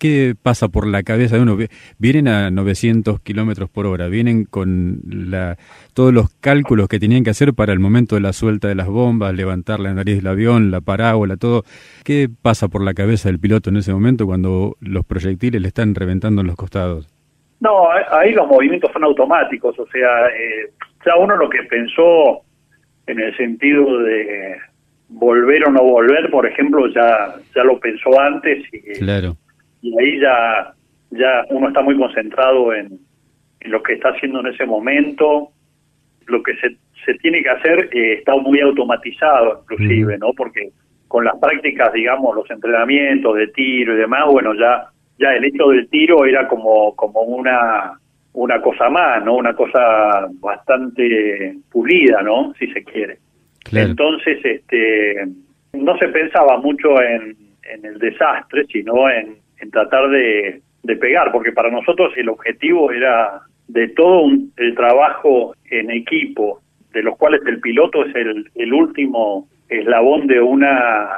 ¿Qué 0.00 0.34
pasa 0.40 0.68
por 0.68 0.86
la 0.86 1.02
cabeza 1.02 1.36
de 1.36 1.42
uno? 1.42 1.58
Vienen 1.98 2.26
a 2.26 2.50
900 2.50 3.20
kilómetros 3.20 3.68
por 3.68 3.84
hora, 3.84 4.08
vienen 4.08 4.46
con 4.46 5.02
la, 5.04 5.58
todos 5.92 6.14
los 6.14 6.30
cálculos 6.40 6.88
que 6.88 6.98
tenían 6.98 7.22
que 7.22 7.28
hacer 7.28 7.52
para 7.52 7.74
el 7.74 7.80
momento 7.80 8.14
de 8.14 8.22
la 8.22 8.32
suelta 8.32 8.66
de 8.66 8.74
las 8.74 8.86
bombas, 8.86 9.34
levantar 9.34 9.78
la 9.78 9.92
nariz 9.92 10.16
del 10.16 10.28
avión, 10.28 10.70
la 10.70 10.80
parábola, 10.80 11.36
todo. 11.36 11.66
¿Qué 12.02 12.30
pasa 12.30 12.68
por 12.68 12.82
la 12.82 12.94
cabeza 12.94 13.28
del 13.28 13.38
piloto 13.38 13.68
en 13.68 13.76
ese 13.76 13.92
momento 13.92 14.24
cuando 14.24 14.78
los 14.80 15.04
proyectiles 15.04 15.60
le 15.60 15.68
están 15.68 15.94
reventando 15.94 16.40
en 16.40 16.46
los 16.46 16.56
costados? 16.56 17.19
No, 17.60 17.90
ahí 17.90 18.32
los 18.32 18.46
movimientos 18.46 18.90
son 18.92 19.04
automáticos, 19.04 19.78
o 19.78 19.86
sea, 19.88 20.28
eh, 20.28 20.70
ya 21.04 21.16
uno 21.16 21.36
lo 21.36 21.50
que 21.50 21.62
pensó 21.64 22.40
en 23.06 23.20
el 23.20 23.36
sentido 23.36 23.98
de 23.98 24.56
volver 25.08 25.66
o 25.66 25.70
no 25.70 25.82
volver, 25.82 26.30
por 26.30 26.46
ejemplo, 26.46 26.86
ya 26.88 27.34
ya 27.54 27.64
lo 27.64 27.78
pensó 27.78 28.18
antes 28.18 28.64
y 28.72 28.98
claro. 29.00 29.36
y 29.82 29.94
ahí 29.98 30.20
ya, 30.20 30.72
ya 31.10 31.44
uno 31.50 31.68
está 31.68 31.82
muy 31.82 31.98
concentrado 31.98 32.72
en, 32.72 32.98
lo 33.62 33.82
que 33.82 33.94
está 33.94 34.08
haciendo 34.08 34.40
en 34.40 34.46
ese 34.46 34.64
momento, 34.64 35.50
lo 36.26 36.42
que 36.42 36.54
se, 36.56 36.76
se 37.04 37.14
tiene 37.18 37.42
que 37.42 37.50
hacer 37.50 37.90
eh, 37.92 38.14
está 38.14 38.34
muy 38.36 38.58
automatizado 38.60 39.64
inclusive, 39.64 40.16
¿no? 40.16 40.32
Porque 40.32 40.70
con 41.08 41.24
las 41.24 41.36
prácticas, 41.38 41.92
digamos, 41.92 42.34
los 42.36 42.48
entrenamientos 42.50 43.36
de 43.36 43.48
tiro 43.48 43.94
y 43.94 43.98
demás, 43.98 44.26
bueno, 44.30 44.54
ya 44.54 44.86
ya 45.20 45.34
el 45.34 45.44
hecho 45.44 45.68
del 45.68 45.88
tiro 45.88 46.24
era 46.24 46.48
como 46.48 46.96
como 46.96 47.20
una 47.22 47.92
una 48.32 48.60
cosa 48.60 48.88
más, 48.88 49.24
¿no? 49.24 49.36
Una 49.36 49.54
cosa 49.54 50.28
bastante 50.40 51.56
pulida, 51.70 52.22
¿no? 52.22 52.54
Si 52.58 52.66
se 52.68 52.84
quiere. 52.84 53.18
Entonces, 53.72 54.38
este 54.44 55.26
no 55.72 55.96
se 55.98 56.08
pensaba 56.08 56.58
mucho 56.58 57.00
en, 57.02 57.36
en 57.62 57.84
el 57.84 57.98
desastre, 57.98 58.64
sino 58.66 59.08
en, 59.10 59.36
en 59.60 59.70
tratar 59.70 60.08
de, 60.10 60.60
de 60.82 60.96
pegar, 60.96 61.30
porque 61.32 61.52
para 61.52 61.70
nosotros 61.70 62.12
el 62.16 62.28
objetivo 62.28 62.90
era 62.90 63.40
de 63.68 63.88
todo 63.88 64.22
un, 64.22 64.52
el 64.56 64.74
trabajo 64.74 65.54
en 65.70 65.90
equipo, 65.90 66.60
de 66.92 67.02
los 67.02 67.16
cuales 67.16 67.40
el 67.46 67.60
piloto 67.60 68.04
es 68.04 68.14
el, 68.16 68.50
el 68.54 68.72
último 68.72 69.48
eslabón 69.70 70.26
de 70.26 70.40
una 70.40 71.08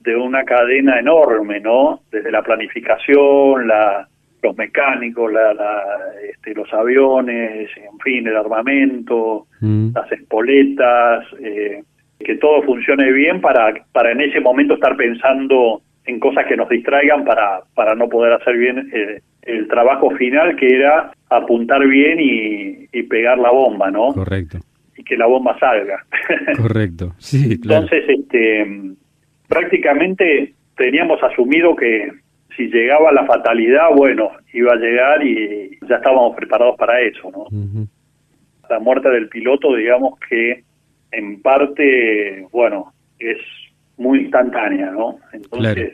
de 0.00 0.16
una 0.16 0.44
cadena 0.44 0.98
enorme, 0.98 1.60
¿no? 1.60 2.00
Desde 2.10 2.30
la 2.30 2.42
planificación, 2.42 3.68
la, 3.68 4.08
los 4.42 4.56
mecánicos, 4.56 5.30
la, 5.32 5.52
la, 5.52 5.82
este, 6.30 6.54
los 6.54 6.72
aviones, 6.72 7.68
en 7.76 7.98
fin, 8.02 8.26
el 8.26 8.36
armamento, 8.36 9.46
mm. 9.60 9.90
las 9.94 10.10
espoletas, 10.12 11.26
eh, 11.40 11.82
que 12.18 12.36
todo 12.36 12.62
funcione 12.62 13.12
bien 13.12 13.40
para, 13.40 13.74
para 13.92 14.12
en 14.12 14.20
ese 14.22 14.40
momento 14.40 14.74
estar 14.74 14.96
pensando 14.96 15.82
en 16.04 16.18
cosas 16.20 16.46
que 16.46 16.56
nos 16.56 16.68
distraigan 16.68 17.24
para, 17.24 17.60
para 17.74 17.94
no 17.94 18.08
poder 18.08 18.32
hacer 18.32 18.56
bien 18.56 18.90
eh, 18.92 19.20
el 19.42 19.68
trabajo 19.68 20.10
final 20.12 20.56
que 20.56 20.68
era 20.74 21.10
apuntar 21.28 21.86
bien 21.86 22.18
y, 22.18 22.88
y, 22.92 23.02
pegar 23.04 23.38
la 23.38 23.50
bomba, 23.50 23.90
¿no? 23.90 24.14
Correcto. 24.14 24.58
Que 25.08 25.16
la 25.16 25.26
bomba 25.26 25.58
salga. 25.58 26.04
Correcto, 26.60 27.14
sí, 27.18 27.58
claro. 27.60 27.84
Entonces, 27.84 28.04
este, 28.08 28.66
prácticamente 29.48 30.52
teníamos 30.76 31.22
asumido 31.22 31.74
que 31.74 32.10
si 32.56 32.68
llegaba 32.68 33.12
la 33.12 33.24
fatalidad, 33.24 33.88
bueno, 33.96 34.32
iba 34.52 34.72
a 34.72 34.76
llegar 34.76 35.24
y 35.24 35.78
ya 35.88 35.96
estábamos 35.96 36.36
preparados 36.36 36.76
para 36.76 37.00
eso, 37.00 37.30
¿no? 37.30 37.46
La 38.68 38.80
muerte 38.80 39.08
del 39.08 39.28
piloto, 39.28 39.74
digamos 39.74 40.18
que 40.28 40.64
en 41.12 41.40
parte, 41.40 42.46
bueno, 42.52 42.92
es 43.18 43.38
muy 43.96 44.20
instantánea, 44.20 44.90
¿no? 44.90 45.18
Entonces, 45.32 45.92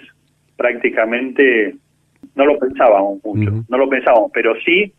prácticamente 0.57 1.77
no 2.35 2.47
lo 2.47 2.59
pensábamos 2.59 3.23
mucho, 3.23 3.65
no 3.69 3.79
lo 3.79 3.89
pensábamos, 3.89 4.31
pero 4.33 4.55
sí 4.65 4.93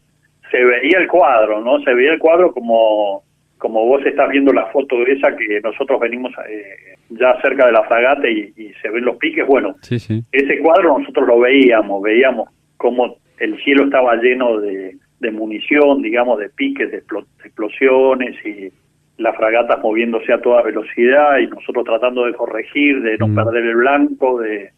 se 0.52 0.64
veía 0.64 1.00
el 1.00 1.08
cuadro, 1.08 1.62
¿no? 1.62 1.80
Se 1.82 1.94
veía 1.94 2.14
el 2.14 2.20
cuadro 2.20 2.54
como 2.54 3.24
como 3.58 3.86
vos 3.86 4.06
estás 4.06 4.30
viendo 4.30 4.52
la 4.52 4.66
foto 4.68 4.98
de 5.04 5.14
esa 5.14 5.36
que 5.36 5.62
nosotros 5.62 6.00
venimos 6.00 6.32
eh, 6.50 6.96
ya 7.10 7.40
cerca 7.42 7.66
de 7.66 7.72
la 7.72 7.84
fragata 7.84 8.30
y, 8.30 8.54
se 8.82 8.90
ven 8.90 9.06
los 9.06 9.18
piques, 9.18 9.46
bueno, 9.48 9.76
ese 9.82 10.60
cuadro 10.62 11.00
nosotros 11.00 11.28
lo 11.28 11.40
veíamos, 11.40 12.02
veíamos 12.02 12.50
cómo 12.78 13.18
el 13.40 13.58
cielo 13.64 13.86
estaba 13.86 14.16
lleno 14.18 14.60
de, 14.60 14.98
de 15.20 15.32
munición, 15.32 16.02
digamos, 16.02 16.40
de 16.40 16.50
piques, 16.50 16.92
de 16.92 16.98
explosiones 16.98 18.36
y 18.46 18.72
las 19.18 19.36
fragatas 19.36 19.80
moviéndose 19.82 20.34
a 20.34 20.42
toda 20.42 20.62
velocidad 20.62 21.38
y 21.40 21.48
nosotros 21.48 21.86
tratando 21.86 22.26
de 22.26 22.34
corregir, 22.34 23.02
de 23.02 23.18
no 23.18 23.28
mm. 23.28 23.36
perder 23.36 23.66
el 23.66 23.76
blanco, 23.76 24.40
de, 24.40 24.72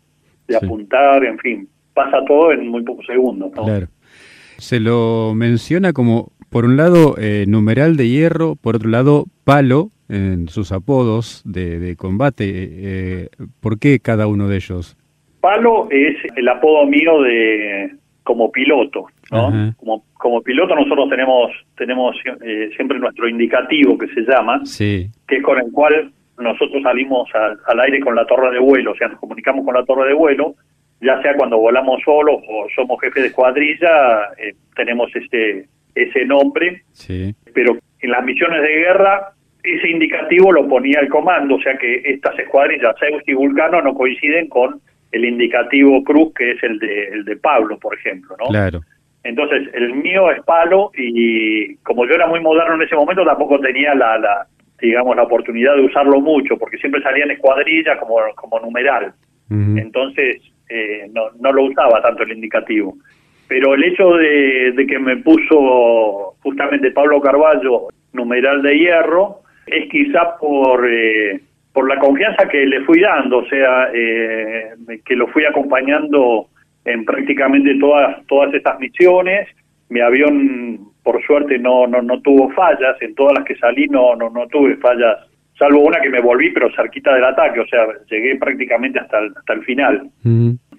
apuntar, 0.56 1.26
en 1.26 1.38
fin, 1.40 1.68
pasa 1.94 2.24
todo 2.26 2.52
en 2.52 2.68
muy 2.68 2.84
pocos 2.84 3.06
segundos. 3.06 3.52
Claro. 3.52 3.88
Se 4.58 4.80
lo 4.80 5.34
menciona 5.36 5.94
como, 5.94 6.32
por 6.50 6.66
un 6.66 6.78
lado, 6.78 7.16
eh, 7.18 7.46
numeral 7.48 7.98
de 7.98 8.10
hierro, 8.10 8.56
por 8.56 8.76
otro 8.76 8.90
lado, 8.90 9.26
palo 9.44 9.90
en 10.10 10.48
sus 10.48 10.72
apodos 10.72 11.42
de, 11.46 11.96
combate. 11.98 12.46
Eh, 12.48 13.30
¿Por 13.60 13.80
qué 13.80 14.00
cada 14.00 14.28
uno 14.28 14.48
de 14.48 14.58
ellos? 14.58 14.98
Palo 15.42 15.88
es 15.92 16.16
el 16.36 16.48
apodo 16.48 16.86
mío 16.86 17.22
de 17.22 17.92
como 18.24 18.52
piloto, 18.52 19.06
¿no? 19.32 19.74
Como, 19.78 20.04
como 20.14 20.42
piloto 20.42 20.76
nosotros 20.76 21.10
tenemos 21.10 21.50
tenemos 21.78 22.14
eh, 22.42 22.70
siempre 22.76 23.00
nuestro 23.00 23.30
indicativo 23.30 23.98
que 23.98 24.08
se 24.08 24.22
llama, 24.22 24.66
sí. 24.66 25.10
que 25.26 25.38
es 25.38 25.44
con 25.44 25.58
el 25.58 25.72
cual 25.72 26.12
nosotros 26.38 26.84
salimos 26.84 27.30
al 27.34 27.80
aire 27.80 28.00
con 28.00 28.16
la 28.16 28.26
torre 28.26 28.52
de 28.52 28.60
vuelo, 28.60 28.92
o 28.92 28.96
sea, 28.96 29.08
nos 29.08 29.20
comunicamos 29.20 29.66
con 29.66 29.74
la 29.74 29.86
torre 29.86 30.10
de 30.10 30.14
vuelo, 30.14 30.56
ya 31.02 31.22
sea 31.22 31.36
cuando 31.36 31.58
volamos 31.58 32.02
solos 32.04 32.42
o 32.48 32.68
somos 32.76 33.00
jefes 33.02 33.24
de 33.24 33.30
escuadrilla, 33.30 34.34
eh, 34.38 34.54
tenemos 34.76 35.14
este 35.16 35.68
ese 35.96 36.26
nombre, 36.26 36.84
sí. 36.92 37.34
pero 37.54 37.78
en 38.02 38.12
las 38.12 38.24
misiones 38.24 38.62
de 38.62 38.68
guerra 38.68 39.32
ese 39.64 39.90
indicativo 39.90 40.52
lo 40.52 40.68
ponía 40.68 41.00
el 41.00 41.10
comando, 41.10 41.56
o 41.56 41.62
sea 41.62 41.76
que 41.78 42.02
estas 42.06 42.38
escuadrillas, 42.40 42.96
Zeus 43.00 43.24
y 43.26 43.34
Vulcano, 43.34 43.82
no 43.82 43.94
coinciden 43.94 44.48
con 44.48 44.80
el 45.12 45.26
indicativo 45.26 46.04
cruz 46.04 46.34
que 46.36 46.52
es 46.52 46.64
el 46.64 46.80
de, 46.80 47.08
el 47.08 47.26
de 47.26 47.38
Pablo, 47.38 47.78
por 47.80 47.98
ejemplo, 47.98 48.36
¿no? 48.40 48.48
Claro. 48.48 48.82
Entonces, 49.24 49.68
el 49.74 49.94
mío 49.96 50.32
es 50.32 50.42
palo 50.44 50.92
y 50.96 51.76
como 51.78 52.06
yo 52.06 52.16
era 52.16 52.28
muy 52.28 52.40
moderno 52.40 52.76
en 52.76 52.84
ese 52.84 52.96
momento, 52.96 53.26
tampoco 53.26 53.60
tenía 53.60 53.94
la, 53.94 54.18
la 54.18 54.48
digamos, 54.80 55.16
la 55.16 55.24
oportunidad 55.24 55.76
de 55.76 55.82
usarlo 55.82 56.22
mucho, 56.22 56.58
porque 56.58 56.78
siempre 56.78 57.02
salía 57.02 57.26
en 57.26 57.32
escuadrilla 57.32 57.98
como, 57.98 58.18
como 58.36 58.60
numeral. 58.60 59.14
Entonces, 59.50 60.42
eh, 60.70 61.08
no, 61.12 61.30
no 61.40 61.52
lo 61.52 61.66
usaba 61.66 62.02
tanto 62.02 62.24
el 62.24 62.34
indicativo. 62.34 62.98
Pero 63.48 63.74
el 63.74 63.84
hecho 63.84 64.16
de, 64.16 64.86
que 64.88 65.00
me 65.00 65.18
puso 65.18 66.36
justamente 66.42 66.92
Pablo 66.92 67.22
Carballo 67.22 67.88
numeral 68.14 68.62
de 68.62 68.78
hierro 68.78 69.42
es 69.66 69.90
quizá 69.90 70.38
por... 70.40 70.88
Eh, 70.90 71.42
por 71.78 71.88
la 71.88 72.00
confianza 72.00 72.48
que 72.50 72.66
le 72.66 72.84
fui 72.86 73.02
dando, 73.02 73.38
o 73.38 73.46
sea, 73.46 73.92
eh, 73.94 74.70
que 75.06 75.16
lo 75.16 75.28
fui 75.28 75.46
acompañando 75.46 76.48
en 76.84 77.06
prácticamente 77.06 77.76
todas 77.76 78.26
todas 78.26 78.52
estas 78.56 78.80
misiones. 78.80 79.48
Mi 79.90 80.00
avión, 80.00 80.80
por 81.04 81.24
suerte, 81.24 81.60
no 81.60 81.86
no 81.86 82.02
no 82.02 82.20
tuvo 82.22 82.50
fallas. 82.54 83.00
En 83.00 83.14
todas 83.14 83.34
las 83.38 83.46
que 83.46 83.56
salí 83.58 83.88
no 83.90 84.16
no 84.16 84.32
no 84.32 84.48
tuve 84.48 84.76
fallas, 84.78 85.18
salvo 85.58 85.82
una 85.82 86.00
que 86.00 86.10
me 86.10 86.22
volví, 86.22 86.52
pero 86.52 86.74
cerquita 86.76 87.14
del 87.14 87.26
ataque, 87.26 87.60
o 87.60 87.68
sea, 87.68 87.86
llegué 88.10 88.36
prácticamente 88.38 89.00
hasta 89.00 89.20
el, 89.20 89.34
hasta 89.36 89.54
el 89.54 89.64
final. 89.64 90.10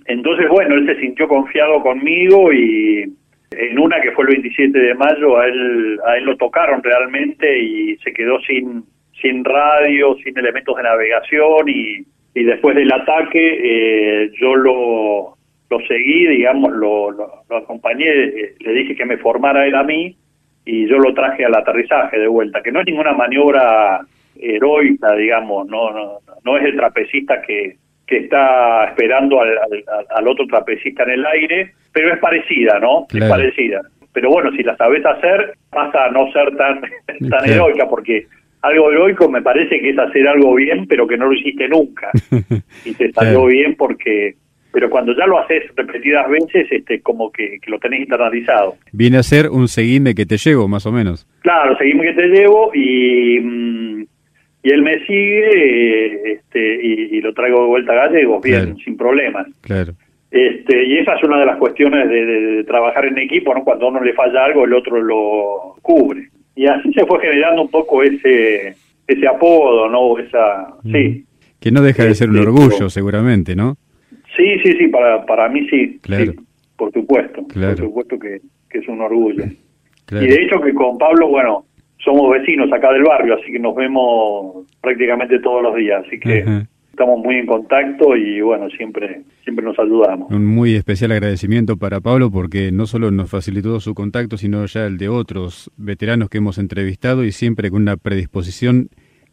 Entonces, 0.06 0.48
bueno, 0.48 0.74
él 0.74 0.86
se 0.86 1.00
sintió 1.00 1.28
confiado 1.28 1.82
conmigo 1.82 2.52
y 2.52 3.12
en 3.50 3.78
una 3.78 4.00
que 4.00 4.12
fue 4.12 4.24
el 4.24 4.40
27 4.42 4.78
de 4.78 4.94
mayo 4.94 5.38
a 5.38 5.46
él 5.46 5.98
a 6.06 6.16
él 6.16 6.24
lo 6.24 6.36
tocaron 6.36 6.82
realmente 6.82 7.58
y 7.58 7.96
se 7.98 8.12
quedó 8.12 8.38
sin 8.40 8.84
sin 9.20 9.44
radio, 9.44 10.16
sin 10.22 10.38
elementos 10.38 10.76
de 10.76 10.82
navegación 10.82 11.68
y, 11.68 12.04
y 12.34 12.44
después 12.44 12.76
del 12.76 12.92
ataque 12.92 13.58
eh, 13.62 14.30
yo 14.40 14.54
lo, 14.54 15.36
lo 15.70 15.86
seguí, 15.86 16.26
digamos, 16.26 16.72
lo, 16.72 17.10
lo, 17.10 17.56
acompañé, 17.56 18.06
eh, 18.06 18.54
le 18.60 18.72
dije 18.72 18.94
que 18.94 19.04
me 19.04 19.16
formara 19.18 19.66
él 19.66 19.74
a 19.74 19.82
mí 19.82 20.16
y 20.64 20.86
yo 20.86 20.98
lo 20.98 21.12
traje 21.14 21.44
al 21.44 21.54
aterrizaje 21.54 22.18
de 22.18 22.28
vuelta, 22.28 22.62
que 22.62 22.70
no 22.70 22.80
es 22.80 22.86
ninguna 22.86 23.12
maniobra 23.12 24.00
heroica, 24.41 25.14
digamos, 25.14 25.66
no, 25.68 25.91
no, 25.93 26.18
no 26.45 26.59
es 26.59 26.64
el 26.64 26.76
trapecista 26.76 27.41
que, 27.43 27.76
que 28.07 28.18
está 28.18 28.84
esperando 28.84 29.41
al, 29.41 29.51
al, 30.11 30.28
otro 30.28 30.47
trapecista 30.47 31.03
en 31.05 31.11
el 31.11 31.26
aire, 31.26 31.72
pero 31.93 32.12
es 32.12 32.18
parecida, 32.18 32.78
¿no? 32.78 33.07
Es 33.12 33.28
parecida. 33.28 33.82
Pero 34.12 34.30
bueno, 34.30 34.51
si 34.53 34.62
la 34.62 34.76
sabes 34.76 35.05
hacer, 35.05 35.55
pasa 35.70 36.07
a 36.07 36.11
no 36.11 36.30
ser 36.32 36.57
tan, 36.57 36.80
tan 37.30 37.51
heroica, 37.51 37.89
porque 37.89 38.26
algo 38.62 38.91
heroico 38.91 39.28
me 39.28 39.43
parece 39.43 39.80
que 39.80 39.91
es 39.91 39.99
hacer 39.99 40.26
algo 40.26 40.55
bien, 40.55 40.86
pero 40.86 41.07
que 41.07 41.16
no 41.16 41.26
lo 41.26 41.34
hiciste 41.34 41.68
nunca. 41.68 42.11
y 42.84 42.95
te 42.95 43.12
salió 43.12 43.47
bien 43.47 43.76
porque 43.76 44.34
pero 44.70 44.91
cuando 44.91 45.16
ya 45.16 45.26
lo 45.26 45.39
haces 45.39 45.64
repetidas 45.74 46.28
veces, 46.28 46.70
este, 46.70 47.01
como 47.01 47.32
que, 47.32 47.59
lo 47.66 47.78
tenés 47.78 48.01
internalizado. 48.01 48.76
Viene 48.93 49.16
a 49.16 49.22
ser 49.22 49.49
un 49.49 49.66
seguime 49.66 50.14
que 50.14 50.26
te 50.26 50.36
llevo, 50.36 50.68
más 50.68 50.86
o 50.86 50.93
menos. 50.93 51.26
Claro, 51.41 51.76
seguime 51.78 52.05
que 52.05 52.12
te 52.12 52.28
llevo 52.28 52.70
y, 52.74 53.41
mm, 53.41 53.88
y 54.68 54.72
él 54.72 54.82
me 54.82 54.98
sigue 55.06 56.32
este, 56.32 56.86
y, 56.86 57.20
lo 57.20 57.32
traigo 57.32 57.62
de 57.62 57.66
vuelta 57.66 57.92
a 57.92 58.08
gallegos, 58.08 58.42
bien, 58.42 58.76
sin 58.78 58.96
problemas. 58.96 59.46
Claro. 59.62 59.94
Este, 60.30 60.84
y 60.84 60.98
esa 60.98 61.14
es 61.14 61.24
una 61.24 61.40
de 61.40 61.46
las 61.46 61.56
cuestiones 61.56 62.08
de, 62.08 62.26
de, 62.26 62.64
trabajar 62.64 63.06
en 63.06 63.18
equipo, 63.18 63.54
¿no? 63.54 63.64
Cuando 63.64 63.86
a 63.86 63.88
uno 63.88 64.02
le 64.02 64.12
falla 64.12 64.44
algo, 64.44 64.64
el 64.64 64.74
otro 64.74 65.00
lo 65.00 65.76
cubre 65.80 66.28
y 66.58 66.66
así 66.66 66.92
se 66.92 67.06
fue 67.06 67.20
generando 67.20 67.62
un 67.62 67.70
poco 67.70 68.02
ese 68.02 68.74
ese 69.06 69.26
apodo, 69.28 69.88
¿no? 69.88 70.18
Esa, 70.18 70.74
sí. 70.82 71.24
Que 71.60 71.70
no 71.70 71.80
deja 71.82 72.04
de 72.04 72.14
ser 72.14 72.28
un 72.28 72.36
este, 72.36 72.48
orgullo, 72.48 72.90
seguramente, 72.90 73.54
¿no? 73.54 73.76
Sí, 74.36 74.58
sí, 74.64 74.72
sí, 74.76 74.88
para, 74.88 75.24
para 75.24 75.48
mí 75.48 75.66
sí. 75.68 75.98
Claro. 76.02 76.32
por 76.76 76.92
supuesto. 76.92 77.46
Por 77.46 77.76
supuesto 77.76 78.18
que, 78.18 78.40
es 78.70 78.88
un 78.88 79.00
orgullo. 79.00 79.44
Y 80.10 80.26
de 80.26 80.42
hecho 80.42 80.60
que 80.60 80.74
con 80.74 80.98
Pablo, 80.98 81.28
bueno, 81.28 81.64
somos 81.99 82.30
vecinos 82.30 82.72
acá 82.72 82.92
del 82.92 83.03
barrio, 83.03 83.34
así 83.34 83.53
que 83.53 83.59
nos 83.59 83.74
vemos 83.74 84.66
prácticamente 84.80 85.38
todos 85.40 85.62
los 85.62 85.76
días, 85.76 86.05
así 86.07 86.18
que 86.18 86.44
estamos 86.90 87.20
muy 87.20 87.36
en 87.36 87.46
contacto 87.46 88.16
y 88.16 88.40
bueno, 88.40 88.68
siempre 88.70 89.22
siempre 89.44 89.64
nos 89.64 89.78
ayudamos. 89.78 90.30
Un 90.32 90.46
muy 90.46 90.74
especial 90.74 91.12
agradecimiento 91.12 91.76
para 91.76 92.01
Pablo 92.01 92.30
porque 92.30 92.72
no 92.72 92.86
solo 92.86 93.11
nos 93.11 93.30
facilitó 93.30 93.78
su 93.80 93.94
contacto, 93.94 94.36
sino 94.36 94.66
ya 94.66 94.86
el 94.86 94.99
de 94.99 95.09
otros 95.09 95.70
veteranos 95.76 96.28
que 96.28 96.38
hemos 96.38 96.59
entrevistado 96.59 97.24
y 97.24 97.32
siempre 97.32 97.70
con 97.70 97.82
una 97.82 97.96
predisposición 97.96 98.88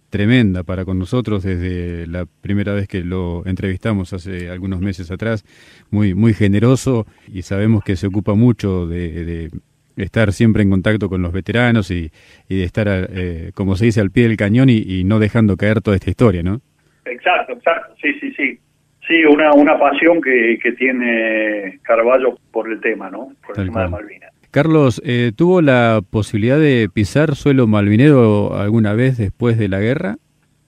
tremenda 0.09 0.63
para 0.63 0.85
con 0.85 0.99
nosotros 0.99 1.43
desde 1.43 2.07
la 2.07 2.25
primera 2.41 2.73
vez 2.73 2.87
que 2.87 3.03
lo 3.03 3.45
entrevistamos 3.45 4.13
hace 4.13 4.49
algunos 4.49 4.79
meses 4.79 5.11
atrás, 5.11 5.43
muy 5.91 6.13
muy 6.13 6.33
generoso 6.33 7.05
y 7.27 7.41
sabemos 7.41 7.83
que 7.83 7.95
se 7.95 8.07
ocupa 8.07 8.35
mucho 8.35 8.87
de, 8.87 9.49
estar 9.97 10.31
siempre 10.33 10.63
en 10.63 10.69
contacto 10.69 11.09
con 11.09 11.21
los 11.21 11.31
veteranos 11.31 11.91
y, 11.91 12.11
de 12.49 12.63
estar, 12.63 12.87
eh, 12.89 13.51
como 13.53 13.75
se 13.75 13.85
dice, 13.85 14.01
al 14.01 14.11
pie 14.11 14.27
del 14.27 14.37
cañón 14.37 14.69
y, 14.69 14.77
y 14.77 15.03
no 15.03 15.19
dejando 15.19 15.57
caer 15.57 15.81
toda 15.81 15.95
esta 15.95 16.09
historia, 16.09 16.43
¿no? 16.43 16.61
Exacto, 17.05 17.53
exacto, 17.53 17.95
sí, 18.01 18.13
sí, 18.19 18.31
sí. 18.33 18.59
Sí, 19.07 19.23
una, 19.23 19.53
una 19.53 19.77
pasión 19.77 20.19
que, 20.19 20.57
que 20.61 20.71
tiene 20.71 21.79
Carballo 21.83 22.39
por 22.51 22.71
el 22.71 22.81
tema, 22.81 23.09
¿no? 23.11 23.33
Por 23.45 23.59
el 23.59 23.67
tema 23.67 23.83
de 23.83 23.89
Malvinas. 23.89 24.31
Carlos, 24.49 25.01
eh, 25.05 25.31
¿tuvo 25.35 25.61
la 25.61 26.01
posibilidad 26.09 26.57
de 26.57 26.89
pisar 26.91 27.35
suelo 27.35 27.67
malvinero 27.67 28.55
alguna 28.57 28.93
vez 28.93 29.17
después 29.17 29.59
de 29.59 29.67
la 29.67 29.79
guerra? 29.79 30.15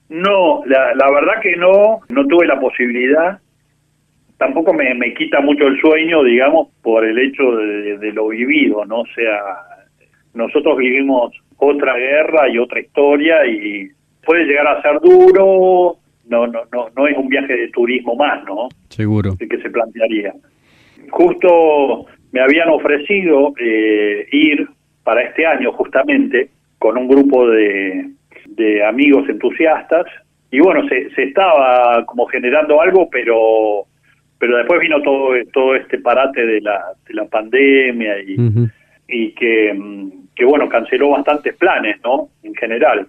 No, 0.08 0.64
la, 0.66 0.94
la 0.94 1.10
verdad 1.10 1.40
que 1.42 1.56
no, 1.56 2.00
no 2.10 2.26
tuve 2.26 2.46
la 2.46 2.60
posibilidad. 2.60 3.40
Tampoco 4.38 4.72
me, 4.72 4.94
me 4.94 5.14
quita 5.14 5.40
mucho 5.40 5.66
el 5.66 5.80
sueño, 5.80 6.22
digamos, 6.22 6.68
por 6.82 7.04
el 7.04 7.18
hecho 7.18 7.56
de, 7.56 7.98
de 7.98 8.12
lo 8.12 8.28
vivido, 8.28 8.84
¿no? 8.84 9.00
O 9.00 9.06
sea, 9.14 9.42
nosotros 10.34 10.78
vivimos 10.78 11.32
otra 11.56 11.96
guerra 11.96 12.48
y 12.48 12.58
otra 12.58 12.80
historia 12.80 13.44
y 13.46 13.88
puede 14.24 14.44
llegar 14.44 14.68
a 14.68 14.82
ser 14.82 15.00
duro, 15.00 15.96
no, 16.28 16.46
no, 16.46 16.60
no, 16.72 16.88
no 16.96 17.06
es 17.06 17.16
un 17.16 17.28
viaje 17.28 17.56
de 17.56 17.68
turismo 17.68 18.14
más, 18.14 18.44
¿no? 18.44 18.68
Seguro. 18.88 19.34
El 19.38 19.48
que 19.48 19.58
se 19.58 19.70
plantearía. 19.70 20.32
Justo 21.10 22.06
me 22.32 22.40
habían 22.40 22.68
ofrecido 22.68 23.54
eh, 23.58 24.26
ir 24.30 24.68
para 25.02 25.22
este 25.22 25.46
año 25.46 25.72
justamente 25.72 26.50
con 26.78 26.96
un 26.96 27.08
grupo 27.08 27.48
de, 27.48 28.10
de 28.46 28.84
amigos 28.84 29.28
entusiastas 29.28 30.04
y 30.50 30.60
bueno, 30.60 30.86
se, 30.88 31.10
se 31.10 31.24
estaba 31.24 32.04
como 32.06 32.26
generando 32.26 32.80
algo, 32.80 33.08
pero 33.10 33.84
pero 34.38 34.56
después 34.56 34.80
vino 34.80 35.00
todo 35.02 35.34
todo 35.52 35.74
este 35.74 35.98
parate 35.98 36.46
de 36.46 36.60
la, 36.60 36.80
de 37.06 37.14
la 37.14 37.24
pandemia 37.26 38.20
y, 38.20 38.36
y 39.08 39.32
que, 39.34 39.74
mm, 39.74 40.10
que 40.34 40.44
bueno, 40.44 40.68
canceló 40.68 41.10
bastantes 41.10 41.56
planes, 41.56 41.96
¿no? 42.04 42.28
En 42.42 42.54
general. 42.54 43.06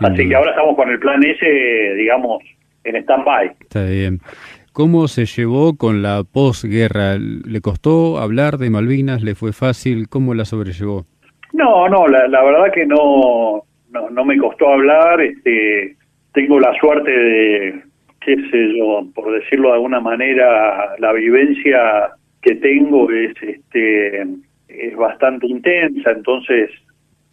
Así 0.00 0.28
que 0.28 0.34
ahora 0.34 0.50
estamos 0.50 0.76
con 0.76 0.90
el 0.90 0.98
plan 0.98 1.22
ese, 1.22 1.94
digamos, 1.94 2.42
en 2.84 2.96
stand-by. 2.96 3.52
Está 3.60 3.84
bien. 3.84 4.20
¿Cómo 4.72 5.08
se 5.08 5.24
llevó 5.24 5.76
con 5.76 6.02
la 6.02 6.22
posguerra? 6.24 7.16
¿Le 7.16 7.60
costó 7.62 8.18
hablar 8.18 8.58
de 8.58 8.68
Malvinas? 8.68 9.22
¿Le 9.22 9.34
fue 9.34 9.52
fácil? 9.52 10.08
¿Cómo 10.08 10.34
la 10.34 10.44
sobrellevó? 10.44 11.06
No, 11.54 11.88
no, 11.88 12.06
la, 12.06 12.28
la 12.28 12.44
verdad 12.44 12.70
que 12.74 12.84
no, 12.84 13.62
no, 13.90 14.10
no 14.10 14.24
me 14.24 14.36
costó 14.36 14.68
hablar. 14.68 15.22
Este, 15.22 15.96
tengo 16.34 16.60
la 16.60 16.74
suerte 16.78 17.10
de, 17.10 17.82
qué 18.26 18.36
sé 18.50 18.76
yo, 18.76 19.06
por 19.14 19.32
decirlo 19.32 19.68
de 19.68 19.74
alguna 19.74 20.00
manera, 20.00 20.96
la 20.98 21.12
vivencia 21.12 22.10
que 22.42 22.56
tengo 22.56 23.08
es, 23.10 23.32
este, 23.40 24.22
es 24.68 24.96
bastante 24.96 25.46
intensa, 25.46 26.10
entonces 26.10 26.70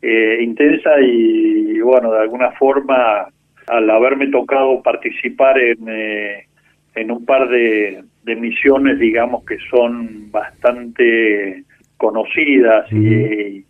eh, 0.04 0.38
intensa 0.42 1.02
y, 1.02 1.80
bueno, 1.80 2.12
de 2.12 2.20
alguna 2.20 2.52
forma, 2.52 3.28
al 3.68 3.90
haberme 3.90 4.28
tocado 4.28 4.84
participar 4.84 5.58
en, 5.58 5.78
eh, 5.88 6.46
en 6.94 7.10
un 7.10 7.26
par 7.26 7.50
de, 7.50 8.04
misiones, 8.38 9.00
digamos, 9.00 9.44
que 9.46 9.58
son 9.70 10.32
bastante 10.32 11.64
conocidas 11.98 12.92
y, 12.92 13.66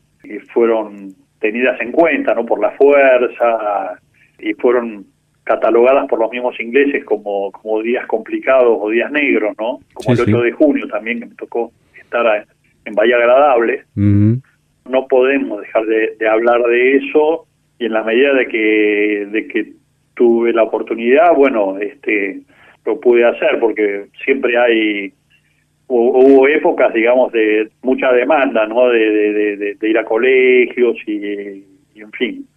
fueron 0.54 1.14
tenidas 1.40 1.80
en 1.82 1.92
cuenta, 1.92 2.34
¿no? 2.34 2.46
Por 2.46 2.60
la 2.62 2.72
fuerza 2.72 4.00
y 4.40 4.54
fueron 4.54 5.06
catalogadas 5.44 6.08
por 6.08 6.20
los 6.20 6.32
mismos 6.32 6.60
ingleses 6.60 7.04
como, 7.04 7.52
como 7.52 7.82
días 7.82 8.06
complicados 8.08 8.78
o 8.80 8.90
días 8.90 9.12
negros, 9.12 9.54
¿no? 9.60 9.80
Como 9.94 10.14
el 10.14 10.22
8 10.22 10.42
de 10.42 10.52
junio 10.52 10.88
también, 10.88 11.20
que 11.20 11.26
me 11.26 11.36
tocó 11.36 11.72
estar 12.00 12.46
en 12.86 12.96
Bahía 12.96 13.18
Agradable 13.18 13.84
no 14.90 15.08
podemos 15.08 15.62
dejar 15.62 15.86
de, 15.86 16.28
hablar 16.28 16.62
de 16.64 16.98
eso 16.98 17.46
y 17.80 17.86
en 17.86 17.94
la 17.94 18.04
medida 18.04 18.34
de 18.34 18.48
que, 18.48 19.28
de 19.32 19.48
que 19.48 19.74
tuve 20.16 20.54
la 20.54 20.64
oportunidad, 20.64 21.34
bueno, 21.36 21.78
este 21.80 22.42
lo 22.86 23.00
pude 23.00 23.26
hacer 23.26 23.60
porque 23.60 24.08
siempre 24.26 24.58
hay 24.58 25.14
hubo 25.88 26.48
épocas, 26.48 26.94
digamos, 26.94 27.32
de 27.32 27.70
mucha 27.82 28.12
demanda, 28.12 28.66
¿no? 28.66 28.90
De, 28.90 29.78
ir 29.82 29.98
a 29.98 30.04
colegios 30.04 30.98
y, 31.06 31.64
en 31.96 32.12
fin. 32.14 32.48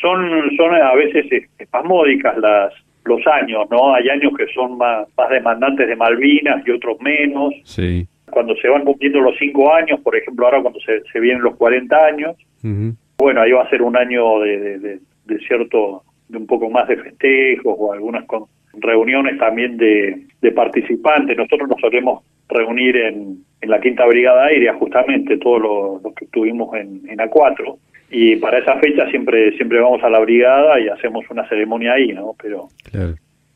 Son, 0.00 0.50
son 0.56 0.74
a 0.74 0.94
veces 0.94 1.26
espasmódicas 1.58 2.36
las 2.38 2.72
los 3.04 3.24
años, 3.28 3.68
¿no? 3.70 3.94
Hay 3.94 4.08
años 4.08 4.32
que 4.36 4.46
son 4.52 4.76
más, 4.78 5.06
más 5.16 5.30
demandantes 5.30 5.86
de 5.86 5.94
Malvinas 5.94 6.66
y 6.66 6.72
otros 6.72 7.00
menos. 7.00 7.54
Sí 7.62 8.08
cuando 8.30 8.56
se 8.56 8.68
van 8.68 8.84
cumpliendo 8.84 9.20
los 9.20 9.36
cinco 9.38 9.72
años, 9.72 10.00
por 10.00 10.16
ejemplo, 10.16 10.46
ahora 10.46 10.60
cuando 10.60 10.80
se, 10.80 11.00
se 11.12 11.20
vienen 11.20 11.42
los 11.42 11.56
40 11.56 11.96
años, 11.96 12.36
bueno, 13.18 13.40
ahí 13.40 13.52
va 13.52 13.62
a 13.62 13.70
ser 13.70 13.82
un 13.82 13.96
año 13.96 14.40
de, 14.40 14.78
de, 15.24 15.38
cierto, 15.46 16.02
de 16.28 16.38
un 16.38 16.46
poco 16.46 16.68
más 16.68 16.88
de 16.88 16.96
festejos 16.96 17.76
o 17.78 17.92
algunas 17.92 18.26
con 18.26 18.44
reuniones 18.74 19.38
también 19.38 19.76
de, 19.76 20.26
de 20.42 20.52
participantes. 20.52 21.36
Nosotros 21.36 21.68
nos 21.68 21.80
solemos 21.80 22.24
reunir 22.48 22.96
en, 22.96 23.38
en 23.60 23.70
la 23.70 23.80
Quinta 23.80 24.04
Brigada 24.06 24.46
Aérea, 24.46 24.74
justamente, 24.74 25.38
todos 25.38 26.02
los, 26.02 26.14
que 26.14 26.24
estuvimos 26.24 26.74
en, 26.74 27.02
en 27.08 27.18
A4, 27.18 27.76
y 28.10 28.36
para 28.36 28.58
esa 28.58 28.76
fecha 28.78 29.08
siempre 29.10 29.56
siempre 29.56 29.80
vamos 29.80 30.02
a 30.02 30.10
la 30.10 30.20
brigada 30.20 30.80
y 30.80 30.88
hacemos 30.88 31.24
una 31.30 31.48
ceremonia 31.48 31.94
ahí, 31.94 32.12
¿no? 32.12 32.34
Pero 32.40 32.68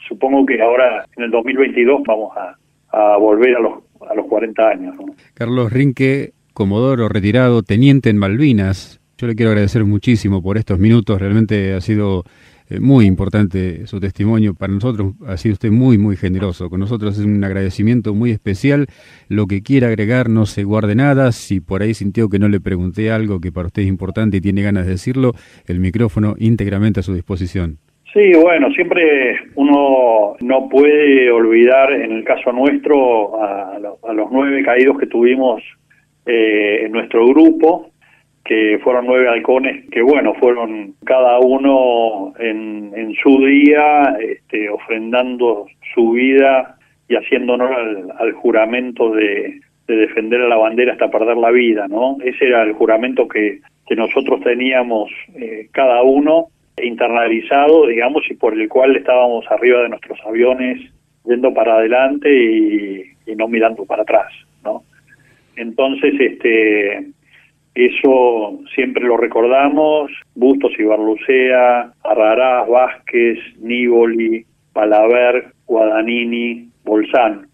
supongo 0.06 0.44
que 0.46 0.60
ahora, 0.60 1.04
en 1.16 1.24
el 1.24 1.30
2022, 1.30 2.02
vamos 2.06 2.36
a, 2.36 2.56
a 2.90 3.16
volver 3.16 3.56
a 3.56 3.60
los 3.60 3.74
a 4.08 4.14
los 4.14 4.26
40 4.26 4.68
años. 4.68 4.94
Carlos 5.34 5.72
Rinque, 5.72 6.32
Comodoro 6.54 7.08
retirado, 7.08 7.62
teniente 7.62 8.10
en 8.10 8.18
Malvinas. 8.18 9.00
Yo 9.18 9.26
le 9.26 9.34
quiero 9.34 9.50
agradecer 9.50 9.84
muchísimo 9.84 10.42
por 10.42 10.56
estos 10.56 10.78
minutos. 10.78 11.20
Realmente 11.20 11.74
ha 11.74 11.80
sido 11.80 12.24
eh, 12.70 12.78
muy 12.80 13.06
importante 13.06 13.86
su 13.86 13.98
testimonio. 13.98 14.54
Para 14.54 14.72
nosotros 14.72 15.14
ha 15.26 15.36
sido 15.36 15.54
usted 15.54 15.70
muy, 15.70 15.98
muy 15.98 16.16
generoso. 16.16 16.70
Con 16.70 16.80
nosotros 16.80 17.18
es 17.18 17.24
un 17.24 17.42
agradecimiento 17.42 18.14
muy 18.14 18.30
especial. 18.30 18.86
Lo 19.28 19.46
que 19.46 19.62
quiera 19.62 19.88
agregar 19.88 20.30
no 20.30 20.46
se 20.46 20.62
guarde 20.62 20.94
nada. 20.94 21.32
Si 21.32 21.60
por 21.60 21.82
ahí 21.82 21.94
sintió 21.94 22.28
que 22.28 22.38
no 22.38 22.48
le 22.48 22.60
pregunté 22.60 23.10
algo 23.10 23.40
que 23.40 23.50
para 23.50 23.66
usted 23.66 23.82
es 23.82 23.88
importante 23.88 24.36
y 24.36 24.40
tiene 24.40 24.62
ganas 24.62 24.86
de 24.86 24.92
decirlo, 24.92 25.32
el 25.66 25.80
micrófono 25.80 26.36
íntegramente 26.38 27.00
a 27.00 27.02
su 27.02 27.12
disposición. 27.12 27.78
Sí, 28.12 28.32
bueno, 28.40 28.70
siempre 28.72 29.38
uno 29.54 30.34
no 30.40 30.68
puede 30.68 31.30
olvidar, 31.30 31.92
en 31.92 32.10
el 32.12 32.24
caso 32.24 32.52
nuestro, 32.52 33.40
a, 33.40 33.78
los 33.78 34.28
nueve 34.32 34.64
caídos 34.64 34.98
que 34.98 35.06
tuvimos 35.06 35.62
eh, 36.26 36.86
en 36.86 36.92
nuestro 36.92 37.26
grupo, 37.28 37.89
que 38.44 38.80
fueron 38.82 39.06
nueve 39.06 39.28
halcones, 39.28 39.88
que 39.90 40.02
bueno, 40.02 40.34
fueron 40.34 40.94
cada 41.04 41.38
uno 41.38 42.32
en, 42.38 42.92
en 42.96 43.14
su 43.22 43.44
día 43.44 44.16
este, 44.20 44.68
ofrendando 44.68 45.66
su 45.94 46.12
vida 46.12 46.76
y 47.08 47.16
haciendo 47.16 47.54
honor 47.54 47.74
al, 48.18 48.32
juramento 48.32 49.10
de, 49.10 49.60
defender 49.86 50.40
a 50.40 50.48
la 50.48 50.56
bandera 50.56 50.92
hasta 50.92 51.10
perder 51.10 51.36
la 51.36 51.50
vida, 51.50 51.88
¿no? 51.88 52.16
Ese 52.22 52.46
era 52.46 52.62
el 52.62 52.72
juramento 52.74 53.26
que, 53.26 53.58
que 53.88 53.96
nosotros 53.96 54.40
teníamos 54.42 55.10
eh, 55.34 55.68
cada 55.72 56.02
uno 56.02 56.46
internalizado, 56.80 57.88
digamos, 57.88 58.22
y 58.30 58.34
por 58.34 58.54
el 58.54 58.68
cual 58.68 58.96
estábamos 58.96 59.44
arriba 59.50 59.82
de 59.82 59.88
nuestros 59.88 60.18
aviones 60.24 60.80
yendo 61.24 61.52
para 61.52 61.74
adelante 61.74 62.32
y, 62.32 63.04
no 63.36 63.46
mirando 63.46 63.84
para 63.84 64.02
atrás, 64.02 64.32
¿no? 64.64 64.82
Entonces, 65.56 66.14
este, 66.18 67.06
eso 67.74 68.58
siempre 68.74 69.04
lo 69.04 69.16
recordamos, 69.16 70.10
Bustos 70.34 70.72
y 70.78 70.82
Barlucea, 70.82 71.92
Arrarás, 72.02 72.68
Vázquez, 72.68 73.38
Nívoli, 73.60 74.44
Palaver, 74.72 75.52
Guadagnini, 75.66 76.68
Bolsán. 76.84 77.46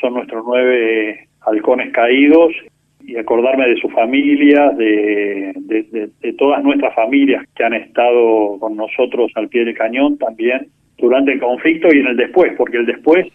Son 0.00 0.14
nuestros 0.14 0.44
nueve 0.46 1.28
halcones 1.40 1.92
caídos 1.92 2.52
y 3.00 3.16
acordarme 3.16 3.68
de 3.68 3.76
su 3.76 3.88
familia, 3.88 4.70
de, 4.70 5.52
de, 5.56 6.32
todas 6.34 6.62
nuestras 6.62 6.94
familias 6.94 7.44
que 7.56 7.64
han 7.64 7.74
estado 7.74 8.58
con 8.60 8.76
nosotros 8.76 9.32
al 9.34 9.48
pie 9.48 9.64
del 9.64 9.76
cañón 9.76 10.18
también 10.18 10.68
durante 10.98 11.32
el 11.32 11.40
conflicto 11.40 11.88
y 11.92 12.00
en 12.00 12.08
el 12.08 12.16
después, 12.16 12.52
porque 12.56 12.76
el 12.76 12.86
después, 12.86 13.26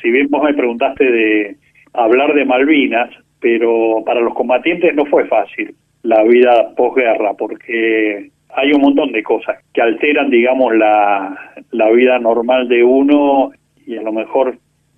si 0.00 0.10
bien 0.10 0.28
vos 0.30 0.42
me 0.42 0.54
preguntaste 0.54 1.04
de 1.04 1.56
hablar 1.92 2.34
de 2.34 2.44
Malvinas, 2.44 3.10
pero 3.40 4.02
para 4.04 4.20
los 4.20 4.34
combatientes 4.34 4.94
no 4.94 5.06
fue 5.06 5.26
fácil 5.26 5.74
la 6.02 6.22
vida 6.22 6.74
posguerra, 6.76 7.34
porque 7.34 8.30
hay 8.54 8.72
un 8.72 8.80
montón 8.80 9.12
de 9.12 9.22
cosas 9.22 9.58
que 9.72 9.82
alteran, 9.82 10.30
digamos, 10.30 10.74
la, 10.74 11.52
la 11.70 11.90
vida 11.90 12.18
normal 12.18 12.68
de 12.68 12.82
uno 12.82 13.50
y 13.86 13.96
a 13.96 14.02
lo 14.02 14.12
mejor 14.12 14.56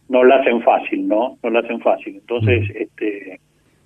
no 0.09 0.25
la 0.25 0.37
hacen 0.37 0.63
fácil, 0.63 1.09
¿no? 1.09 1.39
No 1.43 1.51
la 1.51 1.61
hacen 1.61 1.81
fácil. 1.81 2.17
Entonces, 2.17 2.69
este 2.75 3.41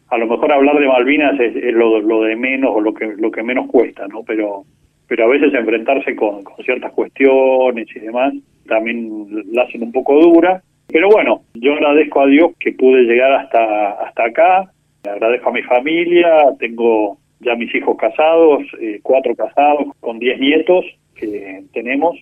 a 0.09 0.19
lo 0.19 0.27
mejor 0.27 0.53
hablar 0.53 0.79
de 0.79 0.87
Malvinas 0.87 1.39
es, 1.41 1.75
lo, 1.75 2.01
lo, 2.01 2.23
de 2.23 2.37
menos 2.37 2.71
o 2.75 2.81
lo 2.81 2.95
que 2.95 3.07
lo 3.17 3.31
que 3.31 3.43
menos 3.43 3.67
cuesta, 3.67 4.07
¿no? 4.09 4.23
Pero 4.23 4.65
pero 5.09 5.25
a 5.25 5.29
veces 5.29 5.55
enfrentarse 5.55 6.15
con, 6.17 6.43
con 6.43 6.65
ciertas 6.65 6.93
cuestiones 6.93 7.89
y 7.95 8.01
demás 8.01 8.35
también 8.67 9.27
la 9.53 9.63
hacen 9.63 9.83
un 9.83 9.93
poco 9.93 10.21
dura. 10.21 10.63
Pero 10.89 11.09
bueno, 11.11 11.43
yo 11.55 11.75
agradezco 11.75 12.21
a 12.23 12.27
Dios 12.27 12.53
que 12.59 12.73
pude 12.73 13.03
llegar 13.03 13.33
hasta 13.33 13.91
hasta 13.91 14.25
acá. 14.25 14.73
Agradezco 15.05 15.51
a 15.51 15.53
mi 15.53 15.63
familia. 15.63 16.55
Tengo 16.59 17.19
ya 17.41 17.55
mis 17.55 17.75
hijos 17.75 17.97
casados, 17.97 18.63
eh, 18.81 19.01
cuatro 19.03 19.35
casados 19.35 19.89
con 20.01 20.19
diez 20.19 20.39
nietos 20.39 20.85
que 21.15 21.65
tenemos. 21.73 22.17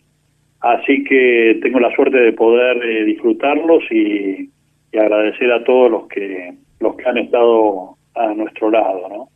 Así 0.61 1.05
que 1.05 1.59
tengo 1.62 1.79
la 1.79 1.95
suerte 1.95 2.19
de 2.19 2.33
poder 2.33 2.83
eh, 2.83 3.05
disfrutarlos 3.05 3.85
y, 3.91 4.49
y 4.93 4.99
agradecer 4.99 5.53
a 5.53 5.62
todos 5.62 5.91
los 5.91 6.09
que 6.09 6.55
los 6.81 6.97
que 6.97 7.09
han 7.09 7.19
estado 7.19 7.97
a 8.15 8.35
nuestro 8.35 8.71
lado, 8.71 9.09
¿no? 9.09 9.29